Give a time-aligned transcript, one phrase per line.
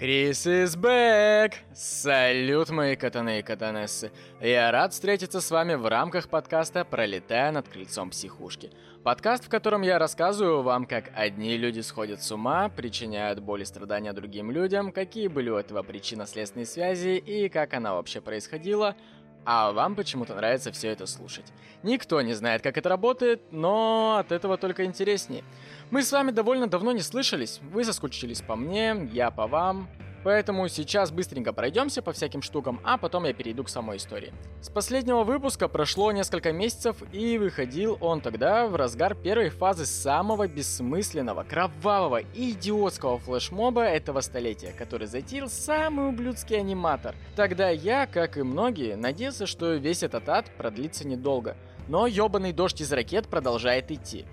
[0.00, 1.56] Крис is back!
[1.74, 4.10] Салют, мои катаны и катанессы!
[4.40, 8.70] Я рад встретиться с вами в рамках подкаста «Пролетая над крыльцом психушки».
[9.04, 13.66] Подкаст, в котором я рассказываю вам, как одни люди сходят с ума, причиняют боль и
[13.66, 18.96] страдания другим людям, какие были у этого причинно-следственные связи и как она вообще происходила,
[19.44, 21.46] а вам почему-то нравится все это слушать.
[21.82, 25.44] Никто не знает, как это работает, но от этого только интереснее.
[25.90, 29.88] Мы с вами довольно давно не слышались, вы соскучились по мне, я по вам,
[30.22, 34.32] Поэтому сейчас быстренько пройдемся по всяким штукам, а потом я перейду к самой истории.
[34.60, 40.46] С последнего выпуска прошло несколько месяцев, и выходил он тогда в разгар первой фазы самого
[40.46, 47.14] бессмысленного, кровавого и идиотского флешмоба этого столетия, который затеял самый ублюдский аниматор.
[47.36, 51.56] Тогда я, как и многие, надеялся, что весь этот ад продлится недолго.
[51.88, 54.26] Но ёбаный дождь из ракет продолжает идти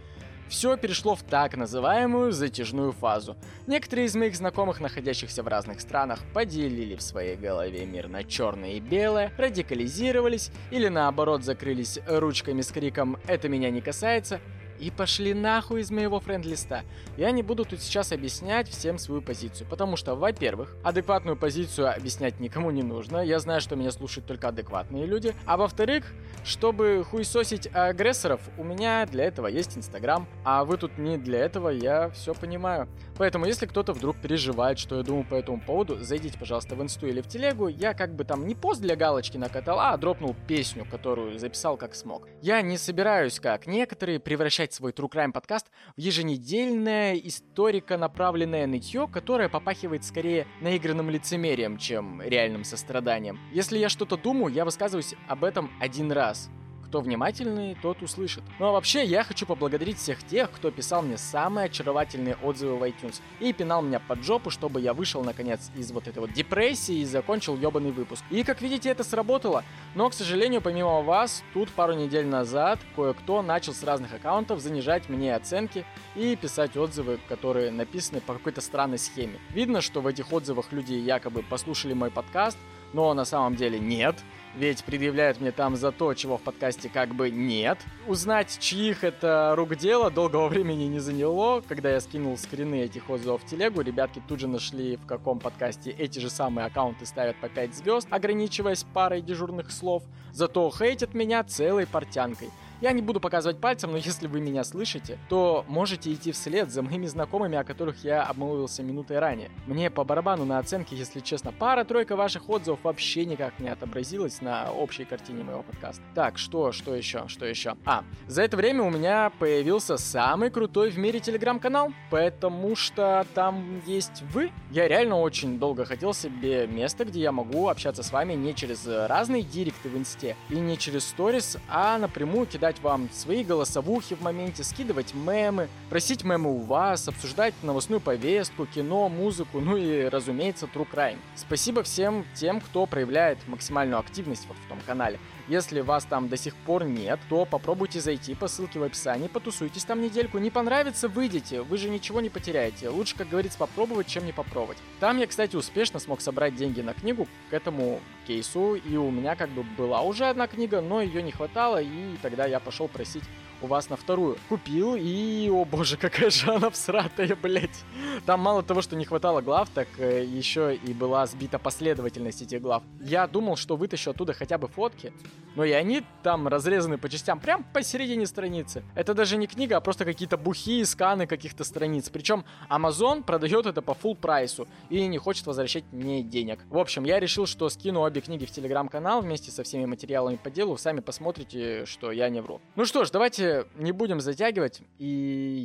[0.49, 3.35] все перешло в так называемую затяжную фазу.
[3.67, 8.73] Некоторые из моих знакомых, находящихся в разных странах, поделили в своей голове мир на черное
[8.73, 14.39] и белое, радикализировались или наоборот закрылись ручками с криком «это меня не касается»,
[14.79, 16.83] и пошли нахуй из моего френд-листа.
[17.17, 22.39] Я не буду тут сейчас объяснять всем свою позицию, потому что, во-первых, адекватную позицию объяснять
[22.39, 26.05] никому не нужно, я знаю, что меня слушают только адекватные люди, а во-вторых,
[26.43, 31.69] чтобы хуесосить агрессоров, у меня для этого есть Инстаграм, а вы тут не для этого,
[31.69, 32.87] я все понимаю.
[33.17, 37.07] Поэтому, если кто-то вдруг переживает, что я думаю по этому поводу, зайдите, пожалуйста, в Инсту
[37.07, 40.85] или в Телегу, я как бы там не пост для галочки накатал, а дропнул песню,
[40.89, 42.27] которую записал как смог.
[42.41, 49.07] Я не собираюсь, как некоторые, превращать превращать свой True Crime подкаст в еженедельное историко-направленное нытье,
[49.07, 53.39] которое попахивает скорее наигранным лицемерием, чем реальным состраданием.
[53.53, 56.49] Если я что-то думаю, я высказываюсь об этом один раз.
[56.87, 58.43] Кто внимательный, тот услышит.
[58.59, 62.83] Ну а вообще, я хочу поблагодарить всех тех, кто писал мне самые очаровательные отзывы в
[62.83, 66.99] iTunes и пинал меня под жопу, чтобы я вышел наконец из вот этой вот депрессии
[66.99, 68.23] и закончил ебаный выпуск.
[68.29, 69.65] И как видите, это сработало.
[69.95, 75.09] Но, к сожалению, помимо вас, тут пару недель назад кое-кто начал с разных аккаунтов занижать
[75.09, 75.83] мне оценки
[76.15, 79.39] и писать отзывы, которые написаны по какой-то странной схеме.
[79.49, 82.57] Видно, что в этих отзывах люди якобы послушали мой подкаст,
[82.93, 84.15] но на самом деле нет
[84.57, 87.77] ведь предъявляют мне там за то, чего в подкасте как бы нет.
[88.07, 91.61] Узнать, чьих это рук дело, долгого времени не заняло.
[91.61, 95.91] Когда я скинул скрины этих отзывов в телегу, ребятки тут же нашли, в каком подкасте
[95.91, 100.03] эти же самые аккаунты ставят по 5 звезд, ограничиваясь парой дежурных слов.
[100.31, 102.49] Зато хейтят меня целой портянкой.
[102.79, 106.83] Я не буду показывать пальцем, но если вы меня слышите, то можете идти вслед за
[106.83, 109.49] моими знакомыми, о которых я обмолвился минутой ранее.
[109.65, 114.71] Мне по барабану на оценке, если честно, пара-тройка ваших отзывов вообще никак не отобразилась на
[114.71, 116.03] общей картине моего подкаста.
[116.13, 117.75] Так, что, что еще, что еще?
[117.83, 123.81] А, за это время у меня появился самый крутой в мире телеграм-канал, потому что там
[123.87, 124.51] есть вы.
[124.69, 128.85] Я реально очень долго хотел себе место, где я могу общаться с вами не через
[128.85, 134.15] разные директы в инсте и не через сторис, а напрямую кидать кидать вам свои голосовухи
[134.15, 140.05] в моменте, скидывать мемы, просить мемы у вас, обсуждать новостную повестку, кино, музыку, ну и,
[140.09, 141.17] разумеется, True Crime.
[141.35, 145.17] Спасибо всем тем, кто проявляет максимальную активность вот в том канале.
[145.47, 149.85] Если вас там до сих пор нет, то попробуйте зайти по ссылке в описании, потусуйтесь
[149.85, 150.39] там недельку.
[150.39, 152.89] Не понравится, выйдите, вы же ничего не потеряете.
[152.89, 154.77] Лучше, как говорится, попробовать, чем не попробовать.
[154.99, 159.37] Там я, кстати, успешно смог собрать деньги на книгу к этому кейсу, и у меня
[159.37, 163.23] как бы была уже одна книга, но ее не хватало, и тогда я пошел просить
[163.61, 164.37] у вас на вторую.
[164.49, 167.83] Купил, и, о боже, какая же она всратая, блять.
[168.25, 172.61] Там мало того, что не хватало глав, так э, еще и была сбита последовательность этих
[172.61, 172.83] глав.
[173.01, 175.13] Я думал, что вытащу оттуда хотя бы фотки,
[175.55, 178.83] но и они там разрезаны по частям, прям посередине страницы.
[178.95, 182.09] Это даже не книга, а просто какие-то бухи и сканы каких-то страниц.
[182.09, 186.59] Причем Amazon продает это по full прайсу и не хочет возвращать мне денег.
[186.69, 190.51] В общем, я решил, что скину обе книги в телеграм-канал вместе со всеми материалами по
[190.51, 190.77] делу.
[190.77, 192.61] Сами посмотрите, что я не вру.
[192.75, 195.05] Ну что ж, давайте не будем затягивать, и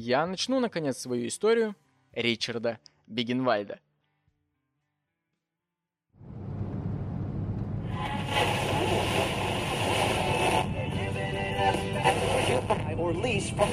[0.03, 1.75] я начну, наконец, свою историю
[2.13, 3.79] Ричарда Бигенвальда.
[13.03, 13.69] or lease from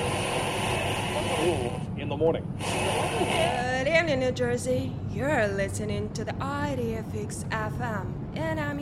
[1.97, 2.43] in the morning.
[2.59, 4.91] Good evening, New Jersey.
[5.13, 8.28] You're listening to the IDFX FM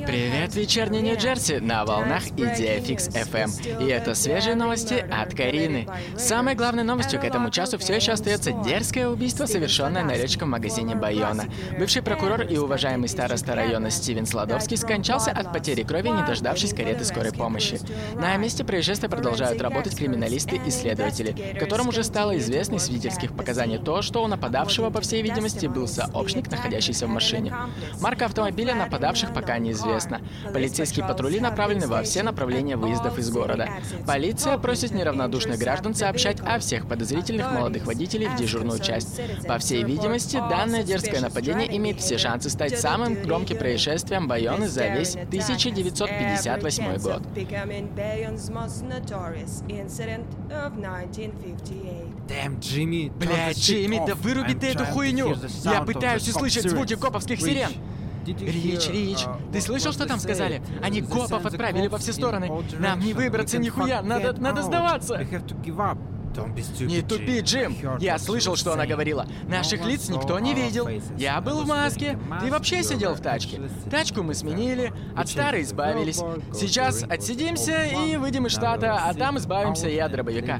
[0.05, 3.83] Привет, вечерний Нью-Джерси на волнах Идея Фикс FM.
[3.83, 5.87] И это свежие новости от Карины.
[6.15, 10.95] Самой главной новостью к этому часу все еще остается дерзкое убийство, совершенное на речком магазине
[10.95, 11.45] Байона.
[11.77, 17.03] Бывший прокурор и уважаемый староста района Стивен Сладовский скончался от потери крови, не дождавшись кареты
[17.03, 17.79] скорой помощи.
[18.13, 23.79] На месте происшествия продолжают работать криминалисты и следователи, которым уже стало известно из свидетельских показаний
[23.79, 27.53] то, что у нападавшего, по всей видимости, был сообщник, находящийся в машине.
[27.99, 30.21] Марка автомобиля нападавших пока неизвестна.
[30.53, 33.69] Полицейские патрули направлены во все направления выездов из города.
[34.05, 39.19] Полиция просит неравнодушных граждан сообщать о всех подозрительных молодых водителей в дежурную часть.
[39.47, 44.87] По всей видимости, данное дерзкое нападение имеет все шансы стать самым громким происшествием Байоны за
[44.87, 47.21] весь 1958 год.
[52.27, 55.35] Damn, Джимми, Блядь, Джимми, да выруби ты эту хуйню!
[55.63, 57.69] Я пытаюсь услышать звуки коповских сирен!
[58.33, 60.61] Рич, Рич, ты слышал, что там сказали?
[60.81, 62.51] Они копов отправили во все стороны.
[62.79, 65.25] Нам не выбраться нихуя, надо, надо сдаваться.
[66.81, 67.75] Не тупи, Джим!
[67.99, 69.25] Я слышал, что она говорила.
[69.47, 70.87] Наших лиц никто не видел.
[71.17, 72.19] Я был в маске.
[72.41, 73.61] Ты вообще сидел в тачке.
[73.89, 76.21] Тачку мы сменили, от старой избавились.
[76.53, 80.59] Сейчас отсидимся и выйдем из штата, а там избавимся и от дробовика.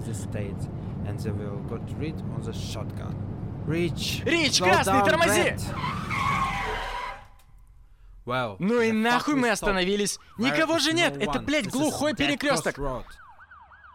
[3.67, 5.55] Рич, Рич, красный, тормози!
[8.59, 10.19] Ну и нахуй мы остановились.
[10.37, 11.17] Никого же нет.
[11.17, 12.77] Это, блядь, глухой перекресток.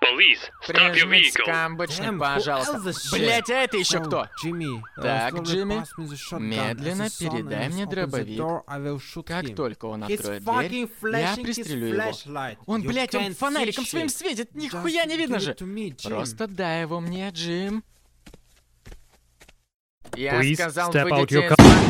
[0.02, 1.46] Police, stop your vehicle.
[1.46, 2.92] who пожалуйста.
[3.12, 4.26] Блять, а это еще кто?
[4.42, 5.84] Джимми, Так, Джимми,
[6.40, 8.42] медленно передай мне дробовик.
[9.24, 12.56] Как только он откроет дверь, я пристрелю его.
[12.66, 15.54] Он, блядь, он фонариком своим светит, нихуя не видно же.
[16.02, 17.84] Просто дай его мне, Джим.
[20.16, 21.52] Я сказал, выйдите your из...
[21.52, 21.82] car.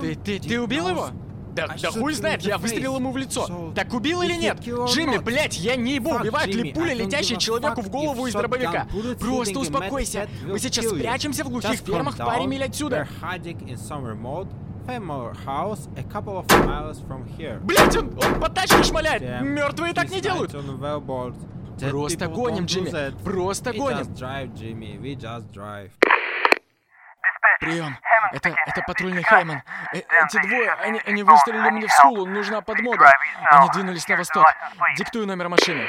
[0.00, 1.08] Ты, ты, ты убил его?
[1.52, 3.72] Да, да хуй знает, я выстрелил ему в лицо.
[3.74, 4.60] Так убил или нет?
[4.60, 8.86] Джимми, блядь, я не ебу, убивает ли пуля, летящая человеку в голову из дробовика.
[9.18, 10.28] Просто успокойся.
[10.46, 13.08] Мы сейчас спрячемся в глухих фермах в паре миль отсюда.
[17.62, 19.20] Блять, он, он по тачке шмаляет.
[19.42, 20.52] Мертвые так не делают.
[21.90, 22.90] Просто гоним, Джимми.
[23.24, 24.14] Просто гоним.
[27.60, 27.94] Прием.
[28.32, 29.62] Это, это патрульный Хейман.
[29.92, 32.24] Э, эти двое, они, они выстрелили мне в скулу.
[32.24, 33.12] Нужна подмога.
[33.50, 34.46] Они двинулись на восток.
[34.96, 35.86] Диктую номер машины.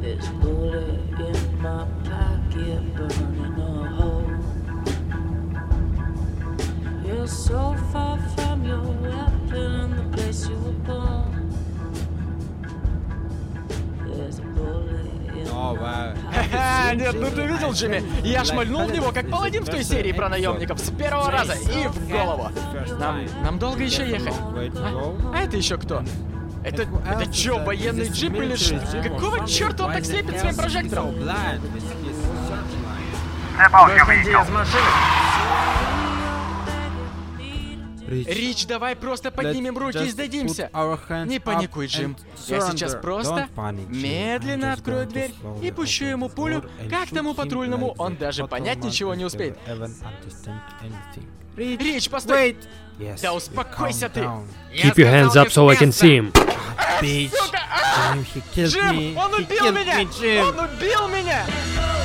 [0.00, 4.30] There's a bullet in my pocket, burning a hole.
[7.06, 11.19] You're so far from your weapon and the place you were born.
[16.94, 18.02] Нет, ну ты видел, Джимми?
[18.22, 21.86] Я шмальнул в него, как паладин в той серии про наемников, с первого раза и
[21.88, 22.50] в голову.
[22.98, 24.34] Нам, нам долго еще ехать.
[24.78, 26.02] А, а это еще кто?
[26.62, 28.78] Это, это чё, военный джип или ш...
[29.02, 31.14] Какого черта он так слепит своим прожектором?
[33.56, 34.90] Выходи из машины.
[38.10, 40.70] Рич, давай просто поднимем руки и сдадимся.
[41.26, 42.16] Не паникуй, Джим.
[42.48, 43.48] Я сейчас просто
[43.88, 49.24] медленно открою дверь и пущу ему пулю, как тому патрульному, он даже понять ничего не
[49.24, 49.56] успеет.
[51.56, 52.56] Рич, постой!
[53.22, 54.20] Да успокойся ты!
[54.74, 56.32] Keep your hands up so I can see him.
[57.30, 57.58] Сука!
[57.70, 58.16] а!
[58.56, 60.00] Джим, он убил меня!
[60.42, 61.44] Он убил меня!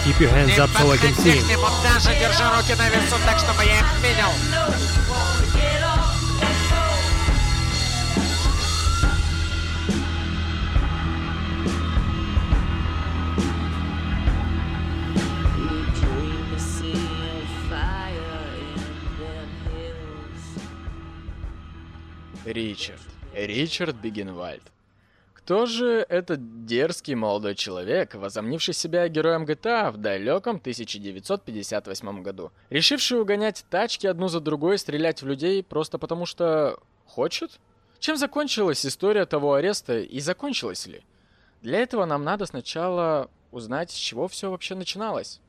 [0.06, 2.19] Keep your hands up so I can see him.
[2.19, 5.05] держи руки на весу так, чтобы я их видел.
[22.46, 23.02] Ричард.
[23.34, 24.62] Ричард Бигенвальд.
[25.34, 33.20] Кто же этот дерзкий молодой человек, возомнивший себя героем GTA в далеком 1958 году, решивший
[33.20, 37.60] угонять тачки одну за другой и стрелять в людей просто потому что хочет?
[38.00, 41.04] Чем закончилась история того ареста и закончилась ли?
[41.62, 45.42] Для этого нам надо сначала узнать, с чего все вообще начиналось.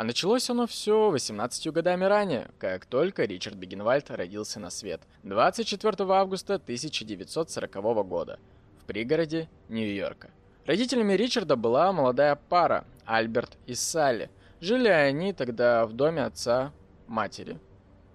[0.00, 5.94] А началось оно все 18 годами ранее, как только Ричард Бигенвальд родился на свет, 24
[6.14, 7.70] августа 1940
[8.08, 8.38] года,
[8.80, 10.30] в пригороде Нью-Йорка.
[10.64, 14.30] Родителями Ричарда была молодая пара, Альберт и Салли.
[14.62, 16.72] Жили они тогда в доме отца
[17.06, 17.58] матери.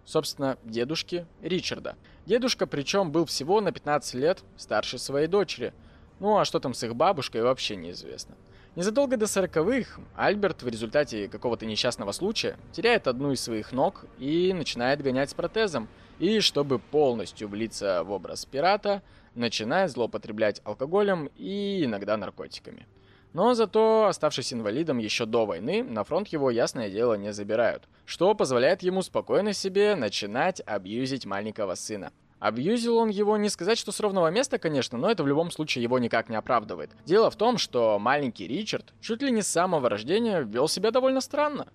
[0.06, 1.98] Собственно, дедушки Ричарда.
[2.26, 5.72] Дедушка причем был всего на 15 лет старше своей дочери.
[6.20, 8.34] Ну а что там с их бабушкой вообще неизвестно.
[8.76, 14.52] Незадолго до сороковых Альберт в результате какого-то несчастного случая теряет одну из своих ног и
[14.52, 15.88] начинает гонять с протезом.
[16.20, 19.02] И чтобы полностью влиться в образ пирата,
[19.34, 22.86] начинает злоупотреблять алкоголем и иногда наркотиками.
[23.32, 28.36] Но зато, оставшись инвалидом еще до войны, на фронт его, ясное дело, не забирают, что
[28.36, 32.12] позволяет ему спокойно себе начинать абьюзить маленького сына.
[32.40, 35.84] Абьюзил он его не сказать, что с ровного места, конечно, но это в любом случае
[35.84, 36.92] его никак не оправдывает.
[37.06, 41.22] Дело в том, что маленький Ричард чуть ли не с самого рождения вел себя довольно
[41.22, 41.68] странно.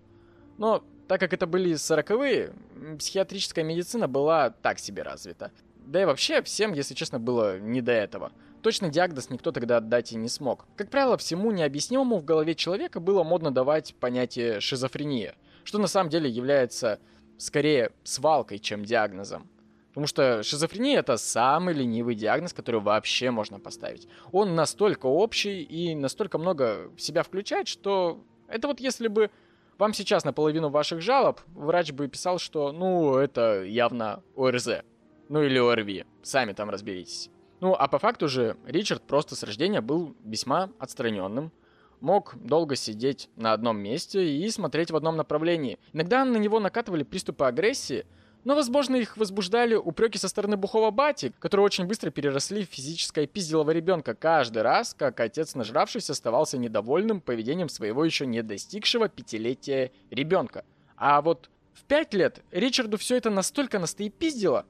[0.58, 2.52] Но так как это были сороковые,
[2.98, 5.50] психиатрическая медицина была так себе развита.
[5.86, 8.30] Да и вообще, всем, если честно, было не до этого.
[8.62, 10.66] Точный диагноз никто тогда отдать и не смог.
[10.76, 16.10] Как правило, всему необъяснимому в голове человека было модно давать понятие шизофрения, что на самом
[16.10, 17.00] деле является
[17.38, 19.48] скорее свалкой, чем диагнозом.
[19.90, 24.08] Потому что шизофрения это самый ленивый диагноз, который вообще можно поставить.
[24.32, 29.30] Он настолько общий и настолько много в себя включает, что это вот если бы
[29.78, 34.82] вам сейчас на половину ваших жалоб врач бы писал, что ну это явно ОРЗ,
[35.28, 37.30] ну или ОРВИ, сами там разберитесь.
[37.60, 41.52] Ну, а по факту же Ричард просто с рождения был весьма отстраненным,
[42.00, 45.78] мог долго сидеть на одном месте и смотреть в одном направлении.
[45.92, 48.06] Иногда на него накатывали приступы агрессии,
[48.44, 53.26] но, возможно, их возбуждали упреки со стороны бухого бати, которые очень быстро переросли в физическое
[53.26, 59.92] пизделого ребенка каждый раз, как отец нажравшись оставался недовольным поведением своего еще не достигшего пятилетия
[60.10, 60.64] ребенка.
[60.96, 64.64] А вот в пять лет Ричарду все это настолько настоепиздило,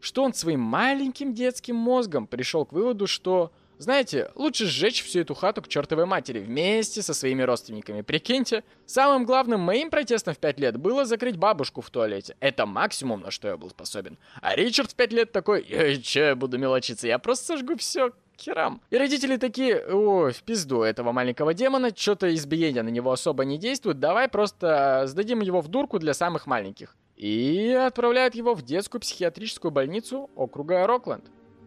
[0.00, 5.34] что он своим маленьким детским мозгом пришел к выводу, что, знаете, лучше сжечь всю эту
[5.34, 8.00] хату к чертовой матери вместе со своими родственниками.
[8.00, 12.36] Прикиньте, самым главным моим протестом в 5 лет было закрыть бабушку в туалете.
[12.40, 14.18] Это максимум, на что я был способен.
[14.40, 18.12] А Ричард в 5 лет такой, я че я буду мелочиться, я просто сожгу все
[18.38, 18.80] херам.
[18.90, 23.58] И родители такие, ой, в пизду этого маленького демона, что-то избиение на него особо не
[23.58, 29.00] действует, давай просто сдадим его в дурку для самых маленьких и отправляют его в детскую
[29.00, 31.24] психиатрическую больницу округа Рокленд.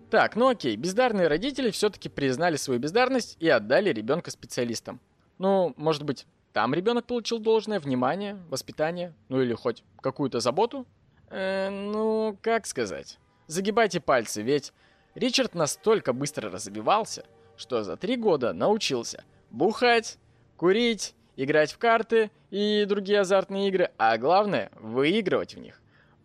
[0.10, 5.00] Так, ну окей, бездарные родители все-таки признали свою бездарность и отдали ребенка специалистам.
[5.38, 10.88] Ну, может быть, там ребенок получил должное внимание, воспитание, ну или хоть какую-то заботу?
[11.30, 13.20] Э, ну, как сказать?
[13.46, 14.74] Загибайте пальцы, ведь
[15.14, 17.26] Ричард настолько быстро развивался,
[17.56, 20.18] что за три года научился бухать,
[20.58, 25.79] курить, играть в карты и другие азартные игры, а главное, выигрывать в них.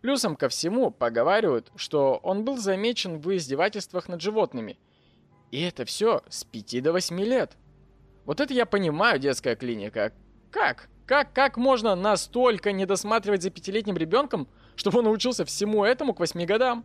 [0.05, 4.79] Плюсом ко всему поговаривают, что он был замечен в издевательствах над животными.
[5.51, 7.57] И это все с 5 до 8 лет.
[8.27, 10.13] Вот это я понимаю, детская клиника.
[10.51, 10.91] Как?
[11.07, 14.47] Как, как можно настолько не досматривать за пятилетним ребенком,
[14.77, 16.85] чтобы он научился всему этому к 8 годам?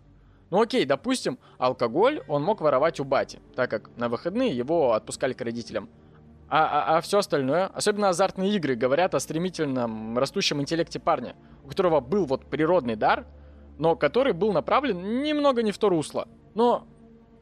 [0.50, 5.34] Ну окей, допустим, алкоголь он мог воровать у бати, так как на выходные его отпускали
[5.34, 5.90] к родителям.
[6.50, 11.68] А, а, а все остальное, особенно азартные игры, говорят о стремительном растущем интеллекте парня, у
[11.68, 13.27] которого был вот природный дар,
[13.77, 16.27] но который был направлен немного не в то русло.
[16.56, 16.88] Но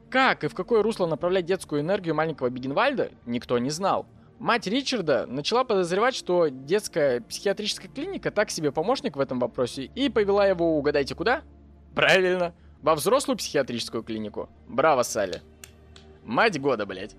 [0.10, 4.06] как и в какое русло направлять детскую энергию маленького Бигенвальда, никто не знал.
[4.40, 10.10] Мать Ричарда начала подозревать, что детская психиатрическая клиника так себе помощник в этом вопросе и
[10.10, 11.42] повела его, угадайте куда?
[11.96, 14.50] Правильно, во взрослую психиатрическую клинику.
[14.68, 15.42] Браво, Салли.
[16.24, 17.16] Мать года, блядь.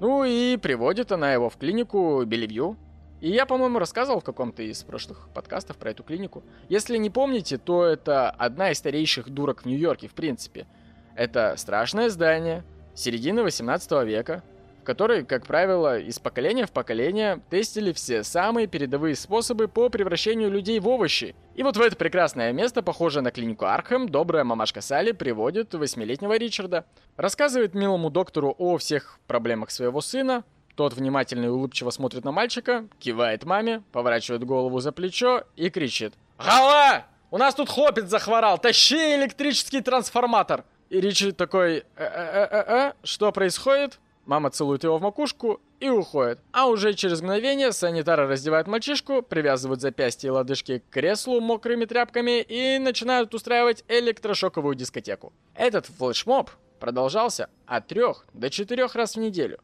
[0.00, 2.76] Ну и приводит она его в клинику Белевью.
[3.20, 6.42] И я, по-моему, рассказывал в каком-то из прошлых подкастов про эту клинику.
[6.70, 10.66] Если не помните, то это одна из старейших дурок в Нью-Йорке, в принципе.
[11.14, 12.64] Это страшное здание
[12.94, 14.42] середины 18 века,
[14.80, 20.50] в которой, как правило, из поколения в поколение тестили все самые передовые способы по превращению
[20.50, 21.34] людей в овощи.
[21.54, 26.36] И вот в это прекрасное место, похожее на клинику Архем, добрая мамашка Салли приводит восьмилетнего
[26.38, 26.86] Ричарда.
[27.16, 30.44] Рассказывает милому доктору о всех проблемах своего сына,
[30.76, 36.14] тот внимательно и улыбчиво смотрит на мальчика, кивает маме, поворачивает голову за плечо и кричит.
[36.38, 37.04] «Гала!
[37.30, 38.56] У нас тут хлопец захворал!
[38.56, 44.00] Тащи электрический трансформатор!» И Ричард такой, э-э-э-э, что происходит?
[44.30, 46.38] Мама целует его в макушку и уходит.
[46.52, 52.40] А уже через мгновение санитары раздевают мальчишку, привязывают запястья и лодыжки к креслу мокрыми тряпками
[52.40, 55.32] и начинают устраивать электрошоковую дискотеку.
[55.56, 59.58] Этот флешмоб продолжался от 3 до 4 раз в неделю.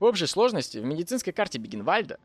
[0.00, 2.18] В общей сложности в медицинской карте Бигенвальда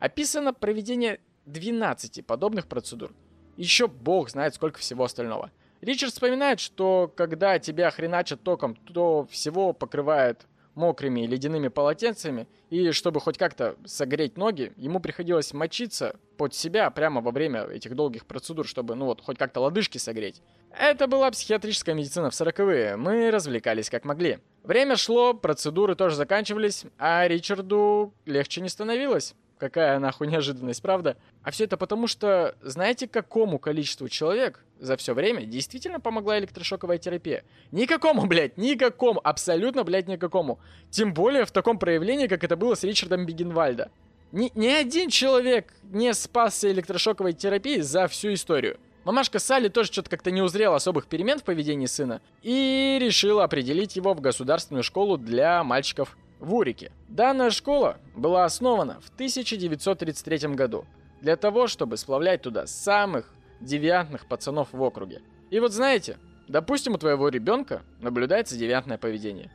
[0.00, 3.12] описано проведение 12 подобных процедур.
[3.56, 5.52] Еще бог знает сколько всего остального.
[5.80, 10.44] Ричард вспоминает, что когда тебя хреначат током, то всего покрывает
[10.76, 17.20] мокрыми ледяными полотенцами, и чтобы хоть как-то согреть ноги, ему приходилось мочиться под себя прямо
[17.20, 20.42] во время этих долгих процедур, чтобы, ну вот, хоть как-то лодыжки согреть.
[20.78, 22.96] Это была психиатрическая медицина в сороковые.
[22.96, 24.38] Мы развлекались как могли.
[24.62, 29.34] Время шло, процедуры тоже заканчивались, а Ричарду легче не становилось.
[29.58, 31.16] Какая нахуй неожиданность, правда?
[31.42, 36.98] А все это потому, что знаете, какому количеству человек за все время действительно помогла электрошоковая
[36.98, 37.44] терапия?
[37.72, 40.58] Никакому, блядь, никакому, абсолютно, блядь, никакому.
[40.90, 43.90] Тем более в таком проявлении, как это было с Ричардом Бигенвальда.
[44.32, 48.78] Ни, ни один человек не спасся электрошоковой терапией за всю историю.
[49.04, 53.94] Мамашка Салли тоже что-то как-то не узрела особых перемен в поведении сына и решила определить
[53.94, 56.90] его в государственную школу для мальчиков в Урике.
[57.06, 60.86] Данная школа была основана в 1933 году
[61.20, 65.22] для того, чтобы сплавлять туда самых девиантных пацанов в округе.
[65.50, 69.50] И вот знаете, допустим, у твоего ребенка наблюдается девиантное поведение.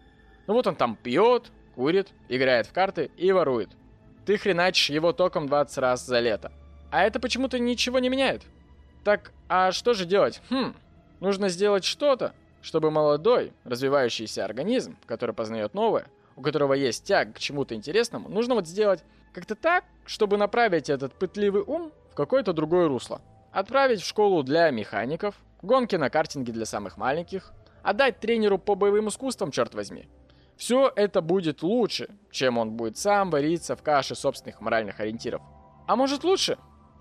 [0.47, 3.69] Ну вот он там пьет, курит, играет в карты и ворует.
[4.25, 6.51] Ты хреначишь его током 20 раз за лето.
[6.91, 8.43] А это почему-то ничего не меняет.
[9.03, 10.41] Так, а что же делать?
[10.49, 10.75] Хм,
[11.19, 16.05] нужно сделать что-то, чтобы молодой, развивающийся организм, который познает новое,
[16.35, 19.03] у которого есть тяг к чему-то интересному, нужно вот сделать
[19.33, 23.21] как-то так, чтобы направить этот пытливый ум в какое-то другое русло.
[23.51, 27.51] Отправить в школу для механиков, гонки на картинге для самых маленьких,
[27.83, 30.07] отдать тренеру по боевым искусствам, черт возьми.
[30.55, 35.41] Все это будет лучше, чем он будет сам вариться в каше собственных моральных ориентиров.
[35.87, 36.57] А может лучше?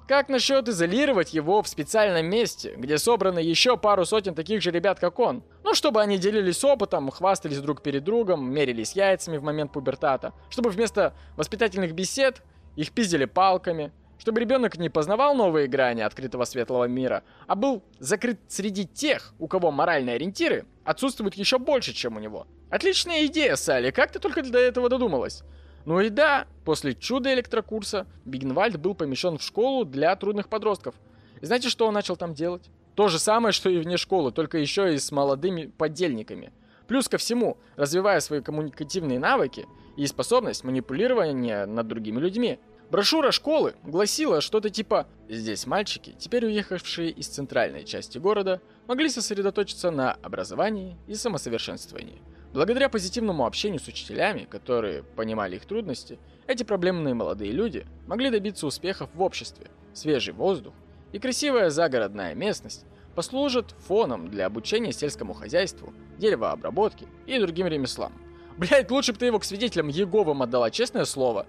[0.08, 4.98] Как насчет изолировать его в специальном месте, где собраны еще пару сотен таких же ребят,
[4.98, 5.44] как он?
[5.62, 10.32] Ну, чтобы они делились опытом, хвастались друг перед другом, мерились яйцами в момент пубертата.
[10.48, 12.42] Чтобы вместо воспитательных бесед
[12.74, 13.92] их пиздили палками.
[14.20, 19.48] Чтобы ребенок не познавал новые грани открытого светлого мира, а был закрыт среди тех, у
[19.48, 22.46] кого моральные ориентиры отсутствуют еще больше, чем у него.
[22.68, 25.42] Отличная идея, Салли, как ты только до этого додумалась?
[25.86, 30.94] Ну и да, после чуда электрокурса Бигенвальд был помещен в школу для трудных подростков.
[31.40, 32.68] И знаете, что он начал там делать?
[32.96, 36.52] То же самое, что и вне школы, только еще и с молодыми подельниками.
[36.88, 42.58] Плюс ко всему, развивая свои коммуникативные навыки и способность манипулирования над другими людьми.
[42.90, 49.92] Брошюра школы гласила что-то типа «Здесь мальчики, теперь уехавшие из центральной части города, могли сосредоточиться
[49.92, 52.20] на образовании и самосовершенствовании».
[52.52, 56.18] Благодаря позитивному общению с учителями, которые понимали их трудности,
[56.48, 59.68] эти проблемные молодые люди могли добиться успехов в обществе.
[59.94, 60.74] Свежий воздух
[61.12, 68.12] и красивая загородная местность послужат фоном для обучения сельскому хозяйству, деревообработке и другим ремеслам.
[68.58, 71.46] Блять, лучше бы ты его к свидетелям Еговым отдала, честное слово.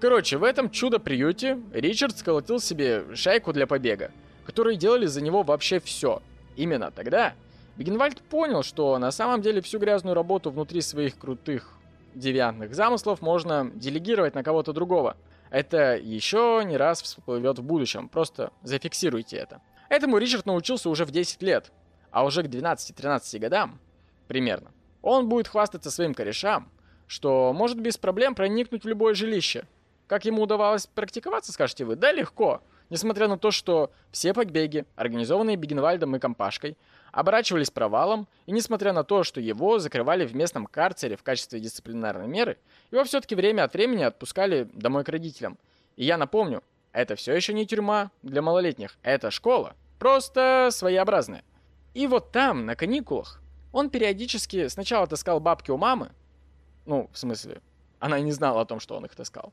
[0.00, 4.12] Короче, в этом чудо-приюте Ричард сколотил себе шайку для побега,
[4.46, 6.22] которые делали за него вообще все.
[6.54, 7.34] Именно тогда
[7.76, 11.72] Бигенвальд понял, что на самом деле всю грязную работу внутри своих крутых
[12.14, 15.16] девиантных замыслов можно делегировать на кого-то другого.
[15.50, 19.60] Это еще не раз всплывет в будущем, просто зафиксируйте это.
[19.88, 21.72] Этому Ричард научился уже в 10 лет,
[22.12, 23.80] а уже к 12-13 годам,
[24.28, 24.70] примерно,
[25.02, 26.70] он будет хвастаться своим корешам,
[27.06, 29.64] что может без проблем проникнуть в любое жилище.
[30.08, 31.94] Как ему удавалось практиковаться, скажете вы?
[31.94, 32.62] Да, легко.
[32.88, 36.78] Несмотря на то, что все побеги, организованные Бигенвальдом и компашкой,
[37.12, 42.26] оборачивались провалом, и несмотря на то, что его закрывали в местном карцере в качестве дисциплинарной
[42.26, 42.56] меры,
[42.90, 45.58] его все-таки время от времени отпускали домой к родителям.
[45.96, 51.44] И я напомню, это все еще не тюрьма для малолетних, это школа, просто своеобразная.
[51.92, 53.42] И вот там, на каникулах,
[53.72, 56.12] он периодически сначала таскал бабки у мамы,
[56.86, 57.60] ну, в смысле,
[57.98, 59.52] она не знала о том, что он их таскал.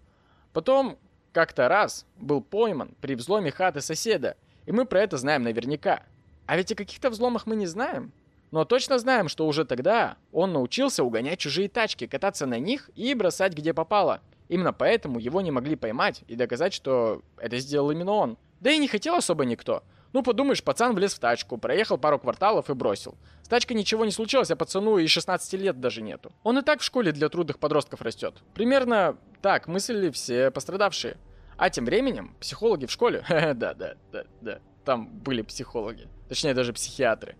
[0.55, 0.97] Потом
[1.31, 6.01] как-то раз был пойман при взломе хаты соседа, и мы про это знаем наверняка–
[6.45, 8.11] а ведь о каких-то взломах мы не знаем.
[8.51, 13.13] Но точно знаем, что уже тогда он научился угонять чужие тачки, кататься на них и
[13.13, 14.21] бросать где попало.
[14.47, 18.37] Именно поэтому его не могли поймать и доказать, что это сделал именно он.
[18.59, 19.83] Да и не хотел особо никто.
[20.15, 23.17] Ну подумаешь, пацан влез в тачку, проехал пару кварталов и бросил.
[23.43, 26.32] С тачкой ничего не случилось, а пацану и 16 лет даже нету.
[26.41, 28.41] Он и так в школе для трудных подростков растет.
[28.54, 31.17] Примерно так мыслили все пострадавшие.
[31.58, 37.36] А тем временем психологи в школе, да-да, да-да, там были психологи, точнее даже психиатры,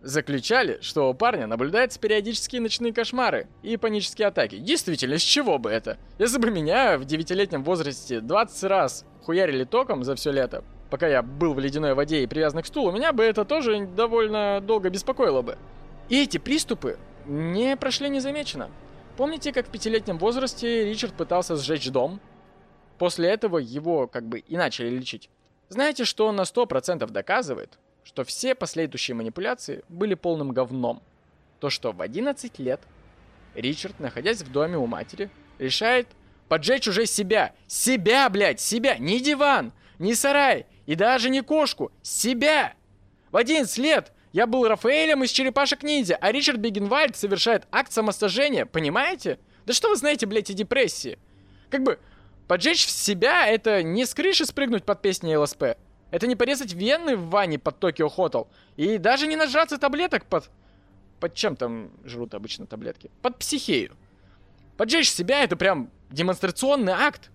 [0.00, 4.58] заключали, что у парня наблюдаются периодические ночные кошмары и панические атаки.
[4.58, 5.98] Действительно, с чего бы это?
[6.20, 11.22] Если бы меня в девятилетнем возрасте 20 раз хуярили током за все лето, пока я
[11.22, 15.42] был в ледяной воде и привязан к стулу, меня бы это тоже довольно долго беспокоило
[15.42, 15.56] бы.
[16.08, 18.70] И эти приступы не прошли незамеченно.
[19.16, 22.20] Помните, как в пятилетнем возрасте Ричард пытался сжечь дом?
[22.98, 25.30] После этого его как бы и начали лечить.
[25.68, 27.78] Знаете, что на 100% доказывает?
[28.02, 31.02] Что все последующие манипуляции были полным говном.
[31.60, 32.80] То, что в 11 лет
[33.54, 36.08] Ричард, находясь в доме у матери, решает
[36.48, 37.52] поджечь уже себя.
[37.66, 38.98] Себя, блядь, себя.
[38.98, 41.92] Не диван, не сарай и даже не кошку.
[42.02, 42.74] Себя.
[43.30, 48.66] В 11 лет я был Рафаэлем из «Черепашек ниндзя», а Ричард Бигенвальд совершает акт самосожжения,
[48.66, 49.38] понимаете?
[49.66, 51.20] Да что вы знаете, блядь, о депрессии?
[51.68, 52.00] Как бы,
[52.48, 55.76] поджечь себя— это не с крыши спрыгнуть под песни ЛСП.
[56.10, 58.48] Это не порезать вены в ванне под Токио Хотел.
[58.76, 60.50] И даже не нажраться таблеток под...
[61.20, 63.12] Под чем там жрут обычно таблетки?
[63.22, 63.96] Под психею.
[64.76, 67.30] Поджечь себя— это прям демонстрационный акт.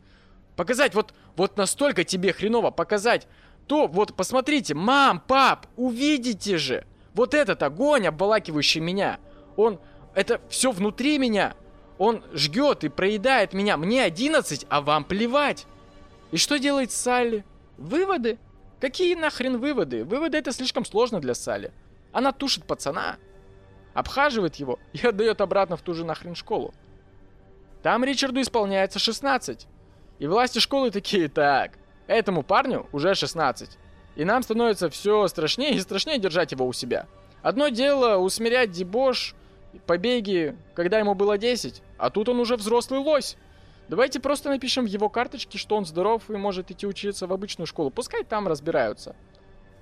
[0.58, 3.28] Показать вот, вот настолько тебе хреново показать
[3.67, 6.86] то, вот посмотрите, мам, пап, увидите же.
[7.13, 9.19] Вот этот огонь, обволакивающий меня,
[9.56, 9.80] он,
[10.13, 11.56] это все внутри меня.
[11.97, 13.78] Он жгет и проедает меня.
[13.78, 15.65] Мне 11, а вам плевать.
[16.32, 17.45] И что делает Салли?
[17.78, 18.38] Выводы?
[18.82, 20.04] Какие нахрен выводы?
[20.04, 21.71] Выводы это слишком сложно для Салли.
[22.12, 23.17] Она тушит пацана,
[23.93, 26.73] обхаживает его и отдает обратно в ту же нахрен школу.
[27.82, 29.67] Там Ричарду исполняется 16.
[30.19, 33.78] И власти школы такие, так, этому парню уже 16.
[34.15, 37.08] И нам становится все страшнее и страшнее держать его у себя.
[37.41, 39.36] Одно дело усмирять дебош,
[39.86, 43.38] побеги, когда ему было 10, а тут он уже взрослый лось.
[43.88, 47.68] Давайте просто напишем в его карточке, что он здоров и может идти учиться в обычную
[47.68, 47.91] школу.
[47.91, 49.15] Пускай там разбираются.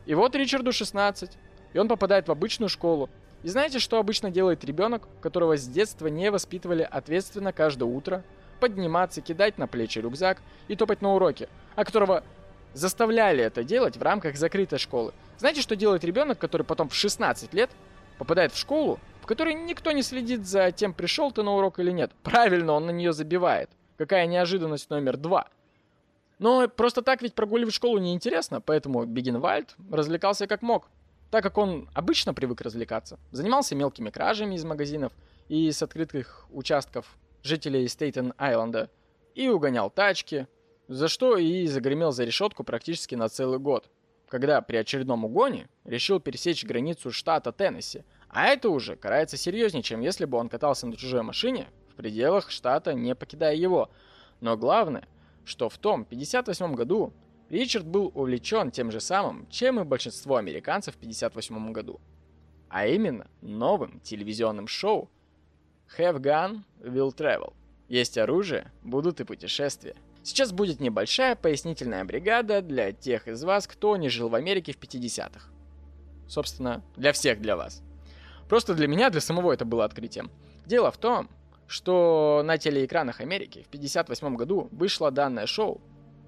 [0.06, 1.32] И вот Ричарду 16,
[1.72, 3.10] и он попадает в обычную школу.
[3.44, 8.24] И знаете, что обычно делает ребенок, которого с детства не воспитывали ответственно каждое утро?
[8.60, 12.24] Подниматься, кидать на плечи рюкзак и топать на уроки, а которого
[12.74, 15.14] заставляли это делать в рамках закрытой школы.
[15.38, 17.70] Знаете, что делает ребенок, который потом в 16 лет
[18.18, 21.92] попадает в школу, в которой никто не следит за тем, пришел ты на урок или
[21.92, 22.12] нет?
[22.24, 23.70] Правильно, он на нее забивает.
[23.98, 25.48] Какая неожиданность номер два.
[26.40, 30.90] Но просто так ведь прогуливать школу неинтересно, поэтому Бигенвальд развлекался как мог.
[31.32, 35.14] Так как он обычно привык развлекаться, занимался мелкими кражами из магазинов
[35.48, 38.90] и с открытых участков жителей Стейтен-Айленда
[39.36, 40.48] и угонял тачки,
[40.88, 43.90] за что и загремел за решетку практически на целый год,
[44.28, 50.02] когда при очередном угоне решил пересечь границу штата Теннесси, а это уже карается серьезнее, чем
[50.02, 53.92] если бы он катался на чужой машине в пределах штата, не покидая его.
[54.42, 55.08] Но главное,
[55.46, 57.14] что в том 58 году
[57.50, 62.02] Ричард был увлечен тем же самым, чем и большинство американцев в 58 году.
[62.70, 65.12] А именно новым телевизионным шоу
[65.98, 67.54] Have Gun, Will Travel.
[67.88, 69.96] Есть оружие, будут и путешествия.
[70.24, 74.80] Сейчас будет небольшая пояснительная бригада для тех из вас, кто не жил в Америке в
[74.80, 75.50] 50-х.
[76.28, 77.84] Собственно, для всех для вас.
[78.48, 80.32] Просто для меня, для самого это было открытием.
[80.66, 81.30] Дело в том,
[81.68, 85.82] что на телеэкранах Америки в 58 году вышло данное шоу.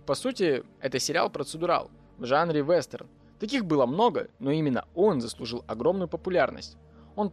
[0.06, 3.08] По сути, это сериал-процедурал в жанре вестерн.
[3.40, 6.78] Таких было много, но именно он заслужил огромную популярность.
[7.16, 7.32] Он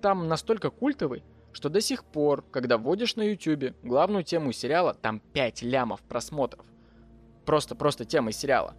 [0.00, 1.22] там настолько культовый,
[1.54, 6.66] что до сих пор, когда вводишь на YouTube главную тему сериала, там 5 лямов просмотров.
[7.46, 8.74] Просто-просто тема сериала.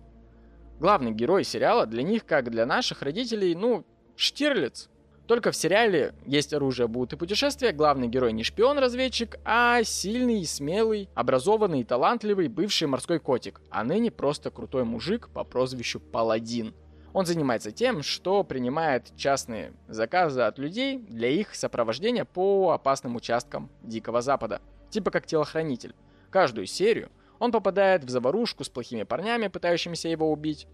[0.80, 3.86] Главный герой сериала для них, как для наших родителей, ну,
[4.18, 4.90] Штирлиц,
[5.28, 11.10] только в сериале «Есть оружие, будут и путешествия» главный герой не шпион-разведчик, а сильный, смелый,
[11.16, 16.76] образованный и талантливый бывший морской котик, а ныне просто крутой мужик по прозвищу Паладин.
[17.16, 23.72] Он занимается тем, что принимает частные заказы от людей для их сопровождения по опасным участкам
[23.82, 25.96] Дикого Запада, типа как телохранитель.
[26.30, 30.68] Каждую серию он попадает в заварушку с плохими парнями, пытающимися его убить,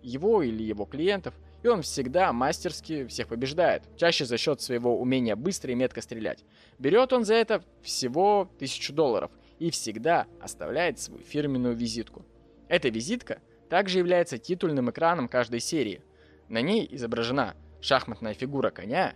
[0.00, 5.36] его или его клиентов– и он всегда мастерски всех побеждает, чаще за счет своего умения
[5.36, 6.44] быстро и метко стрелять.
[6.78, 12.24] Берет он за это всего тысячу долларов и всегда оставляет свою фирменную визитку.
[12.68, 16.02] Эта визитка также является титульным экраном каждой серии.
[16.48, 19.14] На ней изображена шахматная фигура коня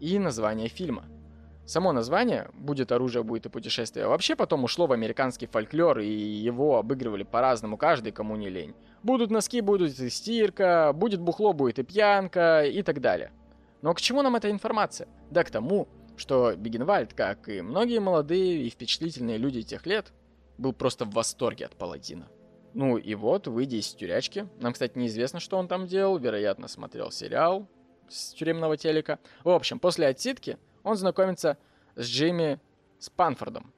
[0.00, 1.04] и название фильма–
[1.68, 6.78] Само название «Будет оружие, будет и путешествие» вообще потом ушло в американский фольклор, и его
[6.78, 8.74] обыгрывали по-разному каждый, кому не лень.
[9.02, 13.32] Будут носки, будет и стирка, будет бухло, будет и пьянка, и так далее.
[13.82, 15.08] Но к чему нам эта информация?
[15.30, 20.14] Да к тому, что Бигенвальд, как и многие молодые и впечатлительные люди тех лет,
[20.56, 22.28] был просто в восторге от паладина.
[22.74, 27.10] Ну и вот, выйдя из тюрячки, нам, кстати, неизвестно, что он там делал, вероятно, смотрел
[27.10, 27.66] сериал
[28.08, 29.18] с тюремного телека.
[29.44, 31.58] В общем, после отсидки он знакомится
[31.96, 32.60] с Джимми
[32.98, 33.72] Спанфордом.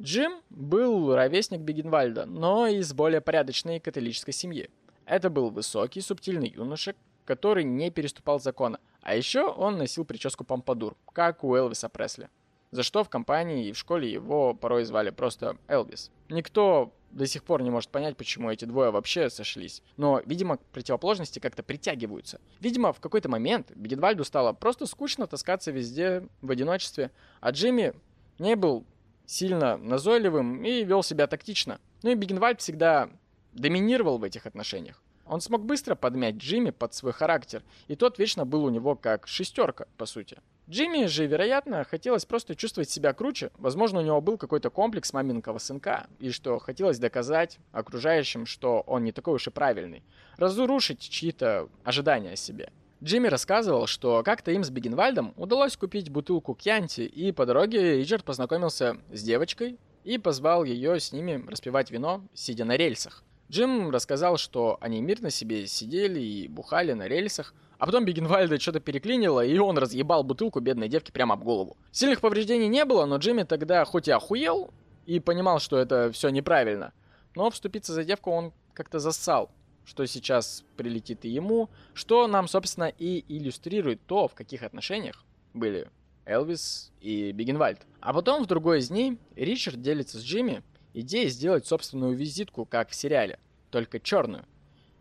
[0.00, 4.70] Джим был ровесник Бегенвальда, но из более порядочной католической семьи.
[5.06, 8.80] Это был высокий, субтильный юноша, который не переступал закона.
[9.02, 12.28] А еще он носил прическу помпадур, как у Элвиса Пресли.
[12.70, 16.10] За что в компании и в школе его порой звали просто Элвис.
[16.28, 19.82] Никто до сих пор не может понять, почему эти двое вообще сошлись.
[19.96, 22.40] Но, видимо, противоположности как-то притягиваются.
[22.60, 27.94] Видимо, в какой-то момент Бегенвальду стало просто скучно таскаться везде в одиночестве, а Джимми
[28.38, 28.84] не был
[29.26, 31.80] сильно назойливым и вел себя тактично.
[32.02, 33.08] Ну и Бегенвальд всегда
[33.52, 35.00] доминировал в этих отношениях.
[35.26, 39.26] Он смог быстро подмять Джимми под свой характер, и тот вечно был у него как
[39.26, 40.38] шестерка, по сути.
[40.68, 43.50] Джимми же, вероятно, хотелось просто чувствовать себя круче.
[43.58, 49.04] Возможно, у него был какой-то комплекс маменького сынка, и что хотелось доказать окружающим, что он
[49.04, 50.02] не такой уж и правильный.
[50.38, 52.70] Разрушить чьи-то ожидания о себе.
[53.02, 58.24] Джимми рассказывал, что как-то им с Бегенвальдом удалось купить бутылку кьянти, и по дороге Ричард
[58.24, 63.22] познакомился с девочкой и позвал ее с ними распивать вино, сидя на рельсах.
[63.50, 68.80] Джим рассказал, что они мирно себе сидели и бухали на рельсах, а потом Бегенвальда что-то
[68.80, 71.76] переклинило, и он разъебал бутылку бедной девки прямо об голову.
[71.92, 74.72] Сильных повреждений не было, но Джимми тогда хоть и охуел,
[75.04, 76.94] и понимал, что это все неправильно,
[77.34, 79.50] но вступиться за девку он как-то зассал,
[79.84, 85.90] что сейчас прилетит и ему, что нам, собственно, и иллюстрирует то, в каких отношениях были
[86.24, 87.80] Элвис и Бегенвальд.
[88.00, 90.62] А потом, в другой из дней, Ричард делится с Джимми
[90.94, 93.38] идеей сделать собственную визитку, как в сериале,
[93.70, 94.46] только черную.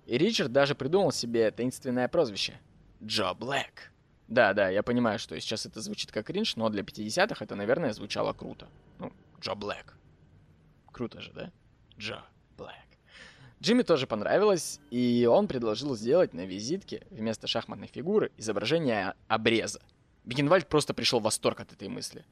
[0.06, 2.60] И Ричард даже придумал себе таинственное прозвище–
[3.04, 3.92] Джо Блэк.
[4.30, 8.34] Да-да, я понимаю, что сейчас это звучит как кринж, но для 50-х это, наверное, звучало
[8.34, 8.68] круто.
[8.98, 9.12] Ну,
[9.42, 9.94] Джо Блэк.
[10.92, 11.52] Круто же, да?
[12.00, 12.24] Джо
[12.58, 12.72] Блэк.
[13.62, 19.82] Джимми тоже понравилось, и он предложил сделать на визитке вместо шахматной фигуры изображение обреза.
[20.24, 22.24] Бигенвальд просто пришел в восторг от этой мысли.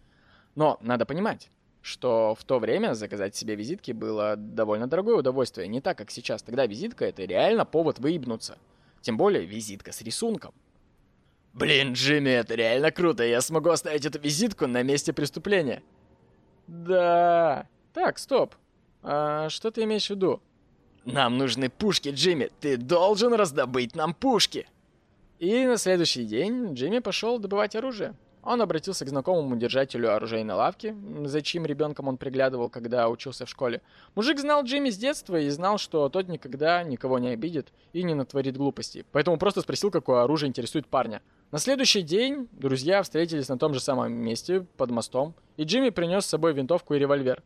[0.55, 1.49] Но надо понимать,
[1.81, 6.41] что в то время заказать себе визитки было довольно дорогое удовольствие, не так, как сейчас.
[6.43, 8.57] Тогда визитка— это реально повод выебнуться.
[9.01, 10.53] Тем более визитка с рисунком.
[11.53, 13.23] Блин, Джимми, это реально круто.
[13.23, 15.83] Я смогу оставить эту визитку на месте преступления.
[16.67, 17.67] Да.
[17.93, 18.55] Так, стоп.
[19.03, 20.41] А что ты имеешь в виду?
[21.03, 22.49] Нам нужны пушки, Джимми.
[22.59, 24.67] Ты должен раздобыть нам пушки.
[25.39, 28.13] И на следующий день Джимми пошел добывать оружие.
[28.43, 33.49] Он обратился к знакомому держателю оружейной лавки, за чьим ребенком он приглядывал, когда учился в
[33.49, 33.81] школе.
[34.15, 38.15] Мужик знал Джимми с детства и знал, что тот никогда никого не обидит и не
[38.15, 39.05] натворит глупостей.
[39.11, 41.21] Поэтому просто спросил, какое оружие интересует парня.
[41.51, 46.25] На следующий день друзья встретились на том же самом месте, под мостом, и Джимми принес
[46.25, 47.43] с собой винтовку и револьвер.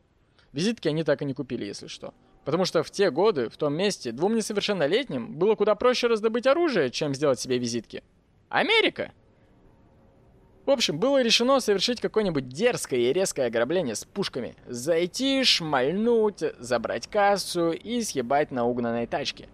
[0.54, 2.14] Визитки они так и не купили, если что.
[2.46, 6.92] Потому что в те годы, в том месте, двум несовершеннолетним было куда проще раздобыть оружие,
[6.92, 8.04] чем сделать себе визитки.
[8.48, 9.12] Америка!
[10.66, 14.56] В общем, было решено совершить какое-нибудь дерзкое и резкое ограбление с пушками.
[14.66, 19.48] Зайти, шмальнуть, забрать кассу и съебать на угнанной тачке.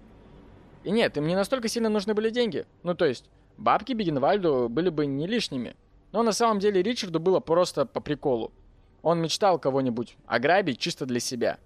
[0.85, 2.65] И нет, им не настолько сильно нужны были деньги.
[2.83, 5.75] Ну то есть, бабки Бегенвальду были бы не лишними.
[6.13, 8.53] Но на самом деле Ричарду было просто по приколу.
[9.01, 11.57] Он мечтал кого-нибудь ограбить чисто для себя.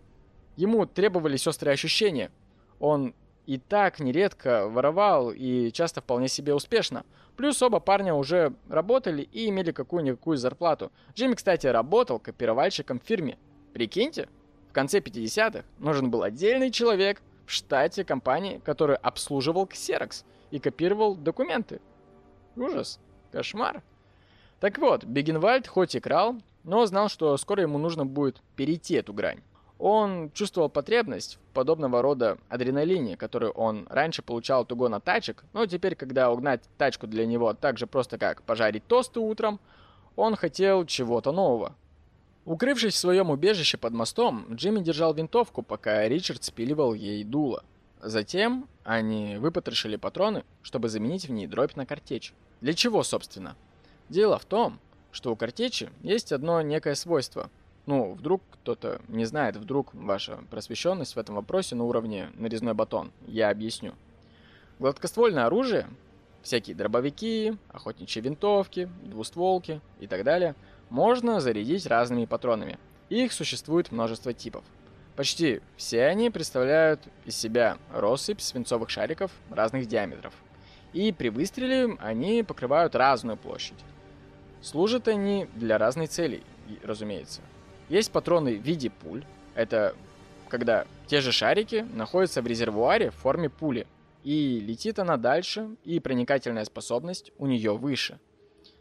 [0.56, 2.32] Ему требовались острые ощущения.
[2.80, 3.14] Он
[3.46, 7.06] и так нередко воровал и часто вполне себе успешно.
[7.38, 10.92] Плюс оба парня уже работали и имели какую-никакую зарплату.
[11.16, 13.38] Джимми, кстати, работал копировальщиком в фирме.
[13.74, 14.30] Прикиньте,
[14.70, 21.16] в конце 50-х нужен был отдельный человек в штате компании, который обслуживал Xerox и копировал
[21.16, 21.82] документы.
[22.56, 23.00] Ужас.
[23.32, 23.84] Кошмар.
[24.60, 29.14] Так вот, Бегенвальд хоть и крал, но знал, что скоро ему нужно будет перейти эту
[29.14, 29.42] грань.
[29.78, 35.96] Он чувствовал потребность подобного рода адреналине, которую он раньше получал от угона тачек, но теперь,
[35.96, 39.60] когда угнать тачку для него так же просто, как пожарить тосты утром,
[40.16, 41.76] он хотел чего-то нового.
[42.46, 47.64] Укрывшись в своем убежище под мостом, Джимми держал винтовку, пока Ричард спиливал ей дуло.
[48.02, 52.34] Затем они выпотрошили патроны, чтобы заменить в ней дробь на картечь.
[52.62, 53.56] Для чего, собственно?
[54.10, 54.80] Дело в том,
[55.12, 57.50] что у картечи есть одно некое свойство–
[57.86, 63.12] ну, вдруг кто-то не знает, вдруг ваша просвещенность в этом вопросе на уровне нарезной батон.
[63.28, 63.94] Я объясню.
[64.80, 65.88] Гладкоствольное оружие,
[66.42, 70.56] всякие дробовики, охотничьи винтовки, двустволки и так далее,
[70.90, 72.80] можно зарядить разными патронами.
[73.10, 74.64] Их существует множество типов.
[75.16, 80.34] Почти все они представляют из себя россыпь свинцовых шариков разных диаметров.
[80.92, 83.78] И при выстреле они покрывают разную площадь.
[84.62, 86.44] Служат они для разной целей,
[86.84, 87.42] разумеется.
[87.90, 89.24] Есть патроны в виде пуль.
[89.54, 89.96] Это
[90.50, 93.88] когда те же шарики находятся в резервуаре в форме пули.
[94.24, 98.20] И летит она дальше, и проникательная способность у нее выше.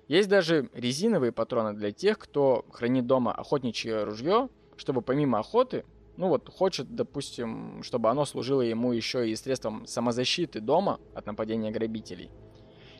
[0.09, 5.85] Есть даже резиновые патроны для тех, кто хранит дома охотничье ружье, чтобы помимо охоты,
[6.17, 11.71] ну вот хочет, допустим, чтобы оно служило ему еще и средством самозащиты дома от нападения
[11.71, 12.31] грабителей.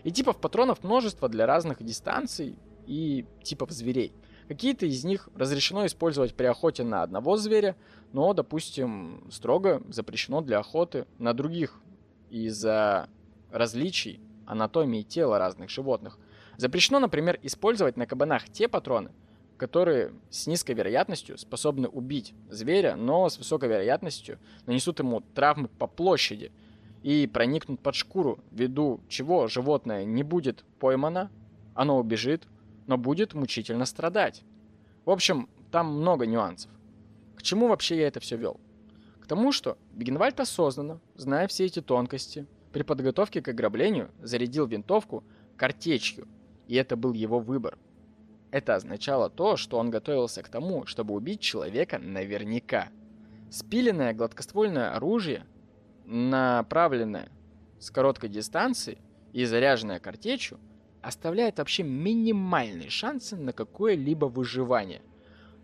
[0.03, 4.13] И типов патронов множество для разных дистанций и типов зверей.
[4.49, 7.77] Какие-то из них разрешено использовать при охоте на одного зверя,
[8.13, 11.81] но, допустим, строго запрещено для охоты на других
[12.31, 13.09] из-за
[13.51, 16.19] различий анатомии тела разных животных.
[16.57, 19.13] Запрещено, например, использовать на кабанах те патроны,
[19.57, 25.87] которые с низкой вероятностью способны убить зверя, но с высокой вероятностью нанесут ему травмы по
[25.87, 26.53] площади.
[27.03, 31.31] и проникнут под шкуру, ввиду чего животное не будет поймано,
[31.75, 32.49] оно убежит,
[32.87, 34.43] но будет мучительно страдать.
[35.05, 36.71] В общем, там много нюансов.
[37.37, 38.61] К чему вообще я это все вел?
[39.21, 45.25] К тому, что Бигенвальд осознанно, зная все эти тонкости, при подготовке к ограблению зарядил винтовку
[45.57, 46.27] картечью,
[46.67, 47.79] и это был его выбор.
[48.51, 52.89] Это означало то, что он готовился к тому, чтобы убить человека наверняка.
[53.51, 55.45] Спиленное гладкоствольное оружие,
[56.05, 57.29] направленное
[57.79, 58.99] с короткой дистанции
[59.33, 60.59] и заряженное картечью,
[61.05, 65.03] оставляет вообще минимальные шансы на какое-либо выживание.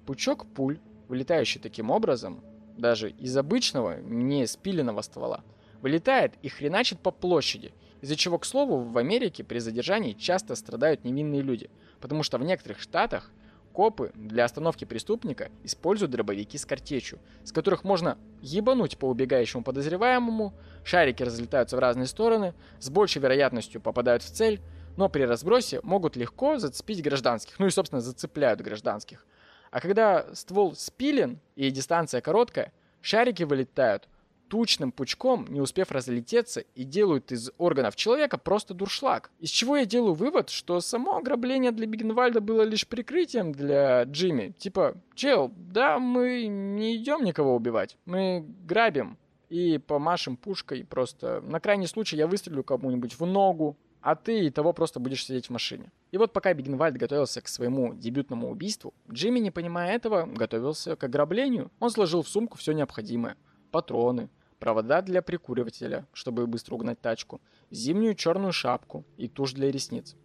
[0.06, 2.42] Пучок пуль, вылетающий таким образом,
[2.76, 5.42] даже из обычного, не спиленного ствола,
[5.80, 11.04] вылетает и хреначит по площади, из-за чего, к слову, в Америке при задержании часто страдают
[11.04, 13.30] невинные люди, потому что в некоторых штатах
[13.72, 20.54] копы для остановки преступника используют дробовики с картечью, с которых можно ебануть по убегающему подозреваемому,
[20.82, 24.60] шарики разлетаются в разные стороны, с большей вероятностью попадают в цель,
[25.00, 29.24] но при разбросе могут легко зацепить гражданских, ну и, собственно, зацепляют гражданских.
[29.70, 34.10] А когда ствол спилен и дистанция короткая, шарики вылетают
[34.48, 39.30] тучным пучком, не успев разлететься, и делают из органов человека просто дуршлаг.
[39.38, 44.52] Из чего я делаю вывод, что само ограбление для Бигенвальда было лишь прикрытием для Джимми.
[44.58, 49.16] Типа, чел, да, мы не идем никого убивать, мы грабим
[49.48, 51.40] и помашем пушкой просто.
[51.40, 55.46] На крайний случай я выстрелю кому-нибудь в ногу, а ты и того просто будешь сидеть
[55.46, 55.92] в машине.
[56.10, 61.04] И вот пока Бигенвальд готовился к своему дебютному убийству, Джимми, не понимая этого, готовился к
[61.04, 61.70] ограблению.
[61.80, 63.36] Он сложил в сумку все необходимое.
[63.70, 70.16] Патроны, провода для прикуривателя, чтобы быстро угнать тачку, зимнюю черную шапку и тушь для ресниц.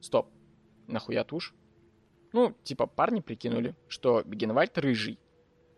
[0.00, 0.30] Стоп,
[0.86, 1.54] нахуя тушь?
[2.32, 5.18] Ну, типа парни прикинули, что Бигенвальд рыжий.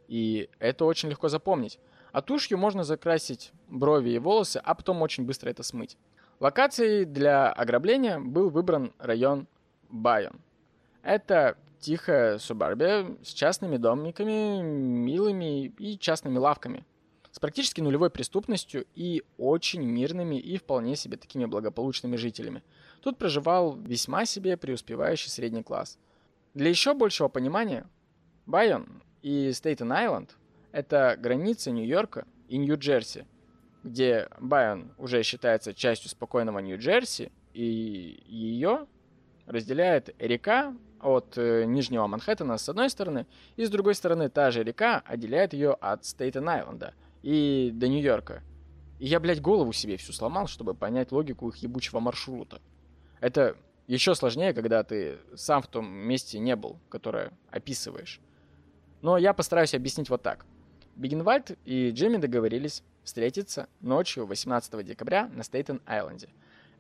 [0.08, 1.78] И это очень легко запомнить.
[2.12, 5.96] А тушью можно закрасить брови и волосы, а потом очень быстро это смыть.
[6.40, 9.46] Локацией для ограбления был выбран район
[9.90, 10.40] Байон.
[11.03, 16.87] Это тихая субарбия с частными домиками, милыми и частными лавками,
[17.31, 22.62] с практически нулевой преступностью и очень мирными и вполне себе такими благополучными жителями.
[23.03, 25.98] Тут проживал весьма себе преуспевающий средний класс.
[26.55, 27.87] Для еще большего понимания,
[28.46, 30.31] Байон и Стейтен-Айленд–
[30.72, 33.26] это граница Нью-Йорка и Нью-Джерси,
[33.83, 38.87] где Байон уже считается частью спокойного Нью-Джерси, и ее
[39.47, 44.62] разделяет река от э, Нижнего Манхэттена с одной стороны, и с другой стороны та же
[44.62, 48.43] река отделяет ее от Стейтен-Айленда– и до Нью-Йорка.
[48.99, 52.61] И я, блядь, голову себе всю сломал, чтобы понять логику их ебучего маршрута.
[53.21, 58.21] Это еще сложнее, когда ты сам в том месте не был, которое описываешь.
[59.03, 60.45] Но я постараюсь объяснить вот так.
[60.97, 66.28] Бигенвальд и Джимми договорились встретиться ночью 18 декабря на Стейтен-Айленде.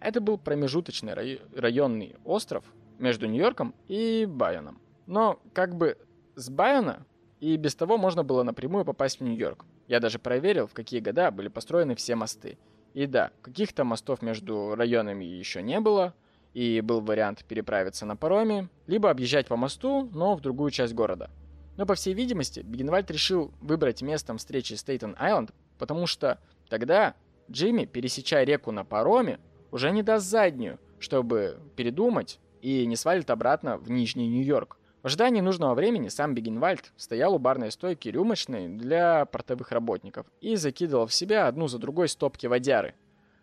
[0.00, 2.64] Это был промежуточный рай- районный остров
[2.98, 4.80] между Нью-Йорком и Байоном.
[5.06, 5.98] Но как бы
[6.36, 7.04] с Байона
[7.40, 9.64] и без того можно было напрямую попасть в Нью-Йорк.
[9.88, 12.58] Я даже проверил, в какие года были построены все мосты.
[12.94, 16.14] И да, каких-то мостов между районами еще не было,
[16.54, 21.30] и был вариант переправиться на пароме, либо объезжать по мосту, но в другую часть города.
[21.76, 25.50] Но, по всей видимости, Бигенвальд решил выбрать местом встречи Стейтен-Айленд,
[25.80, 26.38] потому что
[26.68, 27.14] тогда
[27.50, 29.40] Джимми, пересечая реку на пароме,
[29.72, 34.76] уже не даст заднюю, чтобы передумать и не свалит обратно в Нижний Нью-Йорк.
[35.02, 40.56] В ожидании нужного времени сам Бегенвальд стоял у барной стойки рюмочной для портовых работников и
[40.56, 42.94] закидывал в себя одну за другой стопки водяры.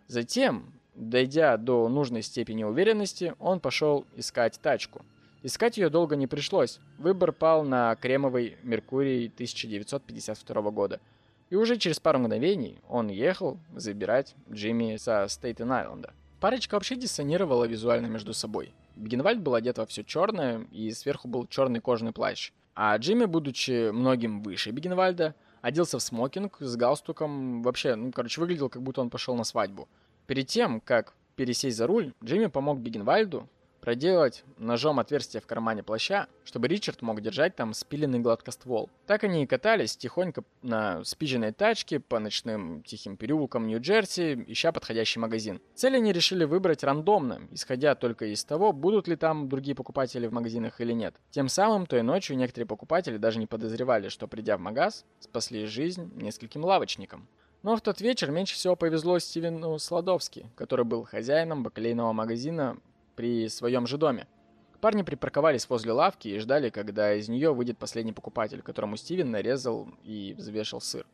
[0.06, 5.04] Затем, дойдя до нужной степени уверенности, он пошел искать тачку.
[5.42, 6.80] Искать ее долго не пришлось.
[7.00, 11.00] Выбор пал на кремовый Меркурий 1952 года.
[11.50, 16.12] И уже через пару мгновений он ехал забирать Джимми со Стейтен-Айленда.
[16.40, 18.74] Парочка вообще диссонировала визуально между собой.
[18.96, 22.52] Бигенвальд был одет во все черное, и сверху был черный кожаный плащ.
[22.76, 27.64] А Джимми, будучи многим выше Бигенвальда, оделся в смокинг с галстуком.
[27.64, 29.88] Вообще, ну, короче, выглядел, как будто он пошел на свадьбу.
[30.28, 33.48] Перед тем, как пересесть за руль, Джимми помог Бигенвальду
[33.88, 38.90] проделать ножом отверстие в кармане плаща, чтобы Ричард мог держать там спиленный гладкоствол.
[39.06, 45.22] Так они и катались тихонько на спиженной тачке по ночным тихим переулкам Нью-Джерси, ища подходящий
[45.22, 45.62] магазин.
[45.74, 50.34] Цель они решили выбрать рандомно, исходя только из того, будут ли там другие покупатели в
[50.34, 51.16] магазинах или нет.
[51.32, 56.12] Тем самым той ночью некоторые покупатели даже не подозревали, что придя в магаз, спасли жизнь
[56.14, 57.26] нескольким лавочникам.
[57.64, 62.78] Но в тот вечер меньше всего повезло Стивену Сладовски, который был хозяином бакалейного магазина
[63.18, 64.28] при своем же доме.
[64.80, 69.90] Парни припарковались возле лавки и ждали, когда из нее выйдет последний покупатель, которому Стивен нарезал
[70.04, 71.06] и взвешал сыр.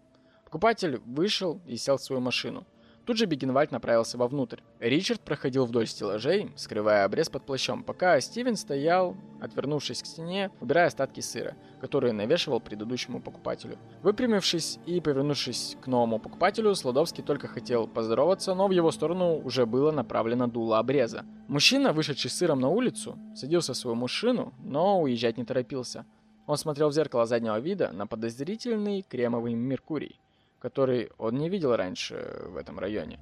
[0.43, 2.67] Покупатель вышел и сел в свою машину.
[3.05, 4.61] Тут же Бигенвальд направился вовнутрь.
[4.79, 10.87] Ричард проходил вдоль стеллажей, скрывая обрез под плащом, пока Стивен стоял, отвернувшись к стене, убирая
[10.87, 13.77] остатки сыра, которые навешивал предыдущему покупателю.
[14.03, 19.65] Выпрямившись и повернувшись к новому покупателю, Сладовский только хотел поздороваться, но в его сторону уже
[19.65, 21.25] было направлено дуло обреза.
[21.49, 26.05] Мужчина, вышедший сыром на улицу, садился в свою машину, но уезжать не торопился.
[26.45, 30.22] Он смотрел в зеркало заднего вида на подозрительный кремовый Меркурий
[30.63, 33.19] который он не видел раньше в этом районе.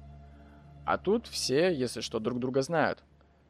[0.86, 3.02] А тут все, если что, друг друга знают.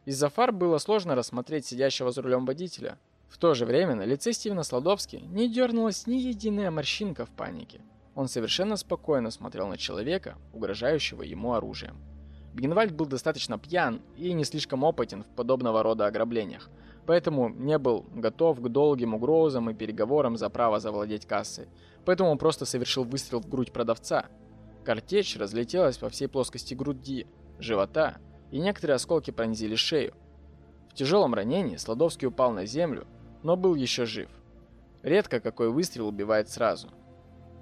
[0.07, 2.99] Из-за фар было сложно рассмотреть сидящего за рулем водителя.
[3.28, 7.82] В то же время на лице Стивена Сладовски не дернулась ни единая морщинка в панике.
[8.14, 11.97] Он совершенно спокойно смотрел на человека, угрожающего ему оружием.
[12.55, 16.70] Бигенвальд был достаточно пьян и не слишком опытен в подобного рода ограблениях,
[17.07, 21.68] поэтому не был готов к долгим угрозам и переговорам за право завладеть кассой,
[22.05, 24.26] поэтому он просто совершил выстрел в грудь продавца.
[24.84, 27.26] Картечь разлетелась по всей плоскости груди,
[27.59, 28.16] живота,
[28.50, 30.14] и некоторые осколки пронзили шею.
[30.90, 33.07] В тяжелом ранении Сладовский упал на землю,
[33.42, 34.28] но был еще жив.
[35.03, 36.90] Редко какой выстрел убивает сразу.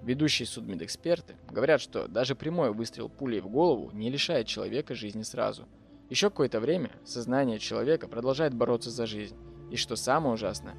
[0.02, 5.66] Ведущие судмедэксперты говорят, что даже прямой выстрел пулей в голову не лишает человека жизни сразу.
[6.08, 9.36] Еще какое-то время сознание человека продолжает бороться за жизнь,
[9.70, 10.74] и что самое ужасное,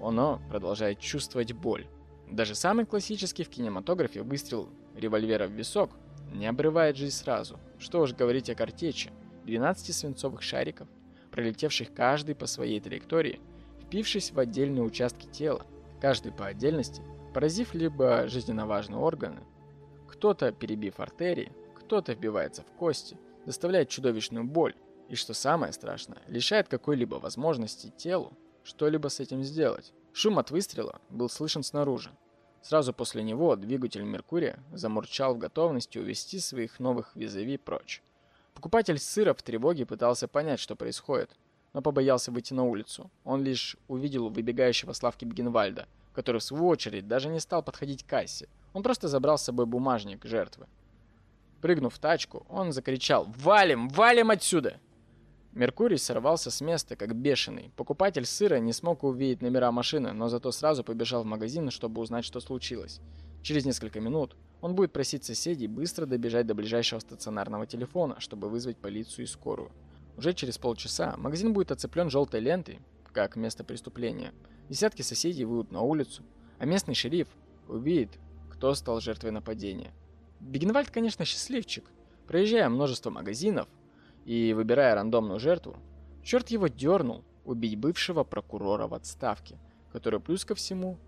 [0.00, 1.86] оно продолжает чувствовать боль.
[2.30, 5.90] Даже самый классический в кинематографе выстрел револьвера в висок
[6.32, 7.58] не обрывает жизнь сразу.
[7.78, 9.10] Что уж говорить о картечи.
[9.44, 10.88] 12 свинцовых шариков,
[11.30, 13.40] пролетевших каждый по своей траектории,
[13.80, 15.64] впившись в отдельные участки тела,
[16.02, 17.00] каждый по отдельности,
[17.32, 19.40] поразив либо жизненно важные органы,
[20.06, 23.16] кто-то перебив артерии, кто-то вбивается в кости,
[23.46, 24.74] доставляет чудовищную боль,
[25.08, 29.94] и что самое страшное, лишает какой-либо возможности телу что-либо с этим сделать.
[30.20, 32.10] Шум от выстрела был слышен снаружи.
[32.60, 38.02] Сразу после него двигатель Меркурия замурчал в готовности увести своих новых визави прочь.
[38.52, 41.30] Покупатель сыра в тревоге пытался понять, что происходит,
[41.72, 43.12] но побоялся выйти на улицу.
[43.22, 48.08] Он лишь увидел выбегающего Славки Бгенвальда, который в свою очередь даже не стал подходить к
[48.08, 48.48] кассе.
[48.72, 50.66] Он просто забрал с собой бумажник жертвы.
[51.60, 53.88] Прыгнув в тачку, он закричал «Валим!
[53.88, 54.80] Валим отсюда!»
[55.58, 57.72] Меркурий сорвался с места, как бешеный.
[57.74, 62.24] Покупатель сыра не смог увидеть номера машины, но зато сразу побежал в магазин, чтобы узнать,
[62.24, 63.00] что случилось.
[63.42, 68.76] Через несколько минут он будет просить соседей быстро добежать до ближайшего стационарного телефона, чтобы вызвать
[68.76, 69.72] полицию и скорую.
[70.16, 72.78] Уже через полчаса магазин будет оцеплен желтой лентой,
[73.12, 74.32] как место преступления.
[74.68, 76.22] Десятки соседей выйдут на улицу,
[76.60, 77.26] а местный шериф
[77.66, 78.10] увидит,
[78.48, 79.90] кто стал жертвой нападения.
[80.38, 81.90] Бигенвальд, конечно, счастливчик.
[82.28, 83.66] Проезжая множество магазинов,
[84.28, 85.78] и выбирая рандомную жертву,
[86.22, 89.58] черт его дернул убить бывшего прокурора в отставке,
[89.90, 90.98] который плюс ко всему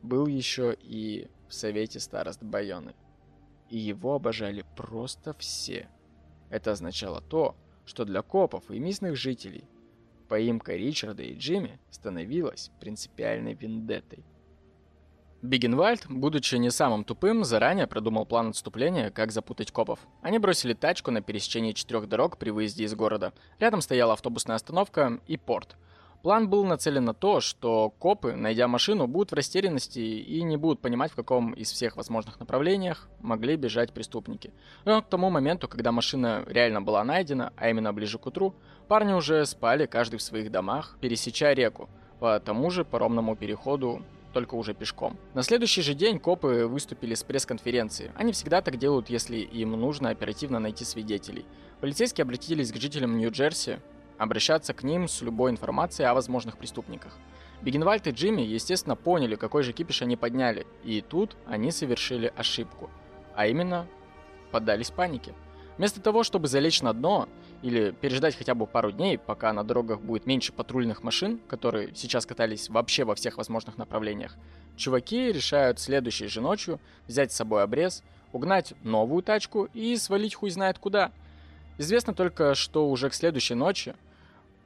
[0.00, 2.94] был еще и в совете старост Байоны.
[3.68, 5.90] И его обожали просто все.
[6.48, 7.54] Это означало то,
[7.84, 9.64] что для копов и местных жителей
[10.30, 14.24] поимка Ричарда и Джимми становилась принципиальной вендеттой.
[15.42, 20.00] Бигенвальд, будучи не самым тупым, заранее продумал план отступления, как запутать копов.
[20.20, 23.32] Они бросили тачку на пересечении четырех дорог при выезде из города.
[23.58, 25.76] Рядом стояла автобусная остановка и порт.
[26.22, 30.80] План был нацелен на то, что копы, найдя машину, будут в растерянности и не будут
[30.80, 34.52] понимать, в каком из всех возможных направлениях могли бежать преступники.
[34.84, 38.54] Но к тому моменту, когда машина реально была найдена, а именно ближе к утру,
[38.88, 41.88] парни уже спали каждый в своих домах, пересеча реку,
[42.18, 44.02] по тому же паромному переходу
[44.32, 45.18] только уже пешком.
[45.34, 48.12] На следующий же день копы выступили с пресс-конференции.
[48.14, 51.44] Они всегда так делают, если им нужно оперативно найти свидетелей.
[51.80, 53.80] Полицейские обратились к жителям Нью-Джерси,
[54.18, 57.16] обращаться к ним с любой информацией о возможных преступниках.
[57.62, 62.90] Бигенвальд и Джимми, естественно, поняли, какой же кипиш они подняли, и тут они совершили ошибку.
[63.34, 63.86] А именно,
[64.50, 65.34] поддались панике.
[65.76, 67.28] Вместо того, чтобы залечь на дно
[67.62, 72.26] или переждать хотя бы пару дней, пока на дорогах будет меньше патрульных машин, которые сейчас
[72.26, 74.36] катались вообще во всех возможных направлениях,
[74.76, 78.02] чуваки решают следующей же ночью взять с собой обрез,
[78.32, 81.12] угнать новую тачку и свалить хуй знает куда.
[81.78, 83.94] Известно только, что уже к следующей ночи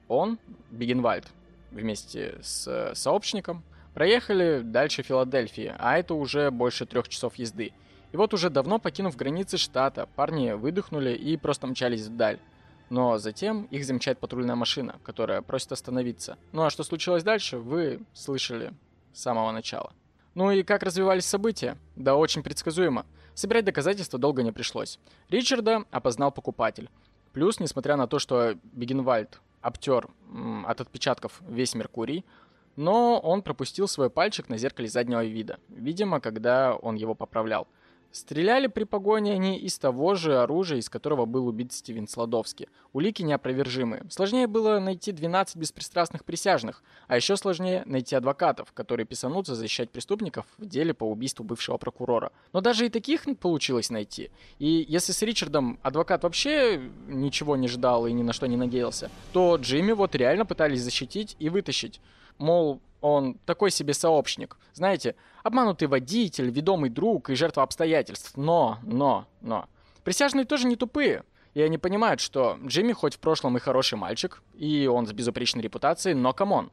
[0.08, 0.38] он,
[0.70, 1.26] Бигенвальд,
[1.70, 3.62] вместе с сообщником,
[3.94, 7.72] проехали дальше Филадельфии, а это уже больше трех часов езды.
[8.12, 12.38] И вот уже давно покинув границы штата, парни выдохнули и просто мчались вдаль.
[12.90, 16.36] Но затем их замечает патрульная машина, которая просит остановиться.
[16.52, 18.72] Ну а что случилось дальше, вы слышали
[19.12, 19.92] с самого начала.
[20.34, 21.78] Ну и как развивались события?
[21.96, 23.06] Да очень предсказуемо.
[23.34, 24.98] Собирать доказательства долго не пришлось.
[25.28, 26.90] Ричарда опознал покупатель.
[27.32, 32.24] Плюс, несмотря на то, что Бигенвальд обтер м, от отпечатков весь Меркурий,
[32.76, 37.66] но он пропустил свой пальчик на зеркале заднего вида, видимо, когда он его поправлял.
[38.14, 42.68] Стреляли при погоне они из того же оружия, из которого был убит Стивен Сладовский.
[42.92, 44.04] Улики неопровержимые.
[44.08, 50.46] Сложнее было найти 12 беспристрастных присяжных, а еще сложнее найти адвокатов, которые писанутся защищать преступников
[50.58, 52.30] в деле по убийству бывшего прокурора.
[52.52, 54.30] Но даже и таких получилось найти.
[54.60, 59.10] И если с Ричардом адвокат вообще ничего не ждал и ни на что не надеялся,
[59.32, 62.00] то Джимми вот реально пытались защитить и вытащить.
[62.38, 64.56] Мол, он такой себе сообщник.
[64.72, 68.32] Знаете, обманутый водитель, ведомый друг и жертва обстоятельств.
[68.34, 69.66] Но, но, но.
[70.04, 71.24] Присяжные тоже не тупые.
[71.52, 75.62] И они понимают, что Джимми хоть в прошлом и хороший мальчик, и он с безупречной
[75.62, 76.72] репутацией, но come on.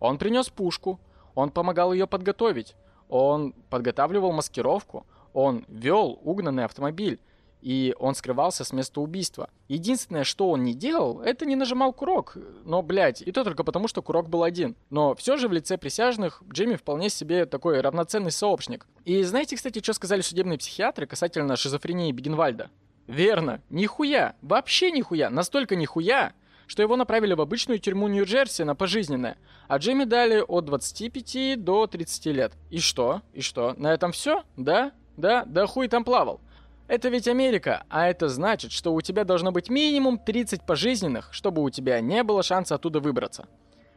[0.00, 0.98] Он принес пушку,
[1.34, 2.74] он помогал ее подготовить,
[3.10, 5.04] он подготавливал маскировку,
[5.34, 7.20] он вел угнанный автомобиль,
[7.62, 9.50] и он скрывался с места убийства.
[9.68, 12.36] Единственное, что он не делал, это не нажимал курок.
[12.64, 14.76] Но, блядь, и то только потому, что курок был один.
[14.90, 18.86] Но все же в лице присяжных Джимми вполне себе такой равноценный сообщник.
[19.04, 22.70] И знаете, кстати, что сказали судебные психиатры касательно шизофрении Бигенвальда?
[23.06, 26.32] Верно, нихуя, вообще нихуя, настолько нихуя,
[26.66, 29.38] что его направили в обычную тюрьму Нью-Джерси на пожизненное,
[29.68, 32.52] а Джимми дали от 25 до 30 лет.
[32.70, 33.22] И что?
[33.32, 33.74] И что?
[33.76, 34.42] На этом все?
[34.56, 34.92] Да?
[35.16, 35.44] Да?
[35.44, 36.40] Да хуй там плавал.
[36.88, 41.62] Это ведь Америка, а это значит, что у тебя должно быть минимум 30 пожизненных, чтобы
[41.62, 43.46] у тебя не было шанса оттуда выбраться.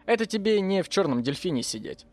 [0.08, 2.08] Это тебе не в черном дельфине сидеть.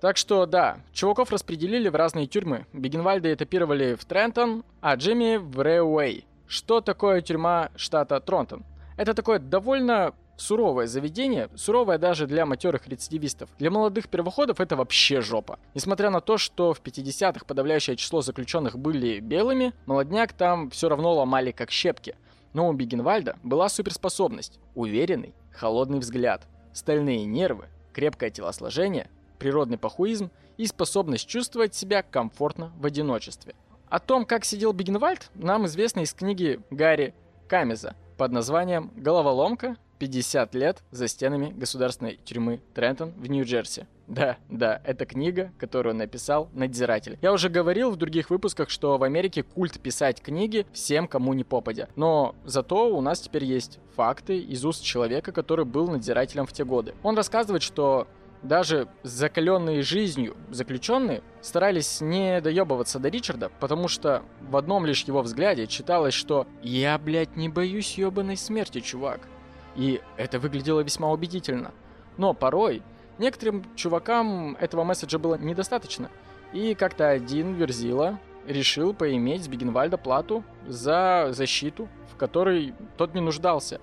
[0.00, 2.66] Так что да, чуваков распределили в разные тюрьмы.
[2.72, 6.26] Бигенвальда этапировали в Трентон, а Джимми в Рэуэй.
[6.46, 8.64] Что такое тюрьма штата Тронтон?
[8.96, 13.50] Это такое довольно суровое заведение, суровое даже для матерых рецидивистов.
[13.58, 15.58] Для молодых первоходов это вообще жопа.
[15.74, 21.14] Несмотря на то, что в 50-х подавляющее число заключенных были белыми, молодняк там все равно
[21.14, 22.16] ломали как щепки.
[22.52, 24.58] Но у Бигенвальда была суперспособность.
[24.74, 32.86] Уверенный, холодный взгляд, стальные нервы, крепкое телосложение, природный пахуизм и способность чувствовать себя комфортно в
[32.86, 33.54] одиночестве.
[33.88, 37.14] О том, как сидел Бигенвальд, нам известно из книги Гарри
[37.48, 39.76] Камеза под названием «Головоломка.
[40.00, 43.86] 50 лет за стенами государственной тюрьмы Трентон в Нью-Джерси».
[44.08, 47.16] Да, да, это книга, которую написал надзиратель.
[47.22, 51.44] Я уже говорил в других выпусках, что в Америке культ писать книги всем, кому не
[51.44, 51.88] попадя.
[51.94, 56.64] Но зато у нас теперь есть факты из уст человека, который был надзирателем в те
[56.64, 56.94] годы.
[57.04, 58.08] Он рассказывает, что
[58.42, 65.22] даже закаленные жизнью заключенные старались не доебываться до Ричарда, потому что в одном лишь его
[65.22, 69.28] взгляде читалось, что «Я, блядь, не боюсь ебаной смерти, чувак».
[69.76, 71.72] И это выглядело весьма убедительно.
[72.16, 72.82] Но порой
[73.18, 76.10] некоторым чувакам этого месседжа было недостаточно.
[76.52, 83.20] И как-то один Верзила решил поиметь с Бигенвальда плату за защиту, в которой тот не
[83.20, 83.80] нуждался.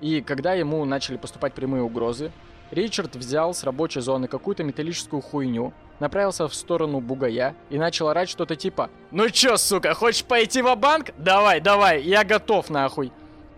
[0.00, 2.30] И когда ему начали поступать прямые угрозы,
[2.70, 8.28] Ричард взял с рабочей зоны какую-то металлическую хуйню, направился в сторону бугая и начал орать
[8.28, 13.12] что-то типа «Ну чё, сука, хочешь пойти в банк Давай, давай, я готов нахуй!»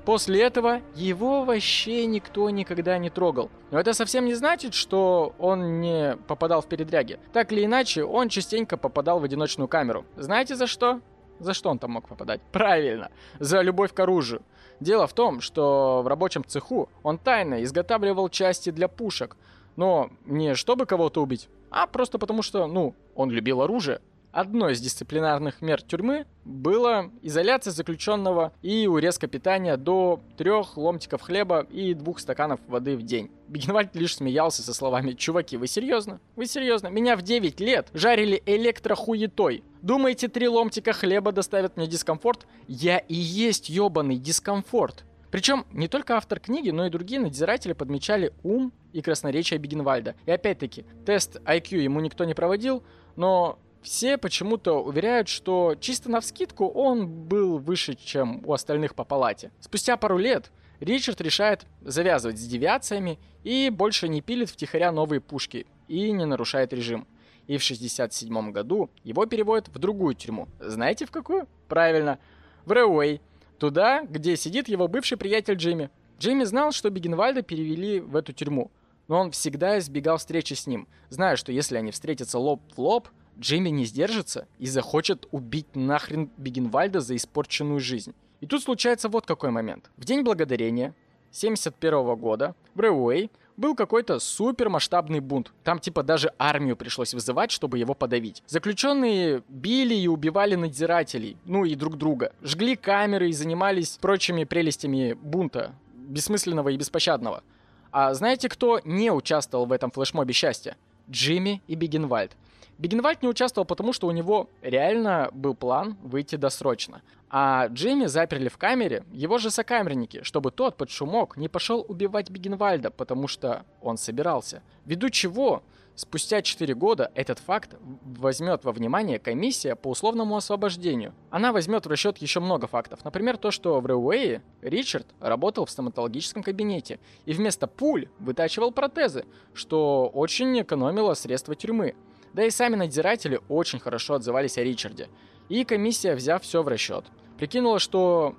[0.07, 3.51] После этого его вообще никто никогда не трогал.
[3.73, 7.19] Но это совсем не значит, что он не попадал в передряги.
[7.33, 10.07] Так или иначе, он частенько попадал в одиночную камеру.
[10.17, 11.01] Знаете за что?
[11.41, 12.41] За что он там мог попадать?
[12.53, 14.43] Правильно, за любовь к оружию.
[14.79, 19.37] Дело в том, что в рабочем цеху он тайно изготавливал части для пушек.
[19.75, 24.01] Но не чтобы кого-то убить, а просто потому что, ну, он любил оружие.
[24.33, 31.67] Одной из дисциплинарных мер тюрьмы была изоляция заключенного и урезка питания до трех ломтиков хлеба
[31.71, 33.31] и двух стаканов воды в день.
[33.49, 36.21] Бигенвальд лишь смеялся со словами «Чуваки, вы серьезно?
[36.35, 36.89] Вы серьезно?
[36.89, 39.65] Меня в 9 лет жарили электрохуетой.
[39.81, 42.47] Думаете, три ломтика хлеба доставят мне дискомфорт?
[42.69, 45.05] Я и есть ёбаный дискомфорт».
[45.31, 50.15] Причем не только автор книги, но и другие надзиратели подмечали ум и красноречие Бигенвальда.
[50.25, 52.83] И опять-таки, тест IQ ему никто не проводил,
[53.17, 59.05] но все почему-то уверяют, что чисто на вскидку он был выше, чем у остальных по
[59.05, 59.53] палате.
[59.61, 65.67] Спустя пару лет Ричард решает завязывать с девиациями и больше не пилит втихаря новые пушки
[65.87, 67.07] и не нарушает режим.
[67.47, 70.49] И в 67 году его переводят в другую тюрьму.
[70.59, 71.47] Знаете в какую?
[71.69, 72.19] Правильно,
[72.65, 73.21] в Рэуэй.
[73.61, 75.91] Туда, где сидит его бывший приятель Джимми.
[76.19, 78.73] Джимми знал, что Бигенвальда перевели в эту тюрьму,
[79.07, 83.09] но он всегда избегал встречи с ним, зная, что если они встретятся лоб в лоб,
[83.39, 88.15] Джимми не сдержится и захочет убить нахрен Бигенвальда за испорченную жизнь.
[88.41, 89.91] И тут случается вот какой момент.
[89.97, 90.95] В День Благодарения
[91.33, 95.53] 71 года в Рэуэй был какой-то супер масштабный бунт.
[95.65, 98.43] Там типа даже армию пришлось вызывать, чтобы его подавить.
[98.47, 102.33] Заключенные били и убивали надзирателей, ну и друг друга.
[102.43, 107.43] Жгли камеры и занимались прочими прелестями бунта, бессмысленного и беспощадного.
[107.91, 110.77] А знаете, кто не участвовал в этом флешмобе счастья?
[111.11, 112.33] Джимми и Бигенвальд.
[112.79, 117.03] Бигенвальд не участвовал потому, что у него реально был план выйти досрочно.
[117.31, 122.31] А Джимми заперли в камере его же сокамерники, чтобы тот под шумок не пошел убивать
[122.31, 124.63] Бигенвальда, потому что он собирался.
[124.85, 125.63] Ввиду чего
[125.97, 127.75] Спустя 4 года этот факт
[128.05, 131.15] возьмет во внимание комиссия по условному освобождению.
[131.31, 133.03] Она возьмет в расчет еще много фактов.
[133.03, 139.25] Например, то, что в Рэуэе Ричард работал в стоматологическом кабинете и вместо пуль вытачивал протезы,
[139.55, 141.95] что очень экономило средства тюрьмы.
[142.37, 145.09] Да и сами надзиратели очень хорошо отзывались о Ричарде.
[145.49, 147.07] И комиссия, взяв все в расчет,
[147.39, 148.37] прикинула, что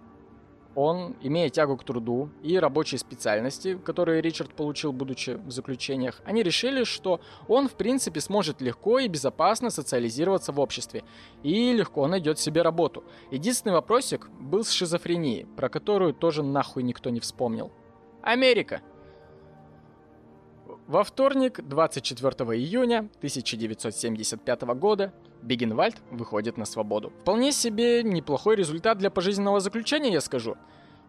[0.75, 6.43] он, имея тягу к труду и рабочие специальности, которые Ричард получил, будучи в заключениях, они
[6.43, 11.03] решили, что он, в принципе, сможет легко и безопасно социализироваться в обществе
[11.41, 13.03] и легко найдет себе работу.
[13.31, 17.71] Единственный вопросик был с шизофренией, про которую тоже нахуй никто не вспомнил.
[18.21, 18.83] Америка.
[20.87, 25.11] Во вторник, 24 июня 1975 года,
[25.41, 27.11] Бигенвальд выходит на свободу.
[27.23, 30.55] Вполне себе неплохой результат для пожизненного заключения, я скажу.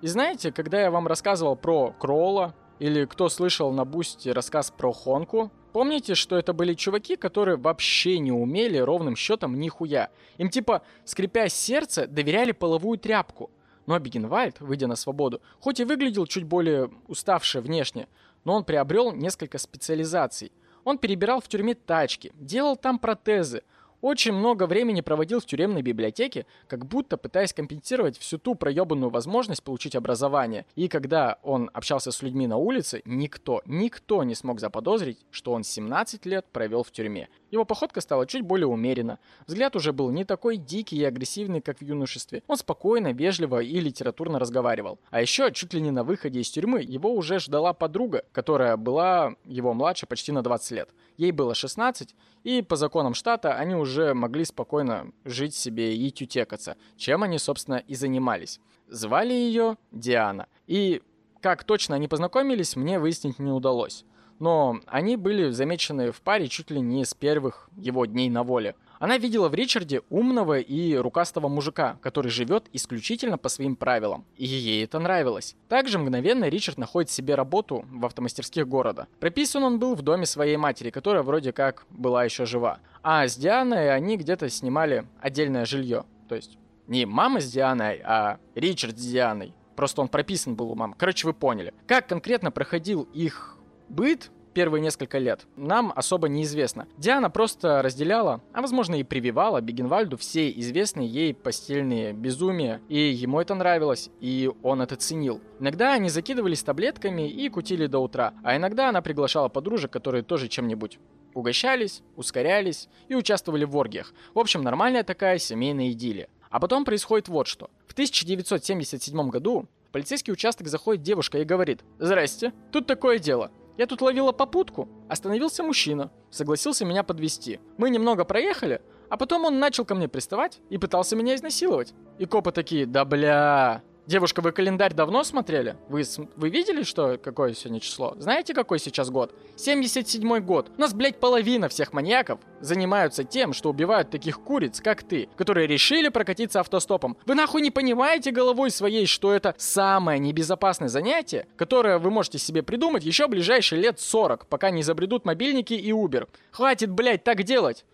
[0.01, 4.93] И знаете, когда я вам рассказывал про Кролла, или кто слышал на Бусте рассказ про
[4.93, 10.11] Хонку, помните, что это были чуваки, которые вообще не умели ровным счетом нихуя.
[10.39, 13.53] Им типа, скрипя сердце, доверяли половую тряпку.
[13.87, 18.07] Но Бигенвальд, выйдя на свободу, хоть и выглядел чуть более уставше внешне,
[18.49, 20.53] но он приобрел несколько специализаций.
[20.83, 23.63] Он перебирал в тюрьме тачки, делал там протезы,
[24.01, 29.63] очень много времени проводил в тюремной библиотеке, как будто пытаясь компенсировать всю ту проебанную возможность
[29.63, 30.65] получить образование.
[30.77, 35.65] И когда он общался с людьми на улице, никто, никто не смог заподозрить, что он
[35.65, 37.29] 17 лет провел в тюрьме.
[37.51, 39.19] Его походка стала чуть более умерена.
[39.47, 42.43] Взгляд уже был не такой дикий и агрессивный, как в юношестве.
[42.47, 44.99] Он спокойно, вежливо и литературно разговаривал.
[45.11, 49.35] А еще, чуть ли не на выходе из тюрьмы, его уже ждала подруга, которая была
[49.45, 50.91] его младше почти на 20 лет.
[51.17, 56.77] Ей было 16, и по законам штата они уже могли спокойно жить себе и тютекаться,
[56.97, 58.61] чем они, собственно, и занимались.
[58.89, 60.47] Звали ее Диана.
[60.67, 61.03] И
[61.41, 64.05] как точно они познакомились, мне выяснить не удалось.
[64.39, 68.75] Но они были замечены в паре чуть ли не с первых его дней на воле.
[68.99, 74.45] Она видела в Ричарде умного и рукастого мужика, который живет исключительно по своим правилам, и
[74.45, 75.55] ей это нравилось.
[75.69, 79.07] Также мгновенно Ричард находит себе работу в автомастерских города.
[79.21, 82.81] Прописан он был в доме своей матери, которая вроде как была еще жива.
[83.03, 86.05] А с Дианой они где-то снимали отдельное жилье.
[86.29, 86.59] То есть
[86.89, 89.55] не мама с Дианой, а Ричард с Дианой.
[89.77, 90.97] Просто он прописан был у мамы.
[90.99, 91.73] Короче, вы поняли.
[91.87, 93.58] Как конкретно проходил их
[93.89, 96.89] быт, первые несколько лет, нам особо неизвестно.
[96.97, 103.41] Диана просто разделяла, а возможно и прививала Бегенвальду все известные ей постельные безумия, и ему
[103.41, 105.41] это нравилось, и он это ценил.
[105.61, 110.49] Иногда они закидывались таблетками и кутили до утра, а иногда она приглашала подружек, которые тоже
[110.49, 110.99] чем-нибудь
[111.35, 114.13] угощались, ускорялись и участвовали в оргиях.
[114.35, 116.29] В общем, нормальная такая семейная идиллия.
[116.51, 117.71] А потом происходит вот что.
[117.87, 123.51] В 1977 году в полицейский участок заходит девушка и говорит «Здрасте, тут такое дело.
[123.79, 124.89] Я тут ловила попутку.
[125.09, 126.11] Остановился мужчина.
[126.31, 127.61] Согласился меня подвести.
[127.77, 131.95] Мы немного проехали, а потом он начал ко мне приставать и пытался меня изнасиловать.
[132.19, 135.77] И копы такие, да бля, Девушка, вы календарь давно смотрели?
[135.91, 136.03] Вы,
[136.35, 138.15] вы видели, что какое сегодня число?
[138.17, 139.35] Знаете, какой сейчас год?
[139.57, 140.71] 77 год.
[140.79, 145.67] У нас, блядь, половина всех маньяков занимаются тем, что убивают таких куриц, как ты, которые
[145.67, 147.19] решили прокатиться автостопом.
[147.27, 152.63] Вы нахуй не понимаете головой своей, что это самое небезопасное занятие, которое вы можете себе
[152.63, 156.31] придумать еще ближайшие лет 40, пока не забредут мобильники и Uber.
[156.51, 157.85] Хватит, блядь, так делать.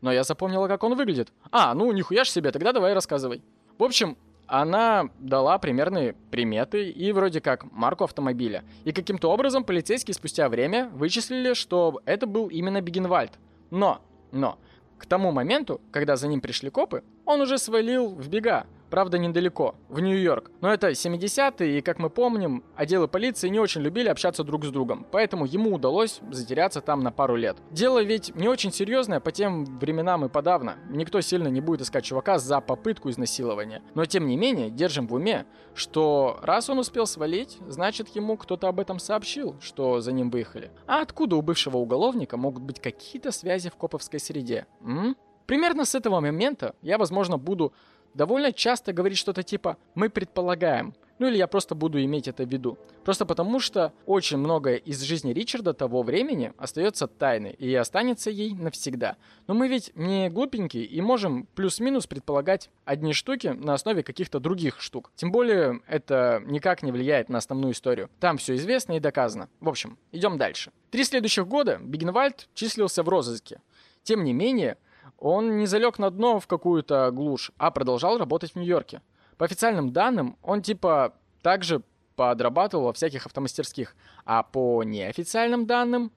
[0.00, 1.32] Но я запомнила, как он выглядит.
[1.50, 3.42] А, ну нихуя ж себе, тогда давай рассказывай.
[3.78, 4.16] В общем,
[4.46, 8.64] она дала примерные приметы и вроде как марку автомобиля.
[8.84, 13.32] И каким-то образом полицейские спустя время вычислили, что это был именно Бигенвальд.
[13.70, 14.00] Но,
[14.32, 14.58] но,
[14.98, 18.66] к тому моменту, когда за ним пришли копы, он уже свалил в бега.
[18.90, 20.50] Правда, недалеко, в Нью-Йорк.
[20.60, 24.70] Но это 70-е, и, как мы помним, отделы полиции не очень любили общаться друг с
[24.70, 27.56] другом, поэтому ему удалось затеряться там на пару лет.
[27.70, 30.76] Дело ведь не очень серьезное по тем временам и подавно.
[30.88, 33.82] Никто сильно не будет искать чувака за попытку изнасилования.
[33.94, 38.68] Но, тем не менее, держим в уме, что раз он успел свалить, значит ему кто-то
[38.68, 40.70] об этом сообщил, что за ним выехали.
[40.86, 44.66] А откуда у бывшего уголовника могут быть какие-то связи в коповской среде?
[44.80, 45.16] М?
[45.46, 47.72] Примерно с этого момента я, возможно, буду
[48.16, 52.52] довольно часто говорить что-то типа «мы предполагаем», ну или я просто буду иметь это в
[52.52, 52.78] виду.
[53.04, 58.54] Просто потому что очень многое из жизни Ричарда того времени остается тайной и останется ей
[58.54, 59.16] навсегда.
[59.46, 64.80] Но мы ведь не глупенькие и можем плюс-минус предполагать одни штуки на основе каких-то других
[64.80, 65.10] штук.
[65.14, 68.10] Тем более это никак не влияет на основную историю.
[68.20, 69.48] Там все известно и доказано.
[69.60, 70.70] В общем, идем дальше.
[70.90, 73.60] Три следующих года Бигенвальд числился в розыске.
[74.02, 74.76] Тем не менее,
[75.18, 79.02] он не залег на дно в какую-то глушь, а продолжал работать в Нью-Йорке.
[79.36, 81.82] По официальным данным, он типа также
[82.16, 83.94] подрабатывал во всяких автомастерских,
[84.24, 86.10] а по неофициальным данным,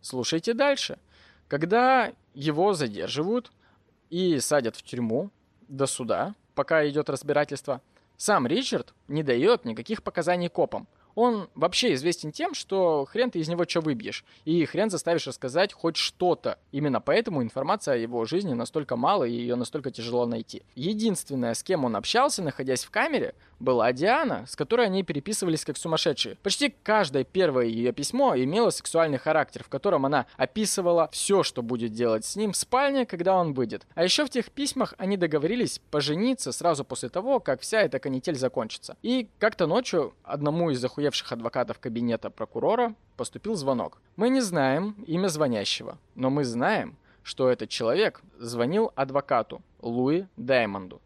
[0.00, 0.98] слушайте дальше.
[1.48, 3.50] Когда его задерживают
[4.10, 5.30] и садят в тюрьму
[5.68, 7.80] до суда, пока идет разбирательство,
[8.16, 10.86] сам Ричард не дает никаких показаний копам.
[11.16, 15.72] Он вообще известен тем, что хрен ты из него что выбьешь, и хрен заставишь рассказать
[15.72, 16.58] хоть что-то.
[16.72, 20.62] Именно поэтому информация о его жизни настолько мало, и ее настолько тяжело найти.
[20.74, 25.76] Единственное, с кем он общался, находясь в камере, была Диана, с которой они переписывались как
[25.76, 26.36] сумасшедшие.
[26.42, 31.92] Почти каждое первое ее письмо имело сексуальный характер, в котором она описывала все, что будет
[31.92, 33.86] делать с ним в спальне, когда он выйдет.
[33.94, 38.36] А еще в тех письмах они договорились пожениться сразу после того, как вся эта канитель
[38.36, 38.96] закончится.
[39.02, 43.98] И как-то ночью одному из захуевших адвокатов кабинета прокурора поступил звонок.
[44.16, 51.00] Мы не знаем имя звонящего, но мы знаем, что этот человек звонил адвокату Луи Даймонду.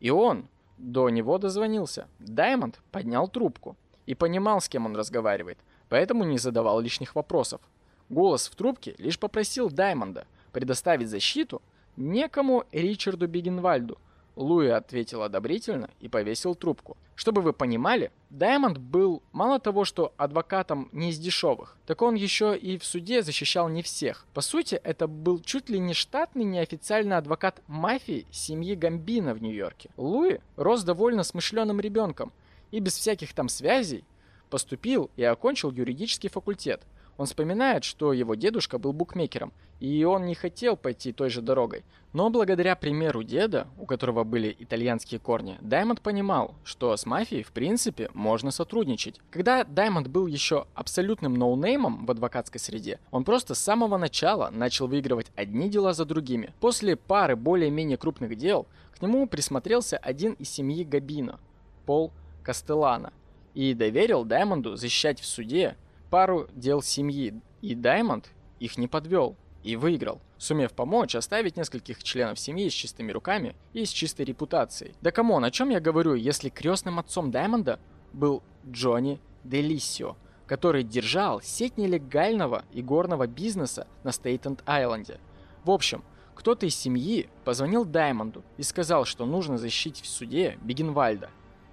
[0.00, 0.48] И он
[0.80, 2.08] до него дозвонился.
[2.18, 3.76] Даймонд поднял трубку
[4.06, 5.58] и понимал, с кем он разговаривает,
[5.88, 7.60] поэтому не задавал лишних вопросов.
[8.08, 11.62] Голос в трубке лишь попросил Даймонда предоставить защиту
[11.96, 13.98] некому Ричарду Бигенвальду.
[14.40, 16.96] Луи ответил одобрительно и повесил трубку.
[17.14, 22.56] Чтобы вы понимали, Даймонд был мало того, что адвокатом не из дешевых, так он еще
[22.56, 24.24] и в суде защищал не всех.
[24.32, 29.90] По сути, это был чуть ли не штатный неофициальный адвокат мафии семьи Гамбина в Нью-Йорке.
[29.98, 32.32] Луи рос довольно смышленым ребенком
[32.70, 34.04] и без всяких там связей
[34.48, 36.82] поступил и окончил юридический факультет.
[37.20, 41.84] Он вспоминает, что его дедушка был букмекером, и он не хотел пойти той же дорогой.
[42.14, 47.52] Но благодаря примеру деда, у которого были итальянские корни, Даймонд понимал, что с мафией в
[47.52, 49.20] принципе можно сотрудничать.
[49.30, 54.86] Когда Даймонд был еще абсолютным ноунеймом в адвокатской среде, он просто с самого начала начал
[54.86, 56.54] выигрывать одни дела за другими.
[56.58, 61.38] После пары более-менее крупных дел к нему присмотрелся один из семьи Габино,
[61.84, 62.12] Пол
[62.42, 63.12] Кастеллано,
[63.52, 65.76] и доверил Даймонду защищать в суде
[66.10, 72.38] пару дел семьи, и Даймонд их не подвел и выиграл, сумев помочь оставить нескольких членов
[72.38, 74.94] семьи с чистыми руками и с чистой репутацией.
[75.00, 77.78] Да come on, о чем я говорю, если крестным отцом Даймонда
[78.12, 85.20] был Джонни Делисио, который держал сеть нелегального игорного бизнеса на Стейтен-Айленде.
[85.64, 86.02] В общем,
[86.34, 91.30] кто-то из семьи позвонил Даймонду и сказал, что нужно защитить в суде Бигенвальда.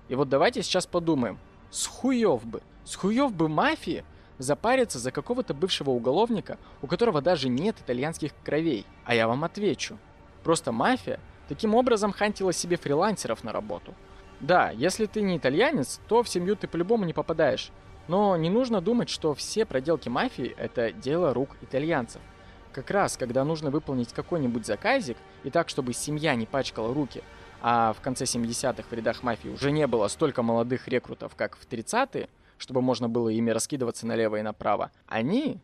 [0.09, 1.39] И вот давайте сейчас подумаем,
[1.71, 4.03] с хуев бы, с хуев бы мафии
[4.37, 8.85] запариться за какого-то бывшего уголовника, у которого даже нет итальянских кровей.
[9.05, 9.97] А я вам отвечу.
[10.43, 13.93] Просто мафия таким образом хантила себе фрилансеров на работу.
[14.39, 17.71] Да, если ты не итальянец, то в семью ты по-любому не попадаешь.
[18.07, 22.21] Но не нужно думать, что все проделки мафии– это дело рук итальянцев.
[22.71, 27.23] Как раз, когда нужно выполнить какой-нибудь заказик, и так, чтобы семья не пачкала руки,
[27.61, 31.67] а в конце 70-х в рядах мафии уже не было столько молодых рекрутов, как в
[31.67, 35.59] 30-е, чтобы можно было ими раскидываться налево и направо, они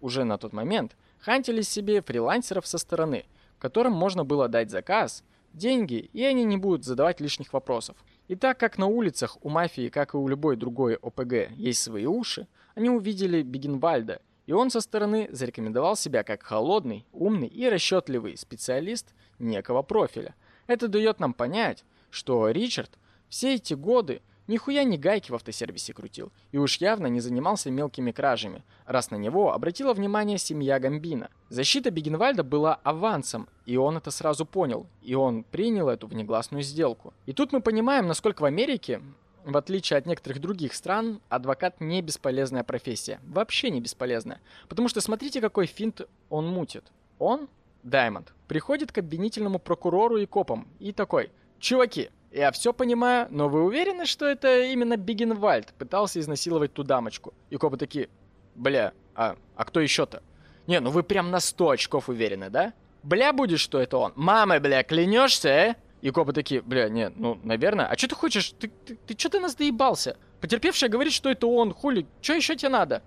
[0.00, 3.24] уже на тот момент хантили себе фрилансеров со стороны,
[3.58, 5.22] которым можно было дать заказ,
[5.52, 7.96] деньги, и они не будут задавать лишних вопросов.
[8.28, 12.06] И так как на улицах у мафии, как и у любой другой ОПГ, есть свои
[12.06, 18.36] уши, они увидели Бигенвальда, и он со стороны зарекомендовал себя как холодный, умный и расчетливый
[18.36, 20.34] специалист некого профиля.
[20.66, 26.32] Это дает нам понять, что Ричард все эти годы Нихуя не гайки в автосервисе крутил,
[26.50, 31.30] и уж явно не занимался мелкими кражами, раз на него обратила внимание семья Гамбина.
[31.48, 37.14] Защита Бигенвальда была авансом, и он это сразу понял, и он принял эту внегласную сделку.
[37.26, 39.00] И тут мы понимаем, насколько в Америке,
[39.44, 43.20] в отличие от некоторых других стран, адвокат не бесполезная профессия.
[43.24, 44.40] Вообще не бесполезная.
[44.68, 46.84] Потому что смотрите, какой финт он мутит.
[47.20, 47.48] Он,
[47.84, 53.62] Даймонд, приходит к обвинительному прокурору и копам и такой, «Чуваки, я все понимаю, но вы
[53.62, 57.34] уверены, что это именно Бигенвальд пытался изнасиловать ту дамочку?
[57.50, 58.08] И копы такие,
[58.54, 60.22] бля, а, а кто еще-то?
[60.66, 62.72] Не, ну вы прям на 100 очков уверены, да?
[63.02, 64.12] Бля, будешь, что это он?
[64.16, 65.74] Мамой, бля, клянешься, э?
[66.00, 67.86] И копы такие, бля, не, ну, наверное.
[67.86, 68.54] А что ты хочешь?
[68.58, 70.16] Ты, ты, ты что ты нас доебался?
[70.40, 73.02] Потерпевшая говорит, что это он, хули, что еще тебе надо?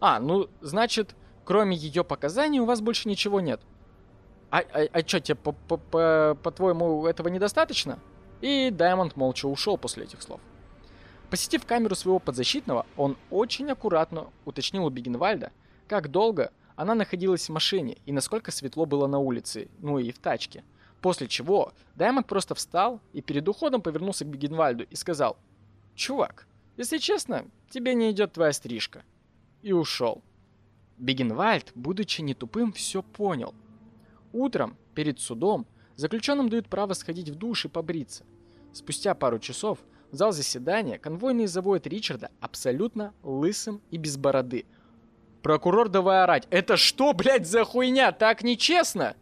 [0.00, 1.14] А, ну, значит,
[1.44, 3.60] кроме ее показаний у вас больше ничего нет.
[4.50, 7.98] А, а, а что, тебе, по-твоему, этого недостаточно?
[8.40, 10.40] И Даймонд молча ушел после этих слов.
[11.30, 15.52] Посетив камеру своего подзащитного, он очень аккуратно уточнил у Бигенвальда,
[15.86, 20.18] как долго она находилась в машине и насколько светло было на улице, ну и в
[20.18, 20.64] тачке.
[21.00, 25.36] После чего Даймонд просто встал и перед уходом повернулся к Бигенвальду и сказал
[25.94, 29.02] «Чувак, если честно, тебе не идет твоя стрижка».
[29.62, 30.22] И ушел.
[30.98, 33.54] Бигенвальд, будучи не тупым, все понял.
[34.32, 35.66] Утром, перед судом,
[35.98, 38.24] заключенным дают право сходить в душ и побриться.
[38.72, 39.80] Спустя пару часов
[40.10, 44.64] в зал заседания конвойные заводят Ричарда абсолютно лысым и без бороды.
[45.42, 46.46] Прокурор давай орать.
[46.50, 48.12] Это что, блядь, за хуйня?
[48.12, 49.16] Так нечестно!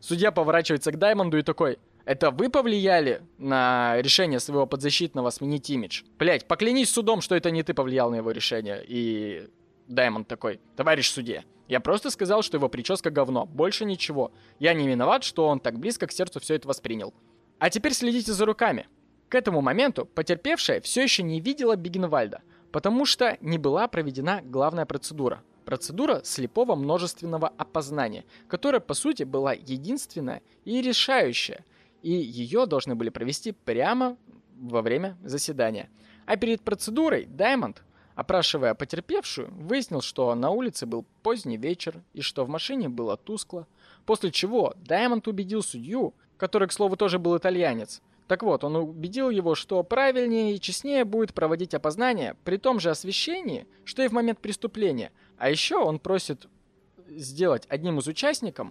[0.00, 6.02] Судья поворачивается к Даймонду и такой, это вы повлияли на решение своего подзащитного сменить имидж?
[6.18, 8.82] Блять, поклянись судом, что это не ты повлиял на его решение.
[8.86, 9.48] И
[9.86, 14.32] Даймонд такой, товарищ судья, я просто сказал, что его прическа говно, больше ничего.
[14.58, 17.14] Я не виноват, что он так близко к сердцу все это воспринял.
[17.58, 18.88] А теперь следите за руками.
[19.28, 24.84] К этому моменту потерпевшая все еще не видела Бигенвальда, потому что не была проведена главная
[24.84, 25.42] процедура.
[25.64, 31.64] Процедура слепого множественного опознания, которая по сути была единственная и решающая,
[32.02, 34.16] и ее должны были провести прямо
[34.56, 35.88] во время заседания.
[36.26, 37.82] А перед процедурой Даймонд,
[38.14, 43.66] опрашивая потерпевшую, выяснил, что на улице был поздний вечер и что в машине было тускло,
[44.06, 48.02] после чего Даймонд убедил судью, который, к слову, тоже был итальянец,
[48.32, 52.88] так вот, он убедил его, что правильнее и честнее будет проводить опознание при том же
[52.88, 55.12] освещении, что и в момент преступления.
[55.36, 56.48] А еще он просит
[57.08, 58.68] сделать одним из участников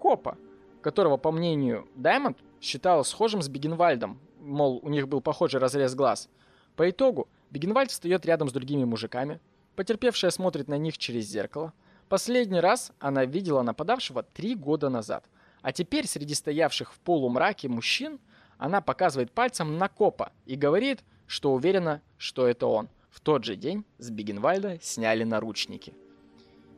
[0.00, 0.36] копа,
[0.82, 6.28] которого, по мнению Даймонд, считал схожим с Бегенвальдом, мол, у них был похожий разрез глаз.
[6.74, 9.38] По итогу, Бегенвальд встает рядом с другими мужиками,
[9.76, 11.72] потерпевшая смотрит на них через зеркало.
[12.08, 15.24] Последний раз она видела нападавшего три года назад.
[15.62, 18.18] А теперь среди стоявших в полумраке мужчин
[18.58, 22.88] она показывает пальцем на копа и говорит, что уверена, что это он.
[23.08, 25.94] В тот же день с Бигенвальда сняли наручники.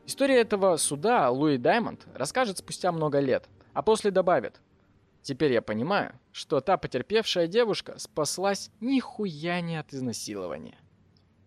[0.05, 4.61] История этого суда Луи Даймонд расскажет спустя много лет, а после добавит.
[5.27, 10.77] Теперь я понимаю, что та потерпевшая девушка спаслась нихуя не от изнасилования.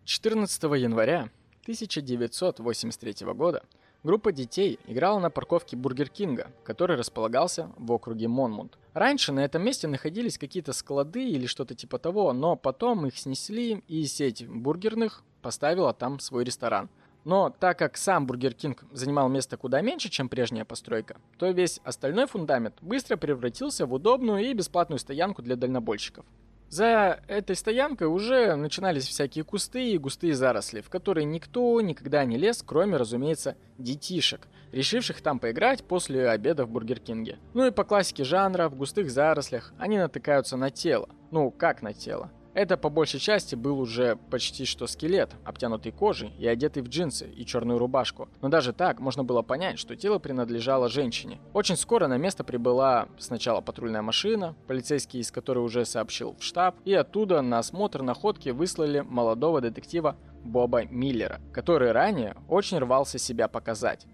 [0.05, 1.31] 14 января
[1.63, 3.63] 1983 года
[4.03, 8.77] группа детей играла на парковке Бургер Кинга, который располагался в округе Монмут.
[8.93, 13.83] Раньше на этом месте находились какие-то склады или что-то типа того, но потом их снесли
[13.89, 16.91] и сеть бургерных поставила там свой ресторан.
[17.31, 21.81] Но так как сам Бургер Кинг занимал место куда меньше, чем прежняя постройка, то весь
[21.85, 26.25] остальной фундамент быстро превратился в удобную и бесплатную стоянку для дальнобойщиков.
[26.71, 32.37] За этой стоянкой уже начинались всякие кусты и густые заросли, в которые никто никогда не
[32.37, 37.39] лез, кроме, разумеется, детишек, решивших там поиграть после обеда в Бургер Кинге.
[37.55, 41.09] Ну и по классике жанра, в густых зарослях они натыкаются на тело.
[41.31, 42.33] Ну, как на тело?
[42.53, 47.31] Это по большей части был уже почти что скелет, обтянутый кожей и одетый в джинсы
[47.31, 48.29] и черную рубашку.
[48.41, 51.41] Но даже так можно было понять, что тело принадлежало женщине.
[51.53, 56.75] Очень скоро на место прибыла сначала патрульная машина, полицейский из которой уже сообщил в штаб,
[56.85, 63.47] и оттуда на осмотр находки выслали молодого детектива Боба Миллера, который ранее очень рвался себя
[63.47, 64.07] показать.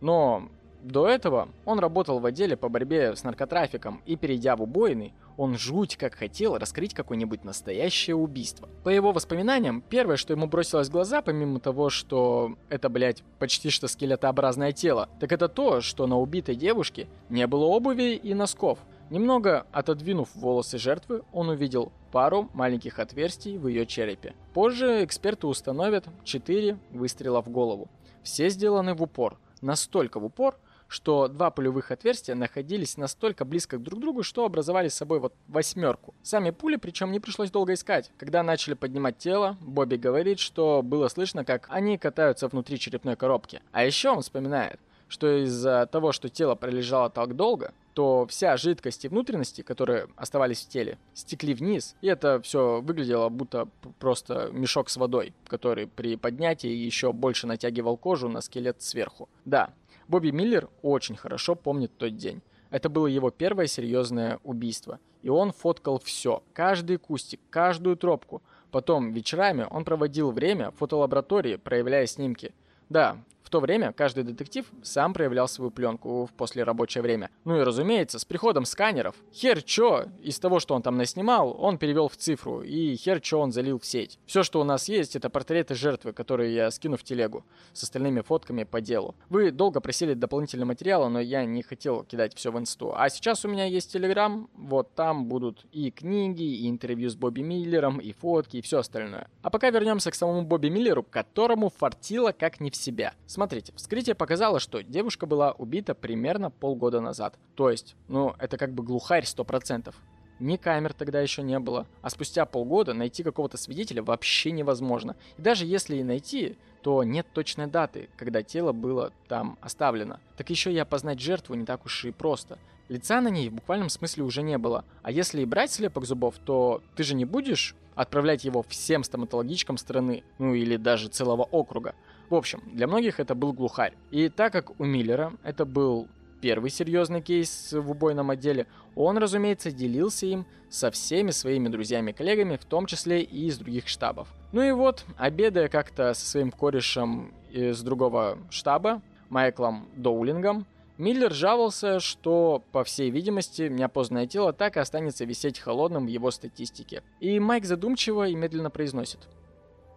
[0.00, 0.48] Но
[0.82, 5.56] до этого он работал в отделе по борьбе с наркотрафиком и, перейдя в убойный, он
[5.56, 8.68] жуть как хотел раскрыть какое-нибудь настоящее убийство.
[8.84, 13.70] По его воспоминаниям, первое, что ему бросилось в глаза, помимо того, что это, блядь, почти
[13.70, 18.80] что скелетообразное тело, так это то, что на убитой девушке не было обуви и носков.
[19.08, 24.34] Немного отодвинув волосы жертвы, он увидел пару маленьких отверстий в ее черепе.
[24.52, 27.88] Позже эксперты установят 4 выстрела в голову.
[28.22, 29.38] Все сделаны в упор.
[29.62, 30.58] Настолько в упор,
[30.90, 35.32] что два пулевых отверстия находились настолько близко друг к другу, что образовали с собой вот
[35.46, 36.14] восьмерку.
[36.22, 38.10] Сами пули, причем не пришлось долго искать.
[38.18, 43.62] Когда начали поднимать тело, Бобби говорит, что было слышно, как они катаются внутри черепной коробки.
[43.70, 49.04] А еще он вспоминает, что из-за того, что тело пролежало так долго, то вся жидкость
[49.04, 53.68] и внутренности, которые оставались в теле, стекли вниз, и это все выглядело будто
[53.98, 59.28] просто мешок с водой, который при поднятии еще больше натягивал кожу на скелет сверху.
[59.44, 59.70] Да,
[60.10, 62.42] Бобби Миллер очень хорошо помнит тот день.
[62.70, 64.98] Это было его первое серьезное убийство.
[65.22, 68.42] И он фоткал все, каждый кустик, каждую тропку.
[68.72, 72.52] Потом вечерами он проводил время в фотолаборатории, проявляя снимки.
[72.88, 73.18] Да,
[73.50, 77.30] в то время каждый детектив сам проявлял свою пленку в послерабочее время.
[77.44, 81.76] Ну и разумеется, с приходом сканеров, хер чё из того, что он там наснимал, он
[81.76, 84.20] перевел в цифру, и хер чё он залил в сеть.
[84.24, 88.20] Все, что у нас есть, это портреты жертвы, которые я скину в телегу, с остальными
[88.20, 89.16] фотками по делу.
[89.28, 92.94] Вы долго просили дополнительные материалы, но я не хотел кидать все в инсту.
[92.96, 97.40] А сейчас у меня есть телеграм, вот там будут и книги, и интервью с Бобби
[97.40, 99.28] Миллером, и фотки, и все остальное.
[99.42, 103.12] А пока вернемся к самому Бобби Миллеру, которому фартило как не в себя.
[103.40, 107.38] Смотрите, вскрытие показало, что девушка была убита примерно полгода назад.
[107.54, 109.94] То есть, ну, это как бы глухарь 100%.
[110.40, 115.16] ни камер тогда еще не было, а спустя полгода найти какого-то свидетеля вообще невозможно.
[115.38, 120.20] И даже если и найти, то нет точной даты, когда тело было там оставлено.
[120.36, 122.58] Так еще и опознать жертву не так уж и просто.
[122.90, 124.84] Лица на ней в буквальном смысле уже не было.
[125.04, 129.76] А если и брать слепок зубов, то ты же не будешь отправлять его всем стоматологичкам
[129.76, 131.94] страны, ну или даже целого округа.
[132.30, 133.94] В общем, для многих это был глухарь.
[134.10, 136.08] И так как у Миллера это был
[136.40, 138.66] первый серьезный кейс в убойном отделе,
[138.96, 144.26] он, разумеется, делился им со всеми своими друзьями-коллегами, в том числе и из других штабов.
[144.50, 150.66] Ну и вот, обедая как-то со своим корешем из другого штаба, Майклом Доулингом,
[151.00, 156.30] Миллер жаловался, что, по всей видимости, неопознанное тело так и останется висеть холодным в его
[156.30, 157.02] статистике.
[157.20, 159.20] И Майк задумчиво и медленно произносит.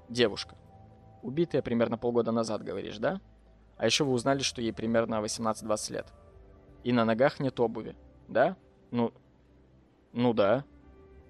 [0.08, 0.56] «Девушка.
[1.22, 3.20] Убитая примерно полгода назад, говоришь, да?
[3.76, 6.14] А еще вы узнали, что ей примерно 18-20 лет.
[6.86, 7.98] И на ногах нет обуви,
[8.30, 8.56] да?
[8.92, 9.12] Ну,
[10.14, 10.64] ну да.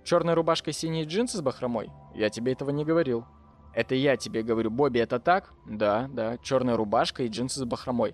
[0.04, 1.90] Черная рубашка и синие джинсы с бахромой?
[2.14, 3.26] Я тебе этого не говорил.
[3.74, 5.52] Это я тебе говорю, Бобби, это так?
[5.66, 8.14] Да, да, черная рубашка и джинсы с бахромой.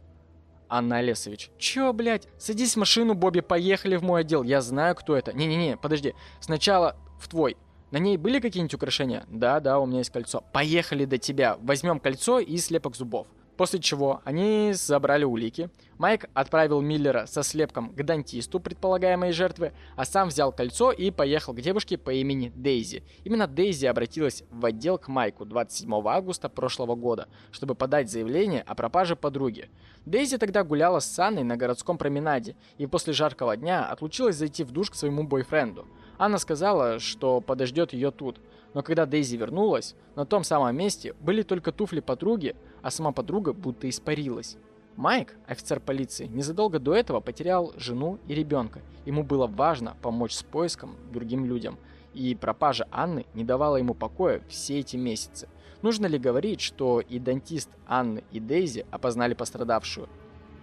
[0.69, 1.49] Анна Олесович.
[1.57, 2.27] Чё, блядь?
[2.37, 4.43] Садись в машину, Бобби, поехали в мой отдел.
[4.43, 5.33] Я знаю, кто это.
[5.33, 6.13] Не-не-не, подожди.
[6.39, 7.57] Сначала в твой.
[7.91, 9.25] На ней были какие-нибудь украшения?
[9.27, 10.43] Да, да, у меня есть кольцо.
[10.53, 11.57] Поехали до тебя.
[11.61, 13.27] Возьмем кольцо и слепок зубов.
[13.59, 15.69] После чего они забрали улики.
[15.97, 21.53] Майк отправил Миллера со слепком к дантисту предполагаемой жертвы, а сам взял кольцо и поехал
[21.53, 23.03] к девушке по имени Дейзи.
[23.25, 28.75] Именно Дейзи обратилась в отдел к Майку 27 августа прошлого года, чтобы подать заявление о
[28.75, 29.69] пропаже подруги.
[30.05, 34.71] Дейзи тогда гуляла с Анной на городском променаде и после жаркого дня отлучилась зайти в
[34.71, 35.85] душ к своему бойфренду.
[36.17, 38.39] Анна сказала, что подождет ее тут.
[38.73, 43.53] Но когда Дейзи вернулась, на том самом месте были только туфли подруги, а сама подруга
[43.53, 44.57] будто испарилась.
[44.95, 48.81] Майк, офицер полиции, незадолго до этого потерял жену и ребенка.
[49.05, 51.77] Ему было важно помочь с поиском другим людям.
[52.13, 55.47] И пропажа Анны не давала ему покоя все эти месяцы.
[55.81, 60.09] Нужно ли говорить, что и дантист Анны и Дейзи опознали пострадавшую?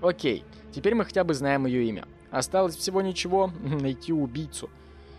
[0.03, 2.07] Окей, теперь мы хотя бы знаем ее имя.
[2.31, 4.69] Осталось всего ничего найти убийцу.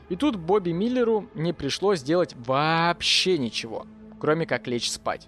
[0.10, 3.86] И тут Бобби Миллеру не пришлось делать вообще ничего,
[4.20, 5.28] кроме как лечь спать.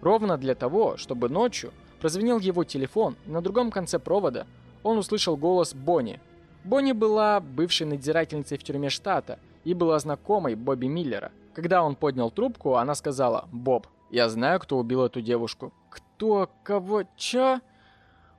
[0.00, 4.46] Ровно для того, чтобы ночью прозвенел его телефон, и на другом конце провода
[4.82, 6.18] он услышал голос Бонни.
[6.64, 11.30] Бонни была бывшей надзирательницей в тюрьме штата и была знакомой Бобби Миллера.
[11.54, 15.72] Когда он поднял трубку, она сказала «Боб, я знаю, кто убил эту девушку».
[15.90, 16.50] «Кто?
[16.64, 17.04] Кого?
[17.16, 17.60] Чё?»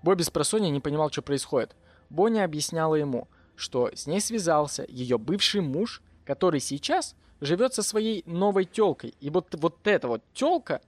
[0.04, 1.76] Бобби с просонья не понимал, что происходит.
[2.10, 3.28] Бонни объясняла ему–
[3.62, 9.14] что с ней связался ее бывший муж, который сейчас живет со своей новой телкой.
[9.22, 10.82] И вот, вот эта вот телка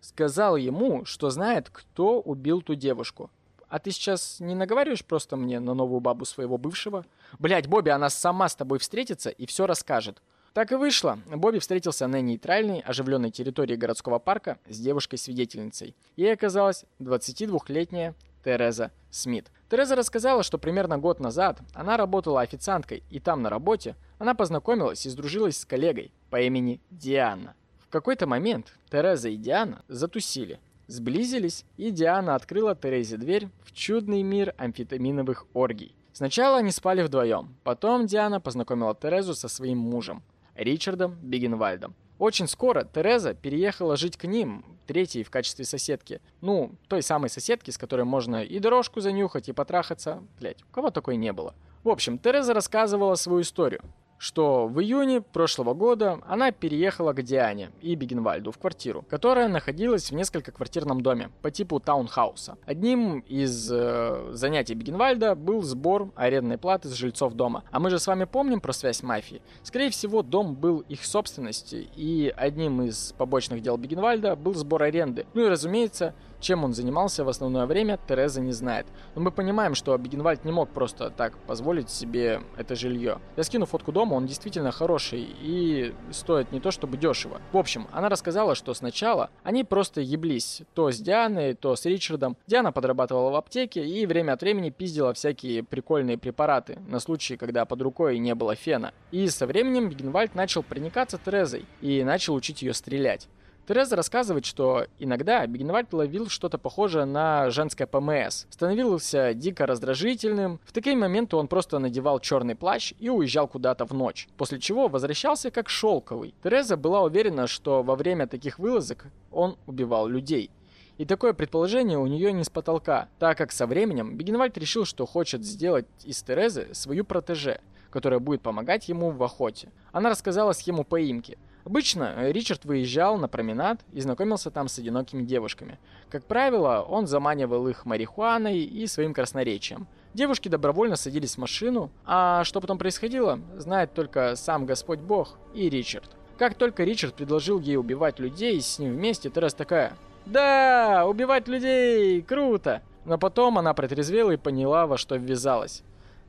[0.00, 3.30] сказала ему, что знает, кто убил ту девушку.
[3.68, 7.06] А ты сейчас не наговариваешь просто мне на новую бабу своего бывшего?
[7.38, 10.20] Блять, Бобби, она сама с тобой встретится и все расскажет.
[10.52, 11.18] Так и вышло.
[11.26, 15.96] Бобби встретился на нейтральной, оживленной территории городского парка с девушкой-свидетельницей.
[16.16, 18.14] Ей оказалась 22-летняя
[18.44, 19.50] Тереза Смит.
[19.72, 25.06] Тереза рассказала, что примерно год назад она работала официанткой, и там на работе она познакомилась
[25.06, 27.54] и сдружилась с коллегой по имени Диана.
[27.78, 34.22] В какой-то момент Тереза и Диана затусили, сблизились, и Диана открыла Терезе дверь в чудный
[34.22, 35.96] мир амфетаминовых оргий.
[36.12, 40.22] Сначала они спали вдвоем, потом Диана познакомила Терезу со своим мужем,
[40.54, 41.94] Ричардом Бигенвальдом.
[42.18, 46.20] Очень скоро Тереза переехала жить к ним, третьей в качестве соседки.
[46.40, 50.22] Ну, той самой соседки, с которой можно и дорожку занюхать, и потрахаться.
[50.38, 51.54] Блять, у кого такой не было?
[51.84, 53.82] В общем, Тереза рассказывала свою историю
[54.22, 60.12] что в июне прошлого года она переехала к Диане и Бигенвальду в квартиру, которая находилась
[60.12, 62.56] в несколько квартирном доме по типу таунхауса.
[62.64, 67.64] Одним из э, занятий Бигенвальда был сбор арендной платы с жильцов дома.
[67.72, 69.42] А мы же с вами помним про связь мафии.
[69.64, 75.26] Скорее всего, дом был их собственностью, и одним из побочных дел Бигенвальда был сбор аренды.
[75.34, 78.86] Ну и разумеется, чем он занимался в основное время, Тереза не знает.
[79.14, 83.18] Но мы понимаем, что Бигенвальд не мог просто так позволить себе это жилье.
[83.36, 87.40] Я скину фотку дома, он действительно хороший и стоит не то чтобы дешево.
[87.52, 92.36] В общем, она рассказала, что сначала они просто еблись то с Дианой, то с Ричардом.
[92.46, 97.64] Диана подрабатывала в аптеке и время от времени пиздила всякие прикольные препараты на случай, когда
[97.64, 98.92] под рукой не было фена.
[99.12, 103.28] И со временем Бигенвальд начал проникаться Терезой и начал учить ее стрелять.
[103.72, 108.44] Тереза рассказывает, что иногда Бигенвальд ловил что-то похожее на женское ПМС.
[108.50, 110.60] Становился дико раздражительным.
[110.66, 114.28] В такие моменты он просто надевал черный плащ и уезжал куда-то в ночь.
[114.36, 116.34] После чего возвращался как шелковый.
[116.42, 120.50] Тереза была уверена, что во время таких вылазок он убивал людей.
[120.98, 125.06] И такое предположение у нее не с потолка, так как со временем Бигенвальд решил, что
[125.06, 127.58] хочет сделать из Терезы свою протеже,
[127.88, 129.70] которая будет помогать ему в охоте.
[129.92, 131.38] Она рассказала схему поимки.
[131.64, 135.78] Обычно э, Ричард выезжал на променад и знакомился там с одинокими девушками.
[136.10, 139.86] Как правило, он заманивал их марихуаной и своим красноречием.
[140.14, 145.70] Девушки добровольно садились в машину, а что потом происходило, знает только сам Господь Бог и
[145.70, 146.10] Ричард.
[146.36, 149.92] Как только Ричард предложил ей убивать людей с ним вместе, Тереза такая
[150.26, 155.82] «Да, убивать людей, круто!» Но потом она протрезвела и поняла, во что ввязалась.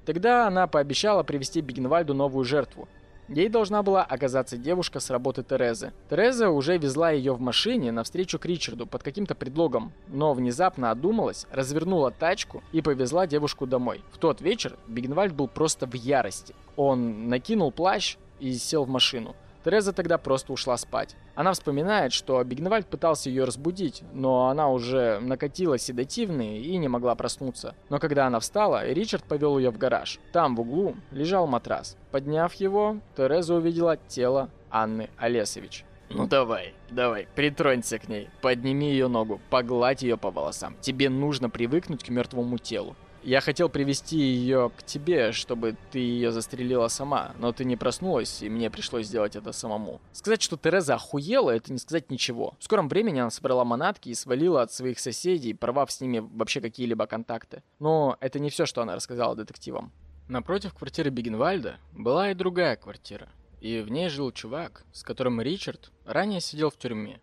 [0.05, 2.87] Тогда она пообещала привести Бигенвальду новую жертву.
[3.33, 5.91] Ей должна была оказаться девушка с работы Терезы.
[6.07, 11.47] Тереза уже везла ее в машине навстречу к Ричарду под каким-то предлогом, но внезапно одумалась,
[11.51, 14.03] развернула тачку и повезла девушку домой.
[14.11, 16.53] В тот вечер Бигенвальд был просто в ярости.
[16.75, 19.35] Он накинул плащ и сел в машину.
[19.63, 21.15] Тереза тогда просто ушла спать.
[21.35, 27.15] Она вспоминает, что Бигневальд пытался ее разбудить, но она уже накатила седативные и не могла
[27.15, 27.75] проснуться.
[27.89, 30.19] Но когда она встала, Ричард повел ее в гараж.
[30.31, 31.97] Там в углу лежал матрас.
[32.11, 35.85] Подняв его, Тереза увидела тело Анны Олесович.
[36.09, 40.75] Ну давай, давай, притронься к ней, подними ее ногу, погладь ее по волосам.
[40.79, 42.95] Тебе нужно привыкнуть к мертвому телу.
[43.23, 48.41] Я хотел привести ее к тебе, чтобы ты ее застрелила сама, но ты не проснулась,
[48.43, 50.01] и мне пришлось сделать это самому.
[50.11, 52.55] Сказать, что Тереза охуела, это не сказать ничего.
[52.59, 56.59] В скором времени она собрала манатки и свалила от своих соседей, порвав с ними вообще
[56.59, 57.63] какие-либо контакты.
[57.79, 59.93] Но это не все, что она рассказала детективам.
[60.27, 63.29] Напротив квартиры Бигенвальда была и другая квартира.
[63.61, 67.21] И в ней жил чувак, с которым Ричард ранее сидел в тюрьме.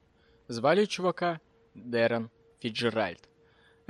[0.49, 1.41] Звали чувака
[1.75, 2.31] Дэрон
[2.61, 3.30] Фиджеральд.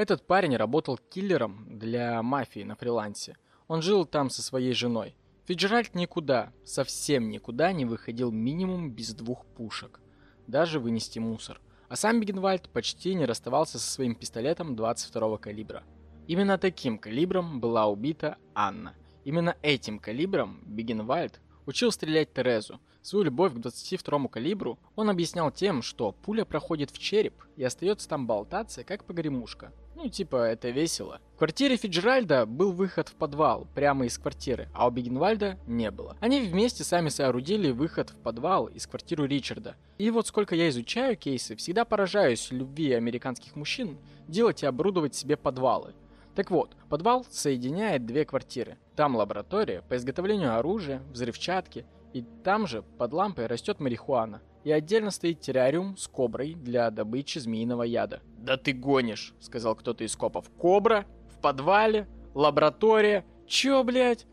[0.01, 3.37] Этот парень работал киллером для мафии на фрилансе.
[3.69, 5.15] Он жил там со своей женой.
[5.45, 10.01] Фиджеральд никуда, совсем никуда не выходил минимум без двух пушек.
[10.47, 11.61] Даже вынести мусор.
[11.91, 15.83] А сам Бигенвальд почти не расставался со своим пистолетом 22 калибра.
[16.27, 18.95] Именно таким калибром была убита Анна.
[19.25, 22.81] Именно этим калибром Бигенвальд учил стрелять Терезу.
[23.01, 28.09] Свою любовь к 22 калибру он объяснял тем, что пуля проходит в череп и остается
[28.09, 29.73] там болтаться, как погремушка.
[29.95, 31.21] Ну, типа, это весело.
[31.35, 36.17] В квартире Фиджеральда был выход в подвал, прямо из квартиры, а у Бигенвальда не было.
[36.21, 39.77] Они вместе сами соорудили выход в подвал из квартиры Ричарда.
[39.99, 45.37] И вот сколько я изучаю кейсы, всегда поражаюсь любви американских мужчин делать и оборудовать себе
[45.37, 45.95] подвалы.
[46.35, 48.79] Так вот, подвал соединяет две квартиры.
[48.97, 54.41] Там лаборатория по изготовлению оружия, взрывчатки, и там же под лампой растет марихуана.
[54.65, 58.21] И отдельно стоит террариум с коброй для добычи змеиного яда.
[58.39, 60.51] «Да ты гонишь»,— сказал кто-то из копов.
[60.59, 61.07] «Кобра?
[61.35, 62.07] В подвале?
[62.35, 63.25] Лаборатория?
[63.47, 64.27] Чё, блядь?»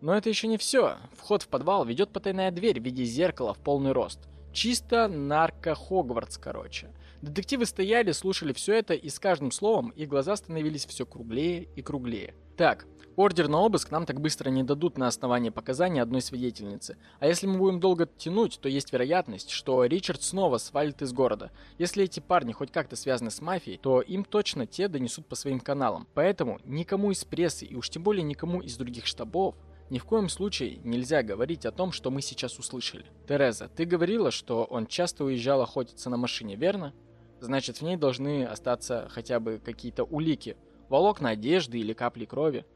[0.00, 0.96] Но это еще не все.
[1.12, 4.28] Вход в подвал ведет потайная дверь в виде зеркала в полный рост.
[4.52, 6.88] Чисто нарко-Хогвартс, короче.
[7.22, 11.82] Детективы стояли, слушали все это, и с каждым словом их глаза становились все круглее и
[11.82, 12.34] круглее.
[12.56, 16.96] Так, ордер на обыск нам так быстро не дадут на основании показаний одной свидетельницы.
[17.18, 21.50] А если мы будем долго тянуть, то есть вероятность, что Ричард снова свалит из города.
[21.78, 25.58] Если эти парни хоть как-то связаны с мафией, то им точно те донесут по своим
[25.58, 26.06] каналам.
[26.14, 29.56] Поэтому никому из прессы и уж тем более никому из других штабов
[29.90, 33.06] ни в коем случае нельзя говорить о том, что мы сейчас услышали.
[33.26, 36.92] Тереза, ты говорила, что он часто уезжал охотиться на машине, верно?
[37.40, 40.56] Значит, в ней должны остаться хотя бы какие-то улики.
[40.88, 42.66] Волокна одежды или капли крови.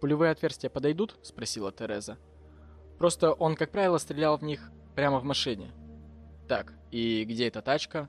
[0.00, 1.18] Пулевые отверстия подойдут?
[1.22, 2.18] Спросила Тереза.
[2.98, 5.72] Просто он, как правило, стрелял в них прямо в машине.
[6.48, 8.08] Так, и где эта тачка?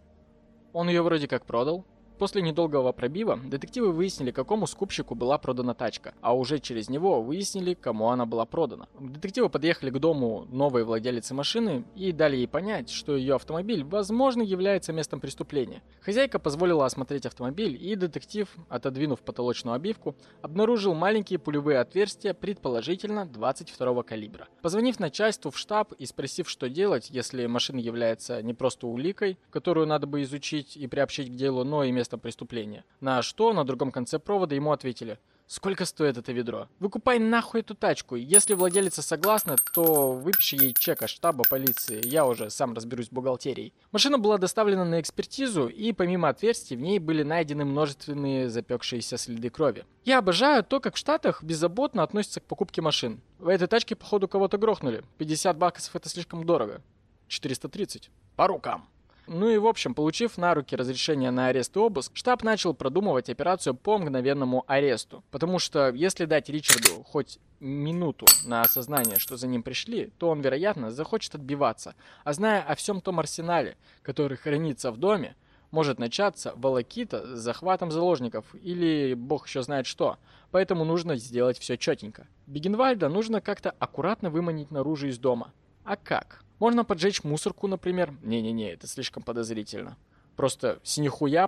[0.74, 1.86] Он ее вроде как продал.
[2.22, 7.74] После недолгого пробива детективы выяснили, какому скупщику была продана тачка, а уже через него выяснили,
[7.74, 8.88] кому она была продана.
[9.00, 14.44] Детективы подъехали к дому новой владелицы машины и дали ей понять, что ее автомобиль, возможно,
[14.44, 15.82] является местом преступления.
[16.02, 24.04] Хозяйка позволила осмотреть автомобиль, и детектив, отодвинув потолочную обивку, обнаружил маленькие пулевые отверстия, предположительно 22
[24.04, 24.48] калибра.
[24.62, 29.88] Позвонив начальству в штаб и спросив, что делать, если машина является не просто уликой, которую
[29.88, 32.84] надо бы изучить и приобщить к делу, но и местом преступления.
[33.00, 35.20] На что на другом конце провода ему ответили
[35.52, 36.70] Сколько стоит это ведро?
[36.80, 38.16] Выкупай нахуй эту тачку.
[38.16, 42.00] Если владелица согласна, то выпиши ей чек от штаба полиции.
[42.08, 43.74] Я уже сам разберусь с бухгалтерией.
[43.92, 49.50] Машина была доставлена на экспертизу, и помимо отверстий в ней были найдены множественные запекшиеся следы
[49.50, 49.84] крови.
[50.06, 53.20] Я обожаю то, как в Штатах беззаботно относятся к покупке машин.
[53.38, 55.04] В этой тачке, походу, кого-то грохнули.
[55.18, 56.82] 50 баксов это слишком дорого.
[57.28, 58.10] 430.
[58.38, 58.88] По рукам.
[59.34, 63.30] Ну и в общем, получив на руки разрешение на арест и обыск, штаб начал продумывать
[63.30, 65.24] операцию по мгновенному аресту.
[65.32, 70.42] Потому что если дать Ричарду хоть минуту на осознание, что за ним пришли, то он,
[70.42, 71.96] вероятно, захочет отбиваться.
[72.26, 75.38] А зная о всем том арсенале, который хранится в доме,
[75.72, 80.18] может начаться волокита с захватом заложников или бог еще знает что.
[80.52, 82.28] Поэтому нужно сделать все четенько.
[82.48, 85.54] Бигенвальда нужно как-то аккуратно выманить наружу из дома.
[85.86, 86.44] А как?
[86.62, 88.14] Можно поджечь мусорку, например.
[88.22, 89.98] Не-не-не, это слишком подозрительно.
[90.36, 91.02] Просто с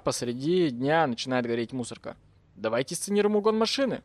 [0.03, 2.17] посреди дня начинает гореть мусорка.
[2.55, 4.01] Давайте сценируем угон машины.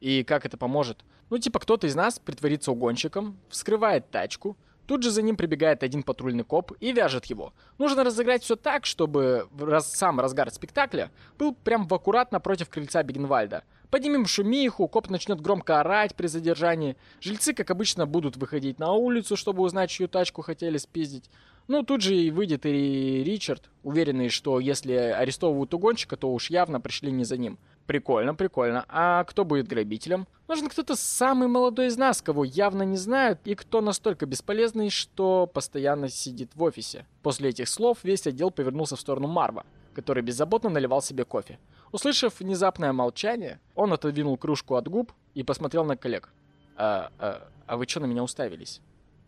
[0.00, 1.04] И как это поможет?
[1.30, 4.56] Ну, типа, кто-то из нас притворится угонщиком, вскрывает тачку,
[4.86, 7.52] тут же за ним прибегает один патрульный коп и вяжет его.
[7.78, 13.04] Нужно разыграть все так, чтобы раз, сам разгар спектакля был прям в аккурат напротив крыльца
[13.04, 13.62] Бигенвальда.
[13.90, 16.96] Поднимем шумиху, коп начнет громко орать при задержании.
[17.20, 21.30] Жильцы, как обычно, будут выходить на улицу, чтобы узнать, чью тачку хотели спиздить.
[21.68, 26.80] Ну, тут же и выйдет и Ричард, уверенный, что если арестовывают угонщика, то уж явно
[26.80, 27.58] пришли не за ним.
[27.86, 28.84] Прикольно, прикольно.
[28.88, 30.26] А кто будет грабителем?
[30.48, 35.46] Нужен кто-то самый молодой из нас, кого явно не знают, и кто настолько бесполезный, что
[35.46, 37.06] постоянно сидит в офисе.
[37.22, 41.58] После этих слов весь отдел повернулся в сторону Марва, который беззаботно наливал себе кофе.
[41.92, 46.30] Услышав внезапное молчание, он отодвинул кружку от губ и посмотрел на коллег.
[46.76, 48.80] «А, а, а вы что на меня уставились?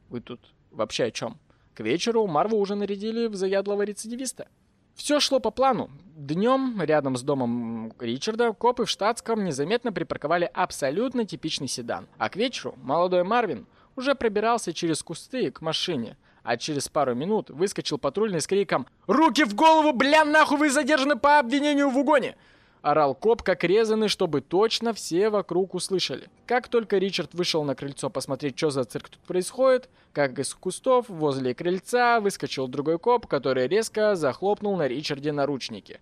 [0.08, 1.38] Вы тут вообще о чем?»
[1.74, 4.48] К вечеру Марву уже нарядили в заядлого рецидивиста.
[4.94, 5.90] Все шло по плану.
[6.14, 12.06] Днем, рядом с домом Ричарда, копы в штатском незаметно припарковали абсолютно типичный седан.
[12.18, 13.66] А к вечеру молодой Марвин
[13.96, 19.44] уже пробирался через кусты к машине, а через пару минут выскочил патрульный с криком «Руки
[19.44, 22.36] в голову, бля, нахуй вы задержаны по обвинению в угоне!»
[22.82, 26.28] Орал коп, как резанный, чтобы точно все вокруг услышали.
[26.46, 31.08] Как только Ричард вышел на крыльцо посмотреть, что за цирк тут происходит, как из кустов
[31.08, 36.00] возле крыльца выскочил другой коп, который резко захлопнул на Ричарде наручники,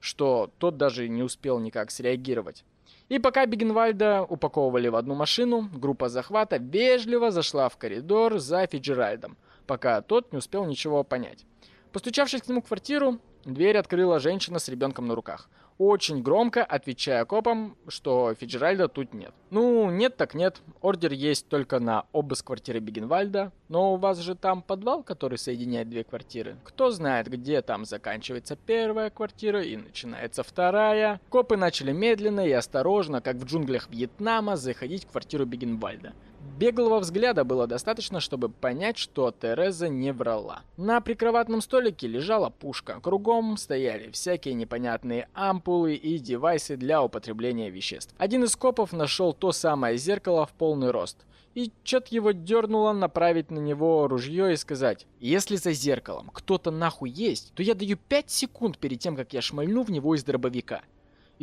[0.00, 2.64] что тот даже не успел никак среагировать.
[3.10, 9.36] И пока Бигенвальда упаковывали в одну машину, группа захвата вежливо зашла в коридор за Фиджеральдом,
[9.66, 11.44] пока тот не успел ничего понять.
[11.92, 17.24] Постучавшись к нему в квартиру, дверь открыла женщина с ребенком на руках очень громко отвечая
[17.24, 19.32] копам, что Фиджеральда тут нет.
[19.50, 20.60] Ну, нет так нет.
[20.80, 23.52] Ордер есть только на обыск квартиры Бигенвальда.
[23.68, 26.56] Но у вас же там подвал, который соединяет две квартиры.
[26.64, 31.20] Кто знает, где там заканчивается первая квартира и начинается вторая.
[31.28, 36.12] Копы начали медленно и осторожно, как в джунглях Вьетнама, заходить в квартиру Бигенвальда.
[36.58, 40.62] Беглого взгляда было достаточно, чтобы понять, что Тереза не врала.
[40.76, 43.00] На прикроватном столике лежала пушка.
[43.00, 48.14] Кругом стояли всякие непонятные ампулы и девайсы для употребления веществ.
[48.18, 51.24] Один из копов нашел то самое зеркало в полный рост.
[51.54, 57.10] И чё-то его дернуло направить на него ружье и сказать, если за зеркалом кто-то нахуй
[57.10, 60.82] есть, то я даю 5 секунд перед тем, как я шмальну в него из дробовика.